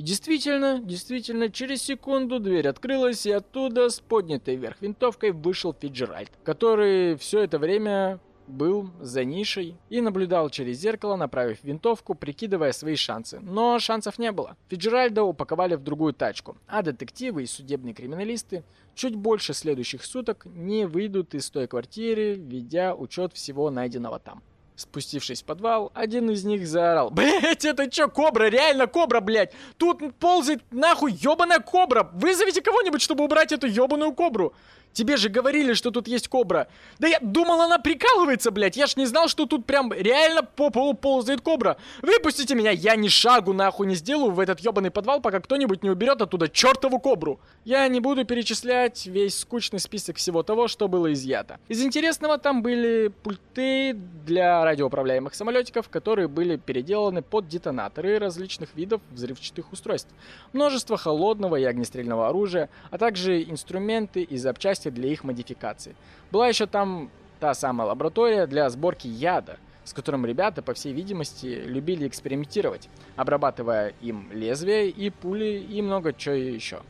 [0.01, 6.31] И действительно, действительно, через секунду дверь открылась, и оттуда с поднятой вверх винтовкой вышел Фиджеральд,
[6.43, 12.95] который все это время был за нишей и наблюдал через зеркало, направив винтовку, прикидывая свои
[12.95, 13.39] шансы.
[13.41, 14.57] Но шансов не было.
[14.69, 18.63] Фиджеральда упаковали в другую тачку, а детективы и судебные криминалисты
[18.95, 24.41] чуть больше следующих суток не выйдут из той квартиры, ведя учет всего найденного там.
[24.81, 27.09] Спустившись в подвал, один из них заорал.
[27.11, 28.45] Блять, это чё, кобра?
[28.49, 29.51] Реально кобра, блять!
[29.77, 32.09] Тут ползает нахуй ёбаная кобра!
[32.13, 34.53] Вызовите кого-нибудь, чтобы убрать эту ёбаную кобру!
[34.93, 36.67] Тебе же говорили, что тут есть кобра.
[36.99, 38.77] Да я думал, она прикалывается, блядь.
[38.77, 41.77] Я ж не знал, что тут прям реально по полу ползает кобра.
[42.01, 45.89] Выпустите меня, я ни шагу нахуй не сделаю в этот ебаный подвал, пока кто-нибудь не
[45.89, 47.39] уберет оттуда чертову кобру.
[47.63, 51.59] Я не буду перечислять весь скучный список всего того, что было изъято.
[51.67, 53.93] Из интересного там были пульты
[54.25, 60.09] для радиоуправляемых самолетиков, которые были переделаны под детонаторы различных видов взрывчатых устройств.
[60.53, 65.95] Множество холодного и огнестрельного оружия, а также инструменты и запчасти для их модификации.
[66.31, 71.45] Была еще там та самая лаборатория для сборки яда, с которым ребята, по всей видимости,
[71.45, 76.81] любили экспериментировать, обрабатывая им лезвия и пули и много чего еще.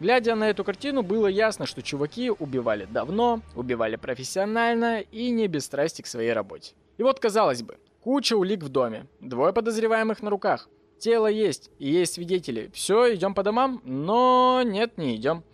[0.00, 5.66] Глядя на эту картину, было ясно, что чуваки убивали давно, убивали профессионально и не без
[5.66, 6.72] страсти к своей работе.
[6.96, 11.90] И вот, казалось бы, куча улик в доме, двое подозреваемых на руках, тело есть и
[11.90, 15.44] есть свидетели, все, идем по домам, но нет, не идем.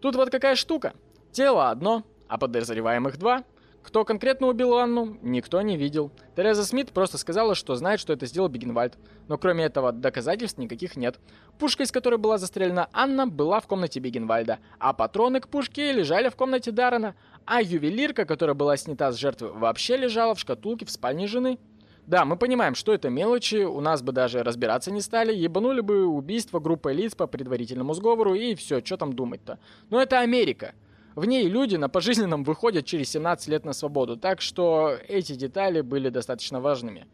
[0.00, 0.94] Тут вот какая штука.
[1.32, 3.44] Тело одно, а подозреваемых два.
[3.82, 6.10] Кто конкретно убил Анну, никто не видел.
[6.36, 8.98] Тереза Смит просто сказала, что знает, что это сделал Бигенвальд.
[9.28, 11.18] Но кроме этого доказательств никаких нет.
[11.58, 16.28] Пушка, из которой была застрелена Анна, была в комнате Бигенвальда, а патроны к пушке лежали
[16.28, 17.14] в комнате Даррена,
[17.46, 21.58] а ювелирка, которая была снята с жертвы, вообще лежала в шкатулке в спальне жены.
[22.06, 26.06] Да, мы понимаем, что это мелочи, у нас бы даже разбираться не стали, ебанули бы
[26.06, 29.58] убийство группой лиц по предварительному сговору и все, что там думать-то.
[29.88, 30.74] Но это Америка.
[31.18, 35.80] В ней люди на пожизненном выходят через 17 лет на свободу, так что эти детали
[35.80, 37.08] были достаточно важными.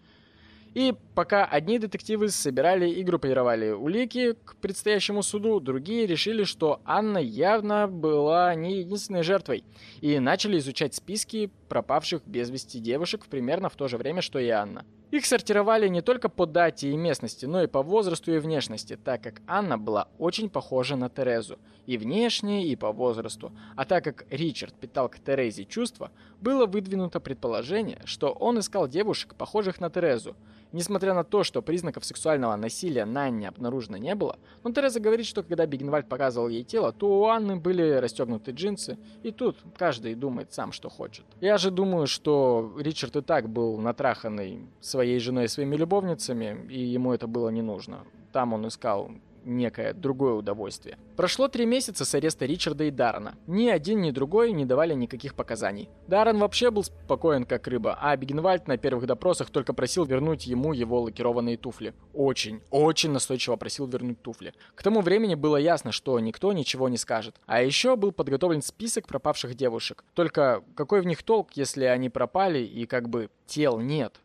[0.75, 7.17] И пока одни детективы собирали и группировали улики к предстоящему суду, другие решили, что Анна
[7.17, 9.65] явно была не единственной жертвой,
[10.03, 14.49] и начали изучать списки пропавших без вести девушек примерно в то же время, что и
[14.49, 14.85] Анна.
[15.11, 19.25] Их сортировали не только по дате и местности, но и по возрасту и внешности, так
[19.25, 23.51] как Анна была очень похожа на Терезу, и внешне, и по возрасту.
[23.75, 29.35] А так как Ричард питал к Терезе чувства, было выдвинуто предположение, что он искал девушек,
[29.35, 30.37] похожих на Терезу.
[30.75, 35.25] Несмотря на то, что признаков сексуального насилия на Анне обнаружено не было, но Тереза говорит,
[35.25, 40.17] что когда Бигенвальд показывал ей тело, то у Анны были расстегнуты джинсы, и тут каждый
[40.17, 41.27] думает сам, что хочет.
[41.41, 46.81] Я же думаю, что Ричард и так был натраханный своей женой и своими любовницами, и
[46.81, 48.01] ему это было не нужно.
[48.33, 49.13] Там он искал
[49.45, 50.99] некое другое удовольствие.
[51.17, 53.35] Прошло три месяца с ареста Ричарда и Даррена.
[53.47, 55.89] Ни один, ни другой не давали никаких показаний.
[56.09, 60.73] Даррен вообще был спокоен как рыба, а Бигенвальд на первых допросах только просил вернуть ему
[60.73, 61.95] его лакированные туфли.
[62.13, 64.55] Очень, очень настойчиво просил вернуть туфли.
[64.75, 67.37] К тому времени было ясно, что никто ничего не скажет.
[67.47, 70.05] А еще был подготовлен список пропавших девушек.
[70.15, 74.21] Только какой в них толк, если они пропали и как бы тел нет?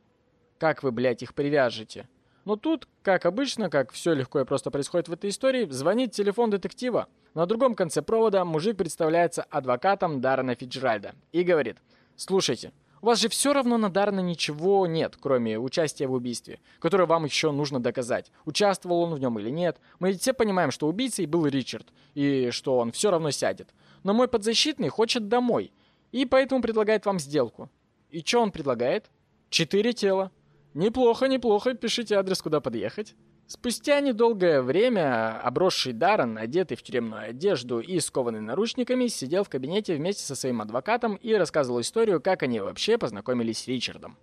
[0.58, 2.08] Как вы, блядь, их привяжете?
[2.46, 6.50] Но тут, как обычно, как все легко и просто происходит в этой истории, звонит телефон
[6.50, 7.08] детектива.
[7.34, 11.78] На другом конце провода мужик представляется адвокатом Даррена Фиджеральда и говорит,
[12.16, 12.72] «Слушайте,
[13.02, 17.24] у вас же все равно на Даррена ничего нет, кроме участия в убийстве, которое вам
[17.24, 18.32] еще нужно доказать.
[18.46, 19.78] Участвовал он в нем или нет.
[20.00, 23.70] Мы ведь все понимаем, что убийцей был Ричард, и что он все равно сядет.
[24.04, 25.72] Но мой подзащитный хочет домой,
[26.12, 27.70] и поэтому предлагает вам сделку.
[28.10, 29.10] И что он предлагает?
[29.50, 30.32] Четыре тела.
[30.74, 33.16] Неплохо, неплохо, пишите адрес, куда подъехать.
[33.48, 39.96] Спустя недолгое время обросший Даррен, одетый в тюремную одежду и скованный наручниками, сидел в кабинете
[39.96, 44.18] вместе со своим адвокатом и рассказывал историю, как они вообще познакомились с Ричардом.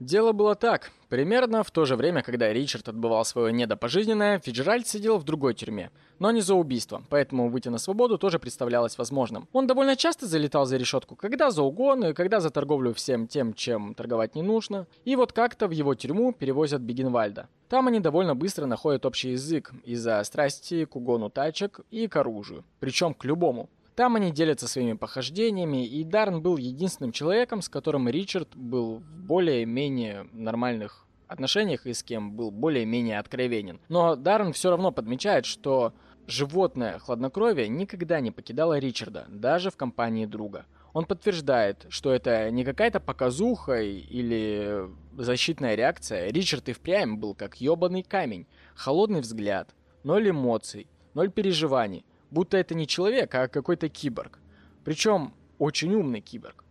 [0.00, 0.90] Дело было так.
[1.08, 5.90] Примерно в то же время, когда Ричард отбывал свое недопожизненное, Фиджеральд сидел в другой тюрьме.
[6.18, 9.48] Но не за убийство, поэтому выйти на свободу тоже представлялось возможным.
[9.52, 13.94] Он довольно часто залетал за решетку, когда за угон, когда за торговлю всем тем, чем
[13.94, 14.86] торговать не нужно.
[15.06, 17.48] И вот как-то в его тюрьму перевозят Бегенвальда.
[17.68, 22.64] Там они довольно быстро находят общий язык из-за страсти к угону тачек и к оружию.
[22.80, 23.70] Причем к любому.
[23.96, 29.26] Там они делятся своими похождениями, и Дарн был единственным человеком, с которым Ричард был в
[29.26, 33.80] более-менее нормальных отношениях и с кем был более-менее откровенен.
[33.88, 35.94] Но Даррен все равно подмечает, что
[36.26, 40.66] животное хладнокровие никогда не покидало Ричарда, даже в компании друга.
[40.92, 46.30] Он подтверждает, что это не какая-то показуха или защитная реакция.
[46.30, 48.46] Ричард и впрямь был как ёбаный камень.
[48.74, 49.74] Холодный взгляд,
[50.04, 54.38] ноль эмоций, ноль переживаний будто это не человек, а какой-то киборг.
[54.84, 56.64] Причем очень умный киборг.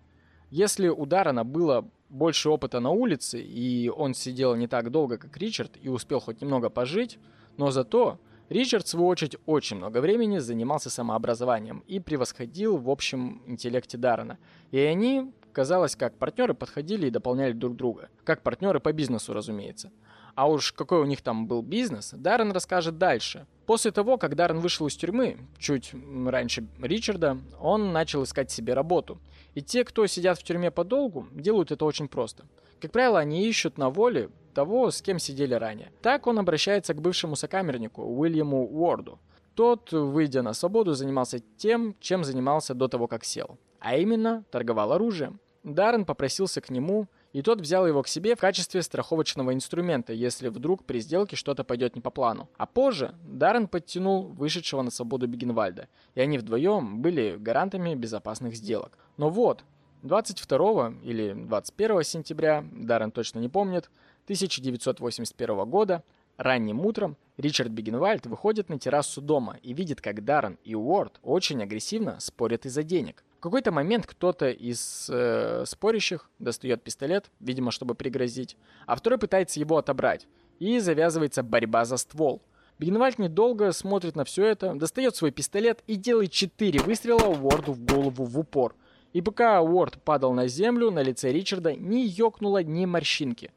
[0.52, 5.36] Если у Даррена было больше опыта на улице, и он сидел не так долго, как
[5.38, 7.20] Ричард, и успел хоть немного пожить,
[7.58, 8.20] но зато
[8.50, 14.38] Ричард, в свою очередь, очень много времени занимался самообразованием и превосходил в общем интеллекте Даррена.
[14.72, 18.10] И они, казалось, как партнеры подходили и дополняли друг друга.
[18.24, 19.92] Как партнеры по бизнесу, разумеется.
[20.36, 23.48] А уж какой у них там был бизнес, Даррен расскажет дальше.
[23.66, 25.94] После того, как Даррен вышел из тюрьмы, чуть
[26.26, 29.20] раньше Ричарда, он начал искать себе работу.
[29.56, 32.46] И те, кто сидят в тюрьме подолгу, делают это очень просто.
[32.82, 35.92] Как правило, они ищут на воле того, с кем сидели ранее.
[36.02, 39.20] Так он обращается к бывшему сокамернику Уильяму Уорду.
[39.56, 43.58] Тот, выйдя на свободу, занимался тем, чем занимался до того, как сел.
[43.80, 45.40] А именно, торговал оружием.
[45.64, 50.48] Даррен попросился к нему и тот взял его к себе в качестве страховочного инструмента, если
[50.48, 52.48] вдруг при сделке что-то пойдет не по плану.
[52.56, 58.98] А позже Даррен подтянул вышедшего на свободу Бигенвальда, и они вдвоем были гарантами безопасных сделок.
[59.18, 59.66] Но вот,
[60.04, 63.90] 22 или 21 сентября, Даррен точно не помнит,
[64.28, 66.04] 1981 года,
[66.38, 71.62] ранним утром, Ричард Бигенвальд выходит на террасу дома и видит, как Даррен и Уорд очень
[71.62, 73.26] агрессивно спорят из-за денег.
[73.46, 78.58] Какой-то момент кто-то из э, спорящих достает пистолет, видимо, чтобы пригрозить,
[78.88, 80.26] а второй пытается его отобрать.
[80.58, 82.42] И завязывается борьба за ствол.
[82.80, 87.86] Бигенвальд недолго смотрит на все это, достает свой пистолет и делает четыре выстрела Уорду в
[87.86, 88.76] голову в упор.
[89.14, 93.52] И пока Уорд падал на землю, на лице Ричарда не ёкнуло ни морщинки.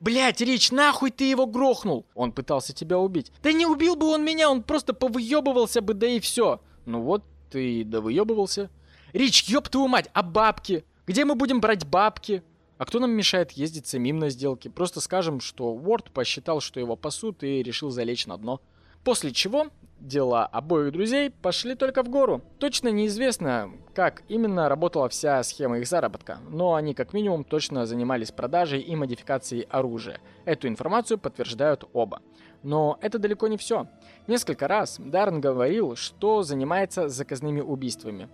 [0.00, 3.30] «Блядь, Рич, нахуй ты его грохнул?» Он пытался тебя убить.
[3.44, 7.22] «Да не убил бы он меня, он просто повыебывался бы, да и все!» «Ну вот,
[7.52, 8.68] ты довыебывался».
[9.12, 10.84] «Рич, ёб твою мать, а бабки?
[11.06, 12.42] Где мы будем брать бабки?»
[12.78, 14.68] А кто нам мешает ездить самим на сделки?
[14.68, 18.60] Просто скажем, что Уорд посчитал, что его пасут и решил залечь на дно.
[19.02, 19.66] После чего
[19.98, 22.40] дела обоих друзей пошли только в гору.
[22.58, 28.30] Точно неизвестно, как именно работала вся схема их заработка, но они как минимум точно занимались
[28.30, 30.20] продажей и модификацией оружия.
[30.44, 32.22] Эту информацию подтверждают оба.
[32.62, 33.88] Но это далеко не все.
[34.28, 38.28] Несколько раз Даррен говорил, что занимается заказными убийствами.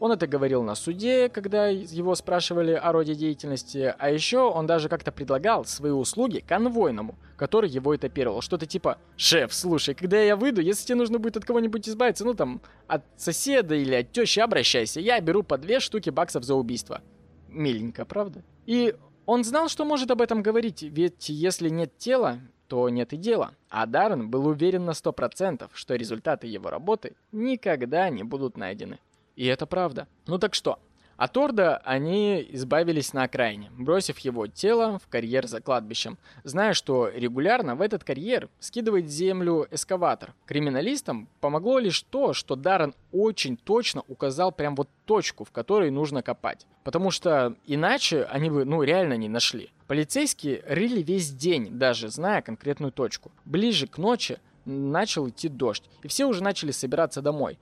[0.00, 4.88] Он это говорил на суде, когда его спрашивали о роде деятельности, а еще он даже
[4.88, 8.40] как-то предлагал свои услуги конвойному, который его этапировал.
[8.40, 12.32] Что-то типа «Шеф, слушай, когда я выйду, если тебе нужно будет от кого-нибудь избавиться, ну
[12.32, 17.02] там, от соседа или от тещи, обращайся, я беру по две штуки баксов за убийство».
[17.48, 18.42] Миленько, правда?
[18.64, 18.94] И
[19.26, 23.50] он знал, что может об этом говорить, ведь если нет тела, то нет и дела.
[23.68, 28.98] А Даррен был уверен на 100%, что результаты его работы никогда не будут найдены.
[29.40, 30.06] И это правда.
[30.26, 30.78] Ну так что?
[31.16, 37.08] От Орда они избавились на окраине, бросив его тело в карьер за кладбищем, зная, что
[37.08, 40.34] регулярно в этот карьер скидывает землю эскаватор.
[40.44, 46.22] Криминалистам помогло лишь то, что Даррен очень точно указал прям вот точку, в которой нужно
[46.22, 46.66] копать.
[46.84, 49.70] Потому что иначе они бы, ну, реально не нашли.
[49.86, 53.32] Полицейские рыли весь день, даже зная конкретную точку.
[53.46, 57.58] Ближе к ночи начал идти дождь, и все уже начали собираться домой.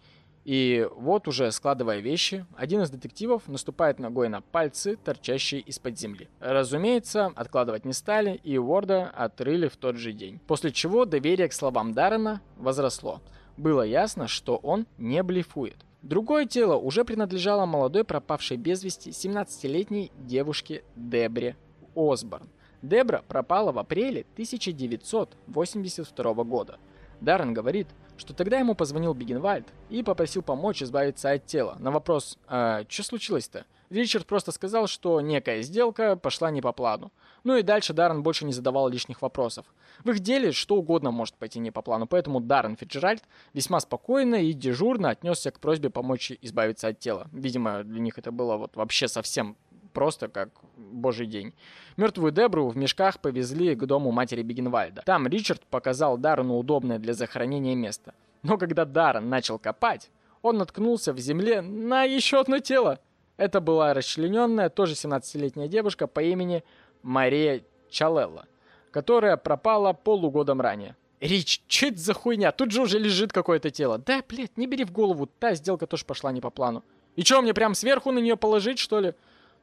[0.48, 6.30] И вот уже складывая вещи, один из детективов наступает ногой на пальцы, торчащие из-под земли.
[6.40, 10.40] Разумеется, откладывать не стали, и Уорда отрыли в тот же день.
[10.46, 13.20] После чего доверие к словам Даррена возросло.
[13.58, 15.76] Было ясно, что он не блефует.
[16.00, 21.58] Другое тело уже принадлежало молодой пропавшей без вести 17-летней девушке Дебре
[21.94, 22.48] Осборн.
[22.80, 26.78] Дебра пропала в апреле 1982 года.
[27.20, 27.88] Даррен говорит,
[28.18, 31.76] что тогда ему позвонил Бигенвальд и попросил помочь избавиться от тела.
[31.78, 37.10] На вопрос «А что случилось-то?» Ричард просто сказал, что некая сделка пошла не по плану.
[37.44, 39.64] Ну и дальше Даррен больше не задавал лишних вопросов.
[40.04, 43.22] В их деле что угодно может пойти не по плану, поэтому Даррен Фиджеральд
[43.54, 47.28] весьма спокойно и дежурно отнесся к просьбе помочь избавиться от тела.
[47.32, 49.56] Видимо, для них это было вот вообще совсем
[49.92, 51.54] просто как божий день.
[51.96, 55.02] Мертвую Дебру в мешках повезли к дому матери Бигенвальда.
[55.04, 58.14] Там Ричард показал Даррену удобное для захоронения место.
[58.42, 60.10] Но когда Даррен начал копать,
[60.42, 63.00] он наткнулся в земле на еще одно тело.
[63.36, 66.64] Это была расчлененная, тоже 17-летняя девушка по имени
[67.02, 68.46] Мария Чалелла,
[68.90, 70.96] которая пропала полугодом ранее.
[71.20, 72.52] Рич, что это за хуйня?
[72.52, 73.98] Тут же уже лежит какое-то тело.
[73.98, 76.84] Да, блядь, не бери в голову, та сделка тоже пошла не по плану.
[77.16, 79.14] И что, мне прям сверху на нее положить, что ли?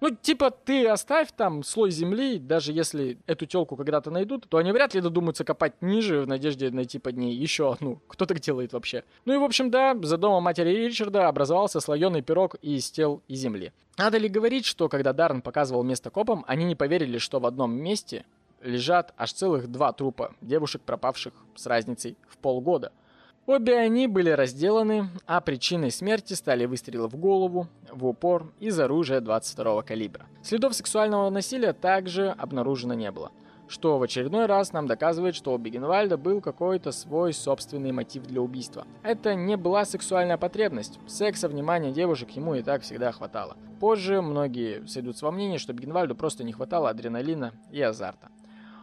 [0.01, 4.71] Ну, типа, ты оставь там слой земли, даже если эту телку когда-то найдут, то они
[4.71, 8.01] вряд ли додумаются копать ниже в надежде найти под ней еще одну.
[8.07, 9.03] Кто так делает вообще?
[9.25, 13.35] Ну и, в общем, да, за домом матери Ричарда образовался слоеный пирог из тел и
[13.35, 13.71] земли.
[13.97, 17.71] Надо ли говорить, что когда Даррен показывал место копам, они не поверили, что в одном
[17.71, 18.25] месте
[18.61, 22.91] лежат аж целых два трупа девушек, пропавших с разницей в полгода–
[23.47, 29.21] Обе они были разделаны, а причиной смерти стали выстрелы в голову, в упор из оружия
[29.21, 30.25] 22 калибра.
[30.41, 33.31] Следов сексуального насилия также обнаружено не было,
[33.67, 38.41] что в очередной раз нам доказывает, что у Бигенвальда был какой-то свой собственный мотив для
[38.41, 38.87] убийства.
[39.03, 43.57] Это не была сексуальная потребность, секса, внимания девушек ему и так всегда хватало.
[43.79, 48.29] Позже многие сойдутся во мнении, что Бигенвальду просто не хватало адреналина и азарта.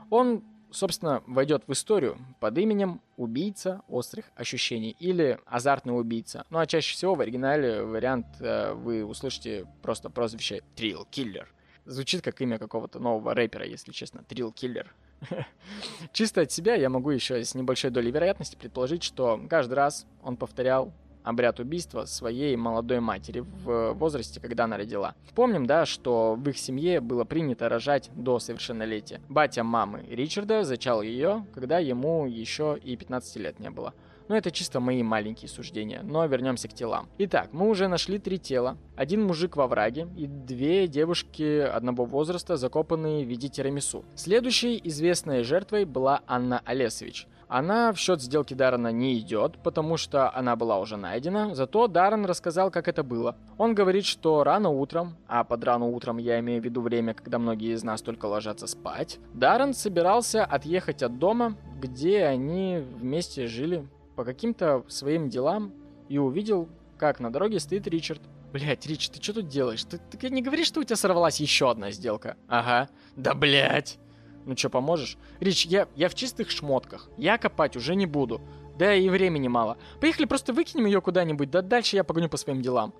[0.09, 6.44] Он собственно, войдет в историю под именем «Убийца острых ощущений» или «Азартный убийца».
[6.51, 11.49] Ну а чаще всего в оригинале вариант э, вы услышите просто прозвище «Трилл Киллер».
[11.85, 14.23] Звучит как имя какого-то нового рэпера, если честно.
[14.23, 14.94] Трилл Киллер.
[16.12, 20.36] Чисто от себя я могу еще с небольшой долей вероятности предположить, что каждый раз он
[20.36, 20.93] повторял
[21.24, 25.15] обряд убийства своей молодой матери в возрасте, когда она родила.
[25.35, 29.20] Помним, да, что в их семье было принято рожать до совершеннолетия.
[29.28, 33.94] Батя мамы Ричарда зачал ее, когда ему еще и 15 лет не было.
[34.28, 37.09] Но это чисто мои маленькие суждения, но вернемся к телам.
[37.19, 38.78] Итак, мы уже нашли три тела.
[38.97, 44.05] Один мужик во враге и две девушки одного возраста, закопанные в виде тирамису.
[44.15, 47.27] Следующей известной жертвой была Анна Олесович.
[47.53, 52.24] Она в счет сделки Даррена не идет, потому что она была уже найдена, зато Даррен
[52.24, 53.37] рассказал, как это было.
[53.59, 57.39] Он говорит, что рано утром, а под рано утром я имею в виду время, когда
[57.39, 63.87] многие из нас только ложатся спать, Даррен собирался отъехать от дома, где они вместе жили
[64.16, 65.74] по каким-то своим делам
[66.09, 68.23] и увидел, как на дороге стоит Ричард.
[68.51, 69.85] Блять, Рич, ты что тут делаешь?
[69.85, 72.37] Ты, ты не говоришь, что у тебя сорвалась еще одна сделка?
[72.49, 72.89] Ага.
[73.15, 73.99] Да блять.
[74.44, 75.16] Ну что, поможешь?
[75.40, 77.09] Рич, я, я в чистых шмотках.
[77.16, 78.40] Я копать уже не буду.
[78.77, 79.77] Да и времени мало.
[80.01, 82.94] Поехали просто выкинем ее куда-нибудь, да дальше я погоню по своим делам.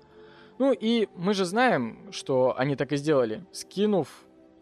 [0.59, 4.07] Ну и мы же знаем, что они так и сделали, скинув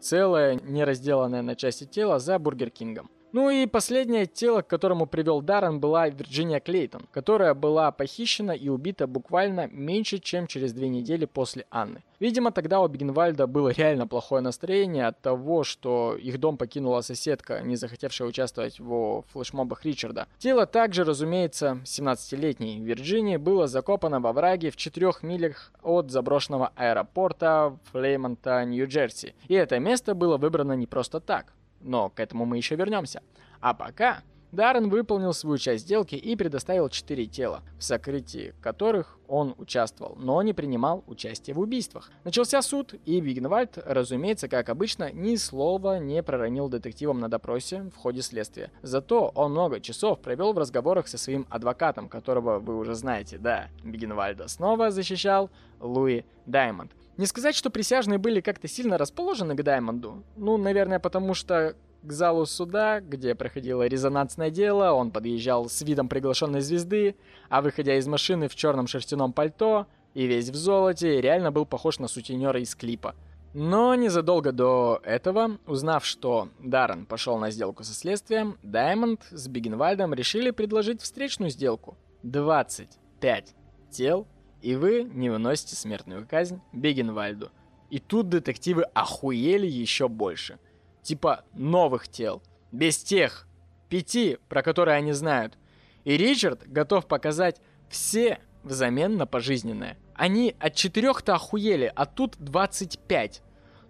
[0.00, 3.10] целое неразделанное на части тело за Бургер Кингом.
[3.32, 8.68] Ну и последнее тело, к которому привел Даррен, была Вирджиния Клейтон, которая была похищена и
[8.68, 12.02] убита буквально меньше, чем через две недели после Анны.
[12.20, 17.62] Видимо, тогда у Бигенвальда было реально плохое настроение от того, что их дом покинула соседка,
[17.62, 20.28] не захотевшая участвовать в флешмобах Ричарда.
[20.38, 27.78] Тело также, разумеется, 17-летней Вирджинии было закопано во враге в 4 милях от заброшенного аэропорта
[27.92, 29.34] Флеймонта, Нью-Джерси.
[29.48, 31.54] И это место было выбрано не просто так.
[31.82, 33.22] Но к этому мы еще вернемся.
[33.60, 34.22] А пока
[34.52, 40.42] Даррен выполнил свою часть сделки и предоставил четыре тела, в сокрытии которых он участвовал, но
[40.42, 42.10] не принимал участие в убийствах.
[42.24, 47.96] Начался суд, и Бигенвальд, разумеется, как обычно, ни слова не проронил детективам на допросе в
[47.96, 48.70] ходе следствия.
[48.82, 53.68] Зато он много часов провел в разговорах со своим адвокатом, которого вы уже знаете, да,
[53.82, 55.48] Бигенвальда снова защищал
[55.80, 56.92] Луи Даймонд.
[57.16, 60.24] Не сказать, что присяжные были как-то сильно расположены к Даймонду.
[60.36, 66.08] Ну, наверное, потому что к залу суда, где проходило резонансное дело, он подъезжал с видом
[66.08, 67.16] приглашенной звезды,
[67.48, 71.98] а выходя из машины в черном шерстяном пальто и весь в золоте, реально был похож
[71.98, 73.14] на сутенера из клипа.
[73.54, 80.14] Но незадолго до этого, узнав, что Даррен пошел на сделку со следствием, Даймонд с Бигенвальдом
[80.14, 81.98] решили предложить встречную сделку.
[82.22, 83.54] 25
[83.90, 84.26] тел
[84.62, 87.50] и вы не выносите смертную казнь Бегенвальду.
[87.90, 90.58] И тут детективы охуели еще больше.
[91.02, 92.42] Типа новых тел.
[92.70, 93.46] Без тех
[93.88, 95.58] пяти, про которые они знают.
[96.04, 97.60] И Ричард готов показать
[97.90, 99.98] все взамен на пожизненное.
[100.14, 103.42] Они от четырех-то охуели, а тут 25.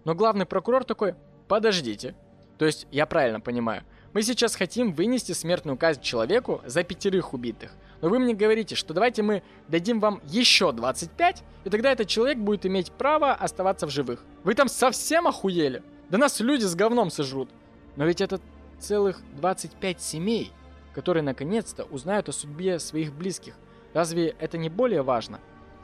[0.05, 1.15] Но главный прокурор такой,
[1.47, 2.17] подождите.
[2.59, 7.73] То есть, я правильно понимаю, мы сейчас хотим вынести смертную казнь человеку за пятерых убитых.
[8.03, 12.37] Но вы мне говорите, что давайте мы дадим вам еще 25, и тогда этот человек
[12.37, 14.25] будет иметь право оставаться в живых.
[14.43, 15.83] Вы там совсем охуели?
[16.11, 17.49] Да нас люди с говном сожрут.
[17.97, 18.41] Но ведь это
[18.81, 20.53] целых 25 семей,
[20.93, 23.55] которые наконец-то узнают о судьбе своих близких.
[23.95, 25.39] Разве это не более важно?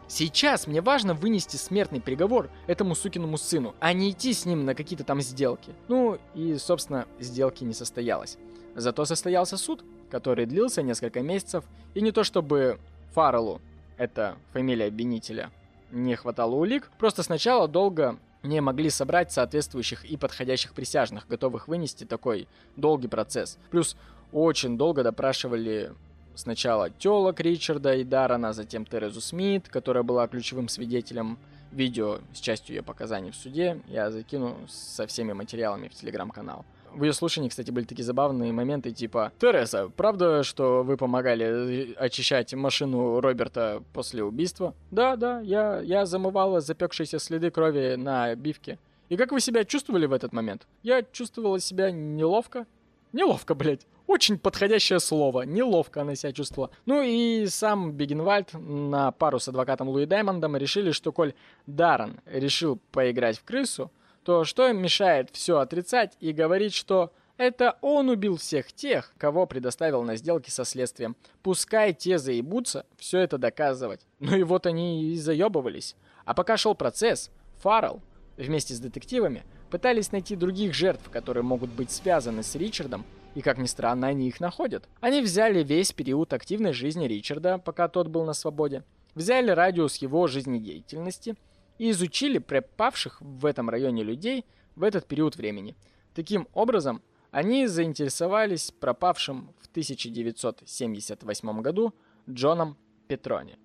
[0.09, 4.75] Сейчас мне важно вынести смертный приговор этому сукиному сыну, а не идти с ним на
[4.75, 5.73] какие-то там сделки.
[5.87, 8.39] Ну и, собственно, сделки не состоялось.
[8.75, 11.65] Зато состоялся суд, который длился несколько месяцев,
[11.95, 12.79] и не то чтобы
[13.13, 13.61] Фарреллу,
[13.97, 15.51] это фамилия обвинителя,
[15.91, 22.05] не хватало улик, просто сначала долго не могли собрать соответствующих и подходящих присяжных, готовых вынести
[22.05, 23.59] такой долгий процесс.
[23.71, 23.97] Плюс
[24.33, 25.93] очень долго допрашивали
[26.35, 31.39] сначала телок Ричарда и Дарана, затем Терезу Смит, которая была ключевым свидетелем
[31.73, 33.81] видео с частью ее показаний в суде.
[33.89, 36.65] Я закину со всеми материалами в телеграм-канал.
[36.95, 42.55] В ее слушании, кстати, были такие забавные моменты, типа «Тереса, правда, что вы помогали очищать
[42.55, 48.79] машину Роберта после убийства?» «Да, да, я, я замывала запекшиеся следы крови на обивке».
[49.09, 52.67] «И как вы себя чувствовали в этот момент?» «Я чувствовала себя неловко».
[53.13, 53.87] «Неловко, блядь».
[54.09, 55.43] Очень подходящее слово.
[55.43, 56.71] Неловко она себя чувствовала.
[56.87, 61.35] Ну и сам Бигенвальд на пару с адвокатом Луи Даймондом решили, что коль
[61.67, 63.93] Даррен решил поиграть в крысу,
[64.29, 69.47] то что им мешает все отрицать и говорить, что это он убил всех тех, кого
[69.47, 71.17] предоставил на сделке со следствием.
[71.43, 74.03] Пускай те заебутся все это доказывать.
[74.21, 75.97] Ну и вот они и заебывались.
[76.27, 77.31] А пока шел процесс,
[77.63, 78.03] Фаррелл
[78.37, 83.57] вместе с детективами пытались найти других жертв, которые могут быть связаны с Ричардом, и, как
[83.57, 84.87] ни странно, они их находят.
[85.01, 88.85] Они взяли весь период активной жизни Ричарда, пока тот был на свободе,
[89.15, 91.35] взяли радиус его жизнедеятельности
[91.79, 94.45] и изучили пропавших в этом районе людей
[94.77, 95.77] в этот период времени.
[96.15, 101.95] Таким образом, они заинтересовались пропавшим в 1978 году
[102.29, 102.77] Джоном
[103.07, 103.59] Петрони.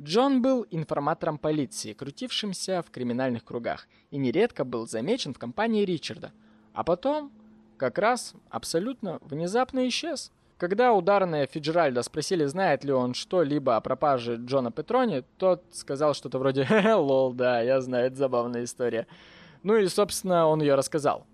[0.00, 6.32] Джон был информатором полиции, крутившимся в криминальных кругах, и нередко был замечен в компании Ричарда.
[6.72, 7.32] А потом
[7.76, 10.32] как раз абсолютно внезапно исчез.
[10.56, 16.38] Когда ударные Фиджеральда спросили, знает ли он что-либо о пропаже Джона Петрони, тот сказал что-то
[16.38, 19.06] вроде «Хе-хе, лол, да, я знаю, это забавная история».
[19.62, 21.26] Ну и, собственно, он ее рассказал.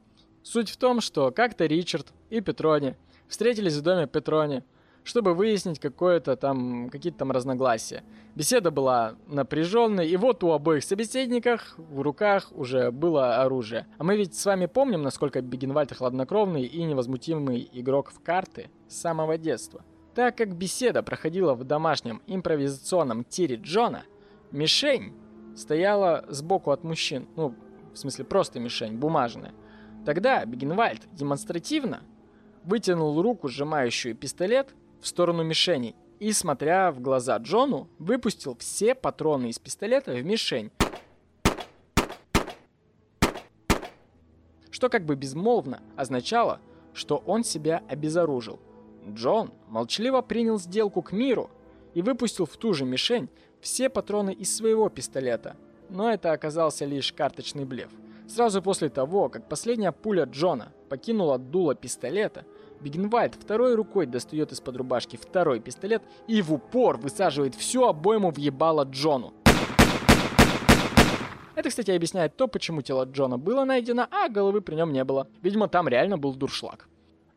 [0.43, 2.97] Суть в том, что как-то Ричард и Петрони
[3.29, 4.65] встретились в доме Петрони–
[5.05, 8.03] чтобы выяснить какое-то там, какие-то там разногласия.
[8.35, 13.87] Беседа была напряженной, и вот у обоих собеседников в руках уже было оружие.
[13.99, 18.97] А мы ведь с вами помним, насколько Бегенвальд хладнокровный и невозмутимый игрок в карты с
[18.97, 19.85] самого детства.
[20.15, 24.05] Так как беседа проходила в домашнем импровизационном тире Джона,
[24.51, 25.15] мишень
[25.57, 27.29] стояла сбоку от мужчин.
[27.37, 27.55] Ну,
[27.93, 29.53] в смысле, просто мишень, бумажная.
[30.05, 32.03] Тогда Бегенвальд демонстративно
[32.65, 39.49] вытянул руку, сжимающую пистолет, в сторону мишени и, смотря в глаза Джону, выпустил все патроны
[39.49, 40.71] из пистолета в мишень.
[44.71, 46.61] Что как бы безмолвно означало,
[46.93, 48.61] что он себя обезоружил.
[49.09, 51.51] Джон молчаливо принял сделку к миру
[51.95, 53.29] и выпустил в ту же мишень
[53.61, 55.57] все патроны из своего пистолета.
[55.89, 57.91] Но это оказался лишь карточный блеф.
[58.29, 62.45] Сразу после того, как последняя пуля Джона покинула дуло пистолета,
[62.81, 68.39] Бигенвальд второй рукой достает из-под рубашки второй пистолет и в упор высаживает всю обойму в
[68.39, 69.35] ебало Джону.
[71.55, 75.29] Это, кстати, объясняет то, почему тело Джона было найдено, а головы при нем не было.
[75.43, 76.89] Видимо, там реально был дуршлаг.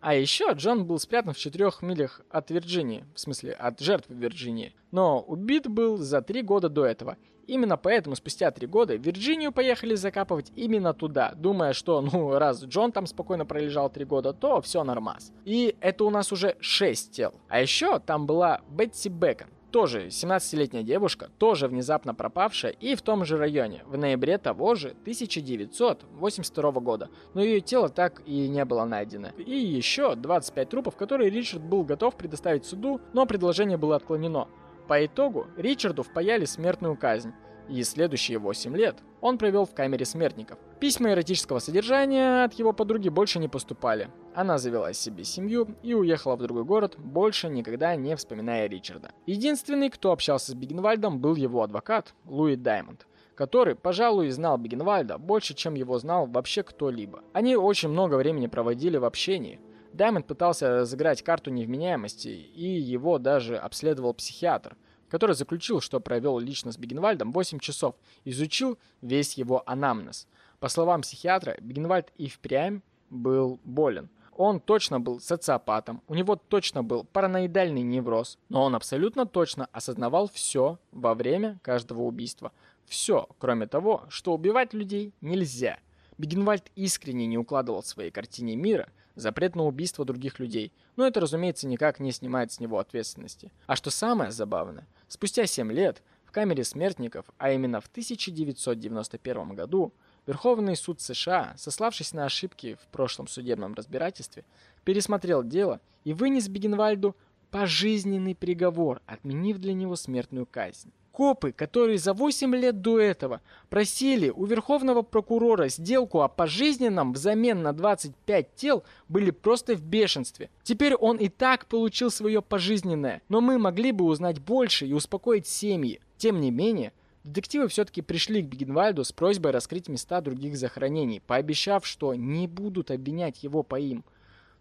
[0.03, 4.75] А еще Джон был спрятан в четырех милях от Вирджинии, в смысле от жертвы Вирджинии,
[4.91, 7.15] но убит был за три года до этого.
[7.47, 12.91] Именно поэтому спустя три года Вирджинию поехали закапывать именно туда, думая, что, ну, раз Джон
[12.91, 15.31] там спокойно пролежал три года, то все нормас.
[15.45, 17.33] И это у нас уже шесть тел.
[17.47, 23.25] А еще там была Бетси Бекон, тоже 17-летняя девушка, тоже внезапно пропавшая и в том
[23.25, 28.85] же районе, в ноябре того же 1982 года, но ее тело так и не было
[28.85, 29.29] найдено.
[29.35, 34.47] И еще 25 трупов, которые Ричард был готов предоставить суду, но предложение было отклонено.
[34.87, 37.33] По итогу Ричарду впаяли смертную казнь,
[37.67, 40.59] и следующие 8 лет он провел в камере смертников.
[40.81, 44.09] Письма эротического содержания от его подруги больше не поступали.
[44.35, 49.11] Она завела себе семью и уехала в другой город, больше никогда не вспоминая Ричарда.
[49.25, 55.55] Единственный, кто общался с Бигенвальдом, был его адвокат Луи Даймонд который, пожалуй, знал Бигенвальда больше,
[55.55, 57.23] чем его знал вообще кто-либо.
[57.33, 59.59] Они очень много времени проводили в общении.
[59.91, 64.77] Даймонд пытался разыграть карту невменяемости, и его даже обследовал психиатр,
[65.13, 67.93] который заключил, что провел лично с Бигенвальдом 8 часов,
[68.25, 70.27] изучил весь его анамнез.
[70.59, 72.81] По словам психиатра, Бигенвальд и впрямь
[73.11, 74.09] был болен.
[74.35, 80.27] Он точно был социопатом, у него точно был параноидальный невроз, но он абсолютно точно осознавал
[80.33, 82.51] все во время каждого убийства.
[82.87, 85.77] Все, кроме того, что убивать людей нельзя.
[86.17, 91.19] Бигенвальд искренне не укладывал в своей картине мира запрет на убийство других людей, но это,
[91.19, 93.51] разумеется, никак не снимает с него ответственности.
[93.67, 99.93] А что самое забавное, спустя 7 лет в камере смертников, а именно в 1991 году,
[100.25, 104.43] Верховный суд США, сославшись на ошибки в прошлом судебном разбирательстве,
[104.83, 107.15] пересмотрел дело и вынес Бигенвальду
[107.51, 110.91] пожизненный приговор, отменив для него смертную казнь.
[111.13, 117.61] Копы, которые за 8 лет до этого просили у верховного прокурора сделку о пожизненном взамен
[117.61, 120.49] на 25 тел, были просто в бешенстве.
[120.63, 125.45] Теперь он и так получил свое пожизненное, но мы могли бы узнать больше и успокоить
[125.45, 126.01] семьи.
[126.17, 131.85] Тем не менее, детективы все-таки пришли к Бигенвальду с просьбой раскрыть места других захоронений, пообещав,
[131.85, 134.03] что не будут обвинять его по им.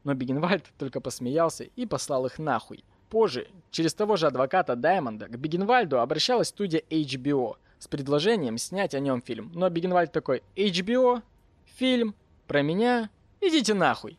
[0.05, 2.85] Но Бигенвальд только посмеялся и послал их нахуй.
[3.13, 9.01] Позже, через того же адвоката Даймонда, к Бигенвальду обращалась студия HBO с предложением снять о
[9.01, 9.53] нем фильм.
[9.55, 11.21] Но Бигенвальд такой, HBO?
[11.77, 12.15] Фильм?
[12.47, 13.11] Про меня?
[13.43, 14.17] Идите нахуй.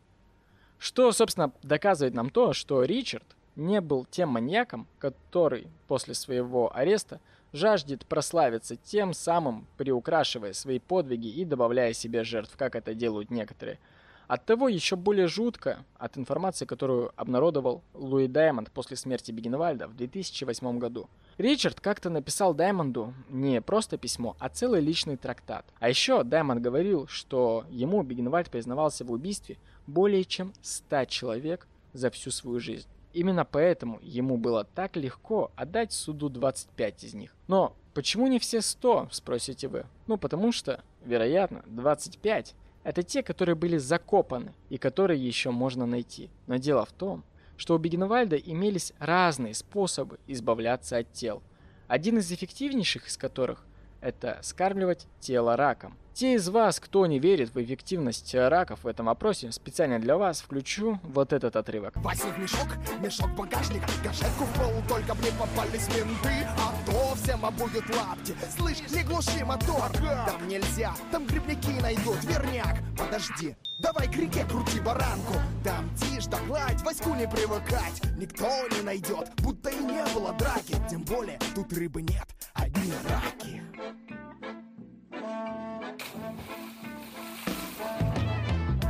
[0.78, 3.26] Что, собственно, доказывает нам то, что Ричард
[3.56, 7.20] не был тем маньяком, который после своего ареста
[7.52, 13.80] жаждет прославиться тем самым, приукрашивая свои подвиги и добавляя себе жертв, как это делают некоторые–
[14.26, 20.78] Оттого еще более жутко от информации, которую обнародовал Луи Даймонд после смерти Бигенвальда в 2008
[20.78, 21.08] году.
[21.36, 25.66] Ричард как-то написал Даймонду не просто письмо, а целый личный трактат.
[25.80, 32.10] А еще Даймонд говорил, что ему Бигенвальд признавался в убийстве более чем 100 человек за
[32.10, 32.88] всю свою жизнь.
[33.12, 37.34] Именно поэтому ему было так легко отдать суду 25 из них.
[37.46, 39.86] Но почему не все 100, спросите вы?
[40.08, 42.54] Ну потому что, вероятно, 25
[42.84, 46.30] это те, которые были закопаны и которые еще можно найти.
[46.46, 47.24] Но дело в том,
[47.56, 51.42] что у Бигенвальда имелись разные способы избавляться от тел.
[51.88, 53.64] Один из эффективнейших из которых–
[54.00, 55.96] это скармливать тело раком.
[56.14, 60.40] Те из вас, кто не верит в эффективность раков в этом опросе, специально для вас
[60.42, 61.96] включу вот этот отрывок.
[61.96, 62.68] Вася мешок,
[63.00, 68.32] мешок багажник, гашетку в пол, только мне попались менты, а то всем обуют лапти.
[68.56, 69.90] Слышь, не глуши мотор,
[70.24, 72.78] там нельзя, там грибники найдут, верняк.
[72.96, 75.34] Подожди, давай к реке крути баранку,
[75.64, 78.46] там тишь да гладь, Ваську не привыкать, никто
[78.76, 83.62] не найдет, будто и не было драки, тем более тут рыбы нет, одни раки.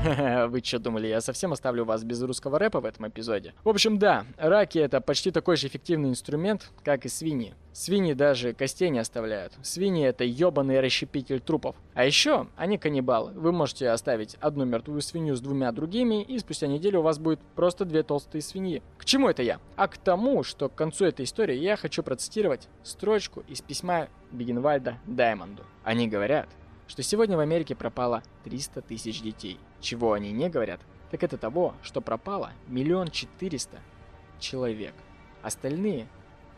[0.49, 3.55] Вы что думали, я совсем оставлю вас без русского рэпа в этом эпизоде?
[3.65, 7.55] В общем, да, раки это почти такой же эффективный инструмент, как и свиньи.
[7.73, 9.55] Свиньи даже костей не оставляют.
[9.63, 11.75] Свиньи это ебаный расщепитель трупов.
[11.95, 13.33] А еще они каннибалы.
[13.33, 17.41] Вы можете оставить одну мертвую свинью с двумя другими, и спустя неделю у вас будет
[17.57, 18.83] просто две толстые свиньи.
[18.99, 19.59] К чему это я?
[19.77, 24.99] А к тому, что к концу этой истории я хочу процитировать строчку из письма Бигенвальда
[25.07, 25.65] Даймонду.
[25.83, 26.49] Они говорят,
[26.87, 29.59] что сегодня в Америке пропало 300 тысяч детей.
[29.81, 30.81] Чего они не говорят,
[31.11, 33.79] так это того, что пропало миллион четыреста
[34.39, 34.95] человек.
[35.43, 36.09] Остальные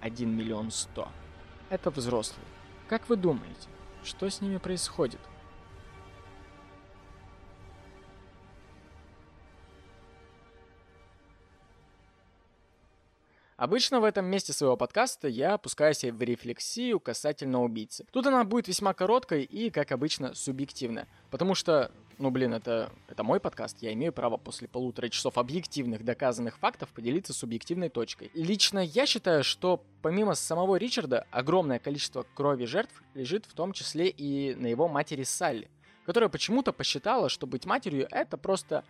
[0.01, 1.09] 1 миллион сто.
[1.70, 2.47] Это взрослые.
[2.89, 3.69] Как вы думаете,
[4.05, 5.20] что с ними происходит?
[13.57, 18.07] Обычно в этом месте своего подкаста я опускаюсь в рефлексию касательно убийцы.
[18.12, 21.09] Тут она будет весьма короткой и, как обычно, субъективная.
[21.31, 26.05] Потому что, ну блин, это, это мой подкаст, я имею право после полутора часов объективных
[26.05, 28.31] доказанных фактов поделиться субъективной точкой.
[28.35, 34.09] Лично я считаю, что помимо самого Ричарда, огромное количество крови жертв лежит в том числе
[34.09, 35.70] и на его матери Салли,
[36.05, 38.85] которая почему-то посчитала, что быть матерью это просто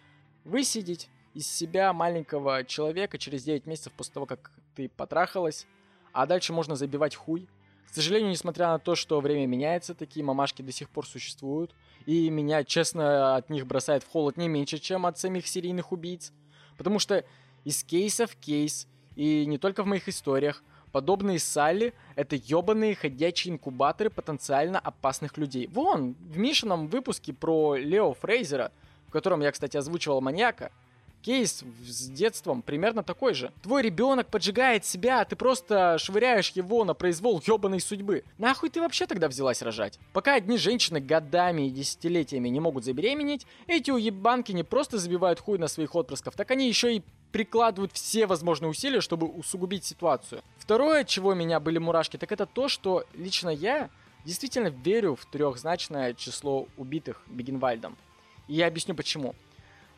[0.44, 5.66] высидеть из себя маленького человека через 9 месяцев после того, как ты потрахалась,
[6.12, 7.46] а дальше можно забивать хуй.
[7.90, 11.74] К сожалению, несмотря на то, что время меняется, такие мамашки до сих пор существуют,
[12.06, 16.32] и меня, честно, от них бросает в холод не меньше, чем от самих серийных убийц.
[16.78, 17.22] Потому что
[17.64, 23.52] из кейса в кейс, и не только в моих историях, подобные Салли— это ёбаные ходячие
[23.52, 25.66] инкубаторы потенциально опасных людей.
[25.66, 28.72] Вон, в Мишином выпуске про Лео Фрейзера,
[29.06, 30.72] в котором я, кстати, озвучивал маньяка,
[31.26, 33.52] кейс с детством примерно такой же.
[33.60, 38.22] Твой ребенок поджигает себя, а ты просто швыряешь его на произвол ебаной судьбы.
[38.38, 39.98] Нахуй ты вообще тогда взялась рожать?
[40.12, 45.58] Пока одни женщины годами и десятилетиями не могут забеременеть, эти уебанки не просто забивают хуй
[45.58, 50.42] на своих отпрысков, так они еще и прикладывают все возможные усилия, чтобы усугубить ситуацию.
[50.58, 53.90] Второе, чего у меня были мурашки, так это то, что лично я
[54.24, 57.96] действительно верю в трехзначное число убитых Бегенвальдом.
[58.46, 59.34] И я объясню почему.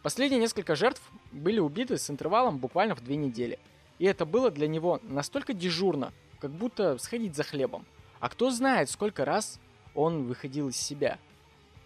[0.02, 1.02] Последние несколько жертв
[1.32, 3.58] были убиты с интервалом буквально в две недели.
[3.98, 7.84] И это было для него настолько дежурно, как будто сходить за хлебом.
[8.20, 9.58] А кто знает, сколько раз
[9.94, 11.18] он выходил из себя.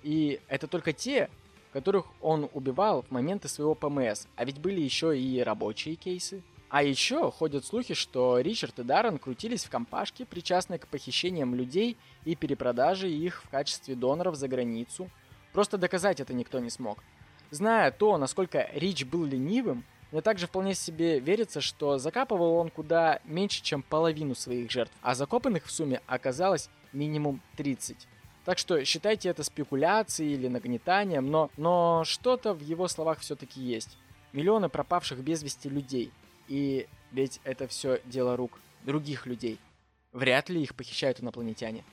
[0.02, 1.30] И это только те,
[1.72, 4.26] которых он убивал в моменты своего ПМС.
[4.36, 6.42] А ведь были еще и рабочие кейсы.
[6.68, 11.96] А еще ходят слухи, что Ричард и Даррен крутились в компашке, причастные к похищениям людей
[12.24, 15.10] и перепродаже их в качестве доноров за границу.
[15.52, 16.98] Просто доказать это никто не смог.
[17.52, 23.20] Зная то, насколько Рич был ленивым, мне также вполне себе верится, что закапывал он куда
[23.24, 28.08] меньше, чем половину своих жертв, а закопанных в сумме оказалось минимум 30.
[28.46, 33.98] Так что считайте это спекуляцией или нагнетанием, но, но что-то в его словах все-таки есть.
[34.32, 36.10] Миллионы пропавших без вести людей.
[36.48, 39.58] И ведь это все дело рук других людей.
[40.12, 41.84] Вряд ли их похищают инопланетяне.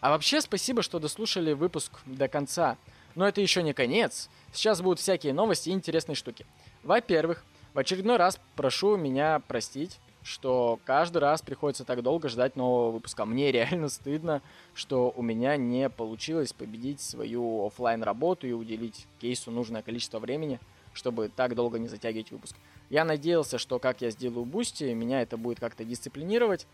[0.00, 2.76] А вообще спасибо, что дослушали выпуск до конца.
[3.14, 4.28] Но это еще не конец.
[4.54, 6.46] Сейчас будут всякие новости и интересные штуки.
[6.84, 7.44] Во-первых,
[7.74, 13.24] в очередной раз прошу меня простить, что каждый раз приходится так долго ждать нового выпуска.
[13.24, 19.50] Мне реально стыдно, что у меня не получилось победить свою офлайн работу и уделить кейсу
[19.50, 20.60] нужное количество времени,
[20.92, 22.54] чтобы так долго не затягивать выпуск.
[22.90, 26.68] Я надеялся, что как я сделаю Boosty, меня это будет как-то дисциплинировать.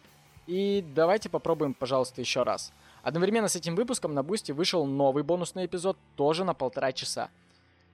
[0.47, 2.73] И давайте попробуем, пожалуйста, еще раз.
[3.03, 7.31] Одновременно с этим выпуском на Boosty вышел новый бонусный эпизод, тоже на полтора часа.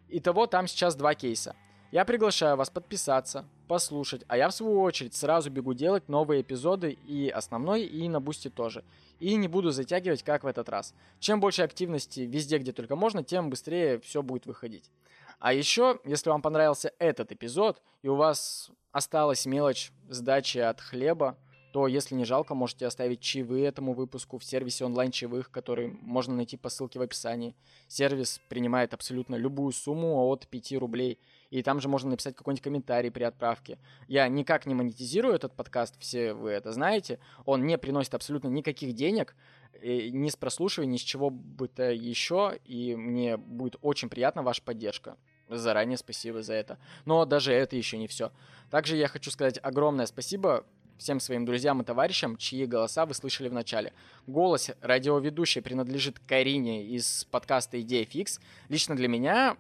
[0.09, 1.57] Итого там сейчас два кейса.
[1.93, 6.99] Я приглашаю вас подписаться, послушать, а я в свою очередь сразу бегу делать новые эпизоды
[7.07, 8.85] и основной, и на Boosty тоже.
[9.21, 10.95] И не буду затягивать, как в этот раз.
[11.21, 14.91] Чем больше активности везде, где только можно, тем быстрее все будет выходить.
[15.39, 21.37] А еще, если вам понравился этот эпизод, и у вас осталась мелочь сдачи от хлеба,
[21.77, 26.57] то если не жалко, можете оставить чаевые этому выпуску в сервисе онлайн-чаевых, который можно найти
[26.57, 27.55] по ссылке в описании.
[27.87, 31.19] Сервис принимает абсолютно любую сумму от 5 рублей.
[31.51, 33.79] И там же можно написать какой-нибудь комментарий при отправке.
[34.09, 37.19] Я никак не монетизирую этот подкаст, все вы это знаете.
[37.45, 39.37] Он не приносит абсолютно никаких денег,
[39.83, 42.59] ни с прослушивания, ни с чего бы то еще.
[42.65, 45.19] И мне будет очень приятна ваша поддержка.
[45.51, 46.79] Заранее спасибо за это.
[47.05, 48.33] Но даже это еще не все.
[48.71, 50.65] Также я хочу сказать огромное спасибо
[50.99, 53.93] всем своим друзьям и товарищам, чьи голоса вы слышали в начале.
[54.27, 58.41] Голос радиоведущей принадлежит Карине из подкаста «Идея фикс».
[58.69, 59.57] Лично для меня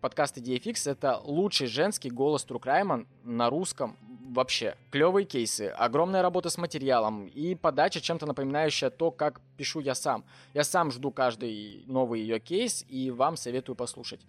[0.00, 3.96] подкаст «Идея фикс»— это лучший женский голос true crime а на русском
[4.30, 4.76] вообще.
[4.90, 10.24] Клевые кейсы, огромная работа с материалом и подача чем-то напоминающая то, как пишу я сам.
[10.54, 14.20] Я сам жду каждый новый ее кейс и вам советую послушать.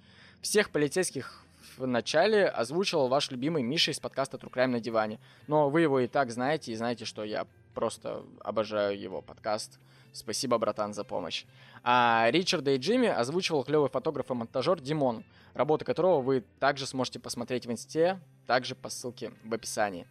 [0.41, 1.43] Всех полицейских
[1.81, 5.19] в начале озвучивал ваш любимый Миша из подкаста Crime на диване.
[5.47, 9.79] Но вы его и так знаете, и знаете, что я просто обожаю его подкаст.
[10.13, 11.45] Спасибо, братан, за помощь.
[11.83, 15.23] А Ричарда и Джимми озвучивал клевый фотограф и монтажер Димон,
[15.55, 20.05] работы которого вы также сможете посмотреть в инсте, также по ссылке в описании.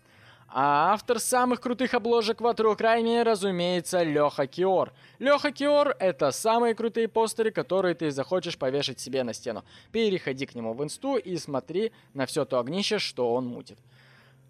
[0.53, 4.93] А автор самых крутых обложек в Crime, разумеется, Леха Киор.
[5.21, 9.65] Леха Киор— это самые крутые постеры, которые ты захочешь повешать себе на стену.
[9.93, 13.79] Переходи к нему в инсту и смотри на все то огнище, что он мутит.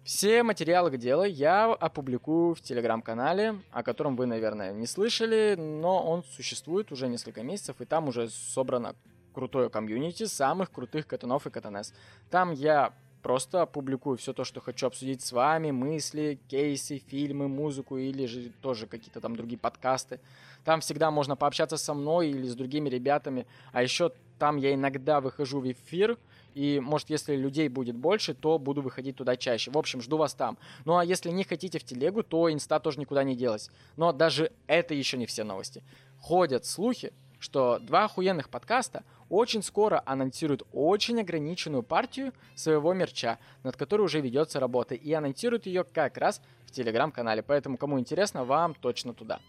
[0.03, 6.01] Все материалы к делу я опубликую в телеграм-канале, о котором вы, наверное, не слышали, но
[6.01, 8.95] он существует уже несколько месяцев, и там уже собрано
[9.35, 11.93] крутое комьюнити самых крутых катанов и катанес.
[12.31, 12.91] Там я
[13.21, 18.51] просто публикую все то, что хочу обсудить с вами, мысли, кейсы, фильмы, музыку или же
[18.61, 20.19] тоже какие-то там другие подкасты.
[20.63, 23.45] Там всегда можно пообщаться со мной или с другими ребятами.
[23.71, 26.17] А еще там я иногда выхожу в эфир,
[26.53, 29.71] и, может, если людей будет больше, то буду выходить туда чаще.
[29.71, 30.57] В общем, жду вас там.
[30.85, 33.69] Ну, а если не хотите в телегу, то инста тоже никуда не делась.
[33.95, 35.83] Но даже это еще не все новости.
[36.19, 43.77] Ходят слухи, что два охуенных подкаста очень скоро анонсируют очень ограниченную партию своего мерча, над
[43.77, 47.41] которой уже ведется работа, и анонсируют ее как раз в телеграм-канале.
[47.41, 49.39] Поэтому, кому интересно, вам точно туда.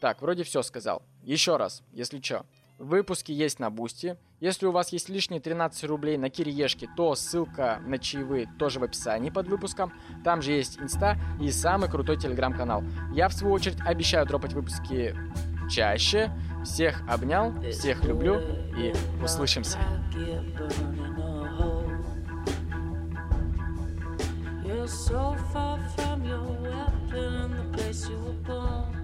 [0.00, 1.02] Так, вроде все сказал.
[1.24, 2.46] Еще раз, если что.
[2.78, 4.16] Выпуски есть на Boosty.
[4.38, 8.84] Если у вас есть лишние 13 рублей на кириешки, то ссылка на чаевые тоже в
[8.84, 9.92] описании под выпуском.
[10.24, 12.84] Там же есть инста и самый крутой телеграм-канал.
[13.14, 15.16] Я, в свою очередь, обещаю дропать выпуски
[15.70, 16.30] чаще.
[16.66, 18.40] Всех обнял, всех люблю
[18.76, 19.78] и услышимся.
[24.64, 28.95] You're so far from your weapon and the place you were born.